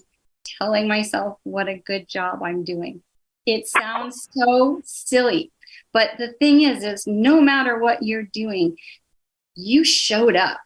telling 0.60 0.88
myself 0.88 1.39
what 1.43 1.68
a 1.68 1.78
good 1.78 2.08
job 2.08 2.41
I'm 2.43 2.64
doing. 2.64 3.01
It 3.45 3.68
sounds 3.68 4.28
so 4.32 4.82
silly, 4.84 5.51
but 5.91 6.12
the 6.18 6.34
thing 6.34 6.62
is, 6.62 6.84
is 6.84 7.06
no 7.08 7.41
matter 7.41 7.78
what 7.78 8.04
you're 8.04 8.24
doing, 8.24 8.78
you 9.56 9.84
showed 9.84 10.36
up. 10.36 10.60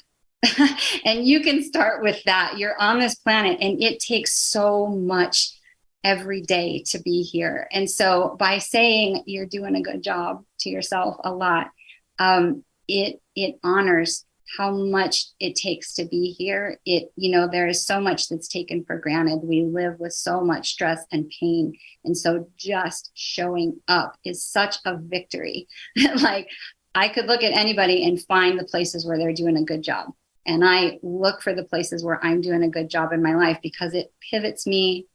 and 1.06 1.26
you 1.26 1.42
can 1.42 1.64
start 1.64 2.04
with 2.04 2.24
that. 2.26 2.58
You're 2.58 2.80
on 2.80 3.00
this 3.00 3.16
planet, 3.16 3.58
and 3.60 3.82
it 3.82 4.00
takes 4.00 4.34
so 4.38 4.88
much 4.88 5.52
every 6.04 6.42
day 6.42 6.84
to 6.88 7.00
be 7.00 7.24
here. 7.24 7.68
And 7.72 7.90
so, 7.90 8.36
by 8.40 8.60
saying 8.60 9.24
you're 9.26 9.48
doing 9.48 9.76
a 9.76 9.82
good 9.82 10.04
job 10.04 10.44
to 10.60 10.70
yourself 10.70 11.16
a 11.24 11.32
lot, 11.32 11.72
um, 12.20 12.64
it 12.88 13.20
it 13.36 13.60
honors 13.64 14.26
how 14.58 14.72
much 14.72 15.26
it 15.40 15.56
takes 15.56 15.94
to 15.96 16.06
be 16.06 16.32
here. 16.32 16.80
It 16.86 17.12
you 17.16 17.32
know 17.32 17.48
there 17.52 17.68
is 17.68 17.84
so 17.84 18.00
much 18.00 18.30
that's 18.30 18.48
taken 18.48 18.86
for 18.86 19.00
granted. 19.00 19.40
We 19.44 19.64
live 19.64 20.00
with 20.00 20.14
so 20.14 20.42
much 20.42 20.70
stress 20.70 21.04
and 21.12 21.32
pain. 21.40 21.74
And 22.06 22.16
so 22.16 22.48
just 22.58 23.12
showing 23.16 23.82
up 23.88 24.16
is 24.24 24.46
such 24.46 24.78
a 24.86 24.98
victory. 24.98 25.68
Like 26.22 26.48
i 26.96 27.08
could 27.10 27.28
look 27.28 27.44
at 27.44 27.52
anybody 27.52 28.08
and 28.08 28.20
find 28.24 28.58
the 28.58 28.64
places 28.64 29.06
where 29.06 29.18
they're 29.18 29.34
doing 29.34 29.58
a 29.58 29.64
good 29.64 29.84
job 29.84 30.08
and 30.48 30.64
i 30.66 30.98
look 31.04 31.42
for 31.42 31.54
the 31.54 31.64
places 31.64 32.04
where 32.04 32.20
i'm 32.26 32.42
doing 32.42 32.64
a 32.64 32.70
good 32.70 32.90
job 32.90 33.12
in 33.14 33.22
my 33.22 33.36
life 33.36 33.60
because 33.62 33.94
it 33.94 34.12
pivots 34.32 34.66
me 34.66 35.06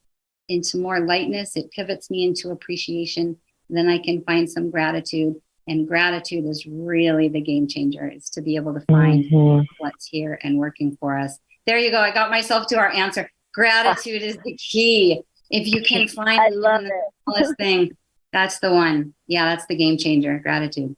into 0.48 0.76
more 0.76 1.00
lightness. 1.00 1.56
It 1.56 1.70
pivots 1.70 2.10
me 2.10 2.24
into 2.24 2.50
appreciation. 2.50 3.36
Then 3.70 3.88
i 3.88 3.98
can 3.98 4.22
find 4.24 4.50
some 4.50 4.70
gratitude. 4.70 5.36
And 5.68 5.86
gratitude 5.86 6.44
is 6.44 6.66
really 6.66 7.28
the 7.28 7.40
game 7.40 7.68
changer 7.68 8.08
is 8.08 8.28
to 8.30 8.42
be 8.42 8.56
able 8.56 8.74
to 8.74 8.80
find 8.90 9.24
Mhm. 9.24 9.64
what's 9.78 10.06
here 10.06 10.38
and 10.42 10.58
working 10.58 10.96
for 10.98 11.16
us. 11.16 11.38
There 11.66 11.78
you 11.78 11.92
go. 11.92 12.00
I 12.00 12.10
got 12.12 12.30
myself 12.32 12.66
to 12.68 12.76
our 12.76 12.90
answer. 12.90 13.30
Gratitude 13.54 14.22
is 14.22 14.36
the 14.44 14.56
key. 14.56 15.22
If 15.50 15.68
you 15.68 15.80
can 15.82 16.08
find 16.08 16.40
I 16.40 16.48
love 16.48 16.82
the 16.82 17.02
smallest 17.24 17.56
thing 17.56 17.96
that's 18.32 18.58
the 18.58 18.72
one. 18.72 19.14
Yeah 19.28 19.44
that's 19.46 19.66
the 19.66 19.76
game 19.76 19.96
changer. 19.96 20.40
Gratitude. 20.40 20.96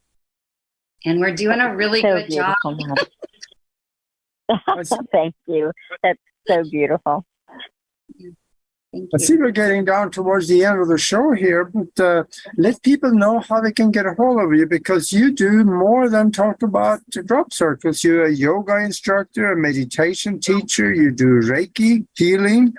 And 1.05 1.21
we're 1.21 1.35
doing 1.35 1.61
a 1.61 1.77
really 1.77 2.01
So 2.01 2.15
good 2.17 2.31
job. 2.33 2.57
Thank 5.13 5.35
you. 5.47 5.73
That's 6.03 6.19
so 6.47 6.63
beautiful. 6.71 7.25
Thank 8.95 9.11
I 9.13 9.19
see 9.19 9.37
we're 9.37 9.51
getting 9.51 9.85
down 9.85 10.13
towards 10.13 10.47
the 10.47 10.65
end 10.65 10.81
of 10.81 10.87
the 10.87 10.99
show 10.99 11.33
here, 11.33 11.65
but 11.65 12.01
uh, 12.01 12.25
let 12.57 12.81
people 12.83 13.13
know 13.13 13.41
how 13.41 13.61
they 13.61 13.73
can 13.73 13.91
get 13.91 14.07
a 14.07 14.15
hold 14.15 14.41
of 14.41 14.53
you 14.53 14.67
because 14.67 15.13
you 15.13 15.33
do 15.33 15.65
more 15.65 16.09
than 16.09 16.31
talk 16.31 16.63
about 16.63 17.01
crop 17.27 17.53
circles. 17.53 18.05
You're 18.05 18.27
a 18.27 18.33
yoga 18.33 18.77
instructor, 18.77 19.51
a 19.51 19.57
meditation 19.57 20.39
teacher, 20.39 20.93
you 20.95 21.11
do 21.11 21.41
Reiki 21.41 22.07
healing, 22.15 22.75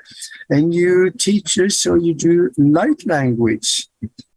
and 0.49 0.73
you 0.73 1.11
teach 1.11 1.59
us, 1.59 1.77
so 1.77 1.95
you 1.95 2.13
do 2.13 2.49
light 2.57 3.05
language. 3.05 3.89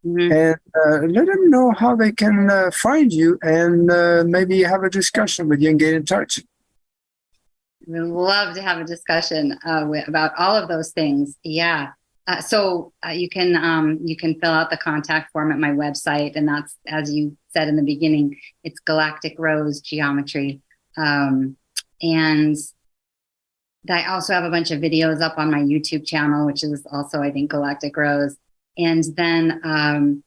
Mhm. 0.05 0.33
And 0.33 0.61
uh, 0.75 1.07
let 1.07 1.27
them 1.27 1.51
know 1.51 1.73
how 1.73 1.95
they 1.95 2.13
can 2.13 2.51
uh, 2.51 2.71
find 2.73 3.13
you 3.13 3.39
and 3.43 3.91
uh, 3.91 4.25
maybe 4.27 4.63
have 4.63 4.83
a 4.83 4.91
discussion 4.91 5.49
with 5.49 5.61
you 5.61 5.71
and 5.71 5.79
get 5.79 5.95
in 5.95 6.05
touch. 6.05 6.41
We'd 7.89 8.01
love 8.01 8.55
to 8.55 8.61
have 8.61 8.79
a 8.79 8.85
discussion 8.85 9.59
uh, 9.67 9.91
about 10.07 10.33
all 10.37 10.55
of 10.55 10.69
those 10.69 10.93
things. 10.93 11.37
Yeah. 11.43 11.93
Uh, 12.27 12.43
so 12.43 12.93
uh, 13.05 13.13
you 13.13 13.31
can 13.31 13.57
um, 13.57 13.99
you 14.05 14.15
can 14.15 14.39
fill 14.41 14.51
out 14.51 14.69
the 14.69 14.77
contact 14.77 15.33
form 15.33 15.51
at 15.51 15.59
my 15.59 15.71
website, 15.71 16.37
and 16.37 16.47
that's 16.47 16.77
as 16.87 17.11
you 17.11 17.35
said 17.49 17.69
in 17.69 17.77
the 17.77 17.83
beginning, 17.83 18.37
it's 18.63 18.79
Galactic 18.81 19.37
Rose 19.39 19.81
Geometry, 19.81 20.61
um, 20.99 21.57
and 22.03 22.55
I 23.89 24.05
also 24.05 24.35
have 24.35 24.45
a 24.45 24.51
bunch 24.51 24.71
of 24.71 24.83
videos 24.83 25.23
up 25.23 25.39
on 25.39 25.51
my 25.51 25.61
YouTube 25.61 26.07
channel, 26.07 26.45
which 26.45 26.63
is 26.63 26.87
also 26.93 27.23
I 27.23 27.31
think 27.31 27.51
Galactic 27.51 27.97
Rose, 27.97 28.37
and 28.77 29.05
then 29.17 29.63
um, 29.65 30.23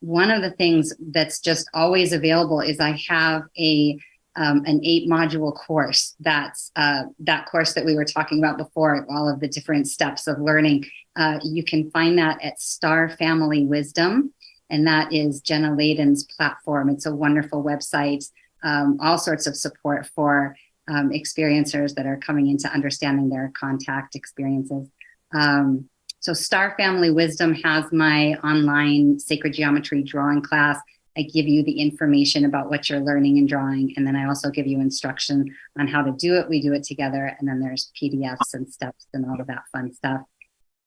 one 0.00 0.30
of 0.30 0.40
the 0.40 0.52
things 0.52 0.94
that's 1.12 1.38
just 1.40 1.68
always 1.74 2.14
available 2.14 2.60
is 2.60 2.80
I 2.80 2.98
have 3.08 3.42
a 3.58 3.98
um, 4.36 4.64
an 4.66 4.80
eight 4.82 5.08
module 5.08 5.54
course. 5.54 6.14
That's 6.20 6.70
uh, 6.76 7.04
that 7.20 7.46
course 7.46 7.74
that 7.74 7.84
we 7.84 7.94
were 7.94 8.04
talking 8.04 8.38
about 8.38 8.58
before, 8.58 9.06
all 9.10 9.28
of 9.28 9.40
the 9.40 9.48
different 9.48 9.88
steps 9.88 10.26
of 10.26 10.40
learning. 10.40 10.84
Uh, 11.16 11.38
you 11.42 11.64
can 11.64 11.90
find 11.90 12.18
that 12.18 12.42
at 12.42 12.60
Star 12.60 13.10
Family 13.10 13.64
Wisdom, 13.66 14.32
and 14.70 14.86
that 14.86 15.12
is 15.12 15.40
Jenna 15.40 15.74
Layden's 15.74 16.24
platform. 16.24 16.88
It's 16.88 17.06
a 17.06 17.14
wonderful 17.14 17.62
website, 17.62 18.24
um, 18.62 18.98
all 19.00 19.18
sorts 19.18 19.46
of 19.46 19.56
support 19.56 20.06
for 20.14 20.56
um, 20.88 21.10
experiencers 21.10 21.94
that 21.94 22.06
are 22.06 22.16
coming 22.16 22.48
into 22.48 22.72
understanding 22.72 23.28
their 23.28 23.52
contact 23.54 24.14
experiences. 24.14 24.88
Um, 25.34 25.88
so, 26.20 26.32
Star 26.32 26.74
Family 26.78 27.10
Wisdom 27.10 27.52
has 27.54 27.90
my 27.92 28.34
online 28.44 29.18
sacred 29.18 29.54
geometry 29.54 30.02
drawing 30.02 30.40
class. 30.40 30.78
I 31.16 31.22
give 31.22 31.46
you 31.46 31.62
the 31.62 31.80
information 31.80 32.44
about 32.44 32.70
what 32.70 32.88
you're 32.88 33.00
learning 33.00 33.38
and 33.38 33.48
drawing, 33.48 33.92
and 33.96 34.06
then 34.06 34.16
I 34.16 34.26
also 34.26 34.50
give 34.50 34.66
you 34.66 34.80
instruction 34.80 35.46
on 35.78 35.86
how 35.86 36.02
to 36.02 36.12
do 36.12 36.36
it. 36.36 36.48
We 36.48 36.62
do 36.62 36.72
it 36.72 36.84
together, 36.84 37.36
and 37.38 37.48
then 37.48 37.60
there's 37.60 37.92
PDFs 38.00 38.54
and 38.54 38.68
steps 38.72 39.06
and 39.12 39.26
all 39.26 39.40
of 39.40 39.46
that 39.48 39.64
fun 39.72 39.92
stuff. 39.92 40.22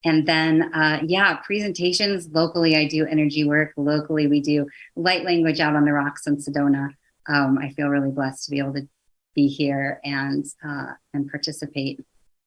And 0.03 0.27
then, 0.27 0.73
uh, 0.73 0.99
yeah, 1.03 1.37
presentations 1.37 2.29
locally. 2.31 2.75
I 2.75 2.87
do 2.87 3.05
energy 3.05 3.43
work 3.43 3.71
locally. 3.75 4.27
We 4.27 4.39
do 4.39 4.67
light 4.95 5.25
language 5.25 5.59
out 5.59 5.75
on 5.75 5.85
the 5.85 5.93
rocks 5.93 6.27
in 6.27 6.37
Sedona. 6.37 6.89
Um, 7.27 7.57
I 7.57 7.69
feel 7.71 7.87
really 7.87 8.11
blessed 8.11 8.45
to 8.45 8.51
be 8.51 8.59
able 8.59 8.73
to 8.73 8.87
be 9.35 9.47
here 9.47 9.99
and 10.03 10.45
uh, 10.67 10.93
and 11.13 11.29
participate 11.29 11.99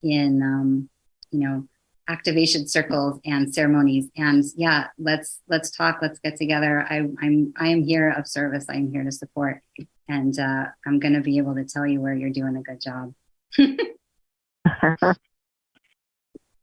in 0.02 0.42
um, 0.42 0.88
you 1.30 1.40
know 1.40 1.68
activation 2.08 2.66
circles 2.66 3.20
and 3.24 3.52
ceremonies. 3.52 4.08
And 4.16 4.44
yeah 4.56 4.88
let's 4.98 5.40
let's 5.48 5.70
talk 5.70 5.98
let's 6.02 6.18
get 6.18 6.36
together. 6.36 6.86
I, 6.88 7.08
i'm 7.22 7.52
i 7.58 7.68
am 7.68 7.82
here 7.82 8.10
of 8.16 8.26
service. 8.26 8.66
I'm 8.68 8.90
here 8.90 9.04
to 9.04 9.12
support. 9.12 9.62
And 10.08 10.38
uh, 10.38 10.64
i'm 10.86 10.98
going 10.98 11.14
to 11.14 11.20
be 11.20 11.38
able 11.38 11.54
to 11.54 11.64
tell 11.64 11.86
you 11.86 12.00
where 12.00 12.14
you're 12.14 12.30
doing 12.30 12.56
a 12.56 12.62
good 12.62 12.80
job. 12.80 13.14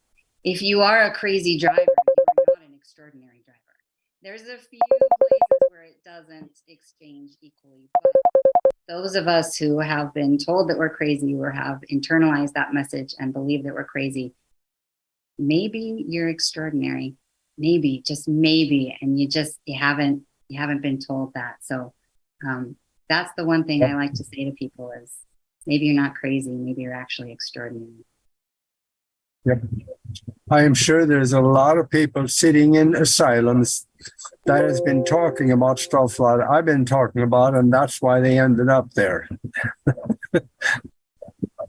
If 0.43 0.61
you 0.61 0.82
are 0.82 1.03
a 1.03 1.13
crazy 1.13 1.57
driver, 1.57 1.80
you 1.80 1.86
are 1.88 2.55
not 2.57 2.68
an 2.68 2.76
extraordinary 2.76 3.43
driver. 3.45 3.59
There's 4.22 4.41
a 4.41 4.57
few 4.57 4.82
places 4.89 5.72
where 5.72 5.84
it 5.84 6.03
doesn't 6.03 6.51
exchange 6.68 7.32
equally, 7.41 7.89
but 8.03 8.74
those 8.89 9.15
of 9.15 9.30
us 9.30 9.55
who 9.55 9.80
have 9.80 10.13
been 10.13 10.38
told 10.38 10.70
that 10.70 10.78
we're 10.78 10.93
crazy 10.93 11.34
or 11.34 11.49
have 11.49 11.80
internalized 11.89 12.51
that 12.55 12.74
message 12.74 13.15
and 13.20 13.32
believe 13.32 13.63
that 13.63 13.74
we're 13.74 13.86
crazy, 13.86 14.34
maybe 15.38 16.06
you're 16.08 16.30
extraordinary. 16.30 17.16
Maybe, 17.58 18.04
just 18.06 18.28
maybe, 18.28 18.96
and 19.02 19.20
you 19.20 19.28
just 19.28 19.58
you 19.66 19.80
haven't 19.80 20.24
you 20.48 20.60
haven't 20.60 20.82
been 20.82 21.00
told 21.00 21.34
that. 21.34 21.58
So 21.62 21.94
um, 22.48 22.76
that's 23.10 23.32
the 23.36 23.46
one 23.46 23.64
thing 23.64 23.84
I 23.84 23.96
like 23.96 24.14
to 24.14 24.24
say 24.24 24.46
to 24.46 24.52
people 24.52 24.92
is 24.92 25.12
maybe 25.66 25.86
you're 25.86 26.02
not 26.02 26.14
crazy, 26.14 26.52
maybe 26.52 26.84
you're 26.84 26.94
actually 26.94 27.32
extraordinary. 27.32 28.06
Yep. 29.46 29.64
I 30.52 30.64
am 30.64 30.74
sure 30.74 31.06
there's 31.06 31.34
a 31.34 31.42
lot 31.42 31.78
of 31.78 31.90
people 31.90 32.28
sitting 32.28 32.76
in 32.76 32.96
asylums 32.96 33.88
that 34.46 34.64
has 34.64 34.82
been 34.82 35.04
talking 35.04 35.52
about 35.52 35.80
stuff 35.80 36.20
like 36.20 36.42
I've 36.42 36.66
been 36.66 36.86
talking 36.86 37.24
about, 37.24 37.56
and 37.56 37.74
that's 37.74 38.02
why 38.02 38.20
they 38.20 38.38
ended 38.38 38.70
up 38.70 38.94
there. 38.94 39.28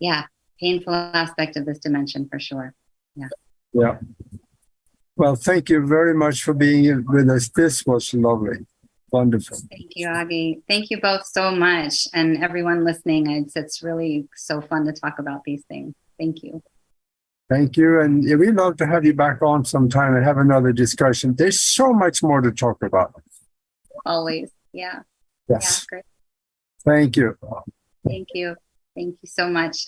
Yeah, 0.01 0.25
painful 0.61 0.95
aspect 0.95 1.57
of 1.57 1.67
this 1.67 1.79
dimension 1.79 2.29
for 2.31 2.39
sure. 2.39 2.75
Yeah. 3.17 3.29
Well, 3.73 5.35
thank 5.35 5.69
you 5.69 5.87
very 5.87 6.15
much 6.15 6.43
for 6.43 6.55
being 6.55 6.85
here 6.85 7.03
with 7.07 7.29
us. 7.29 7.49
This 7.49 7.85
was 7.85 8.15
lovely. 8.15 8.67
Wonderful. 9.11 9.59
Thank 9.71 9.93
you, 9.97 10.07
Augie. 10.07 10.63
Thank 10.69 10.91
you 10.91 11.01
both 11.01 11.27
so 11.27 11.51
much. 11.51 12.07
And 12.13 12.43
everyone 12.43 12.85
listening, 12.85 13.31
it's, 13.31 13.57
it's 13.57 13.83
really 13.83 14.29
so 14.37 14.61
fun 14.61 14.85
to 14.85 14.93
talk 14.93 15.19
about 15.19 15.43
these 15.45 15.65
things. 15.65 15.95
Thank 16.19 16.43
you. 16.43 16.63
Thank 17.49 17.77
you. 17.79 18.01
And 18.01 18.23
yeah, 18.23 18.37
we'd 18.37 18.55
love 18.55 18.77
to 18.77 18.87
have 18.87 19.05
you 19.05 19.15
back 19.15 19.41
on 19.41 19.65
sometime 19.65 20.15
and 20.15 20.25
have 20.25 20.37
another 20.37 20.73
discussion. 20.73 21.35
There's 21.35 21.59
so 21.59 21.93
much 21.93 22.23
more 22.23 22.43
to 22.43 22.53
talk 22.53 22.83
about. 22.83 23.15
Always. 24.05 24.51
Yeah. 24.73 25.01
Yeah. 25.49 25.57
Yes. 25.57 25.87
Great. 25.87 26.05
Thank 26.85 27.17
you. 27.17 27.37
Thank 28.07 28.29
you. 28.35 28.55
Thank 28.95 29.17
you 29.23 29.27
so 29.27 29.49
much. 29.49 29.87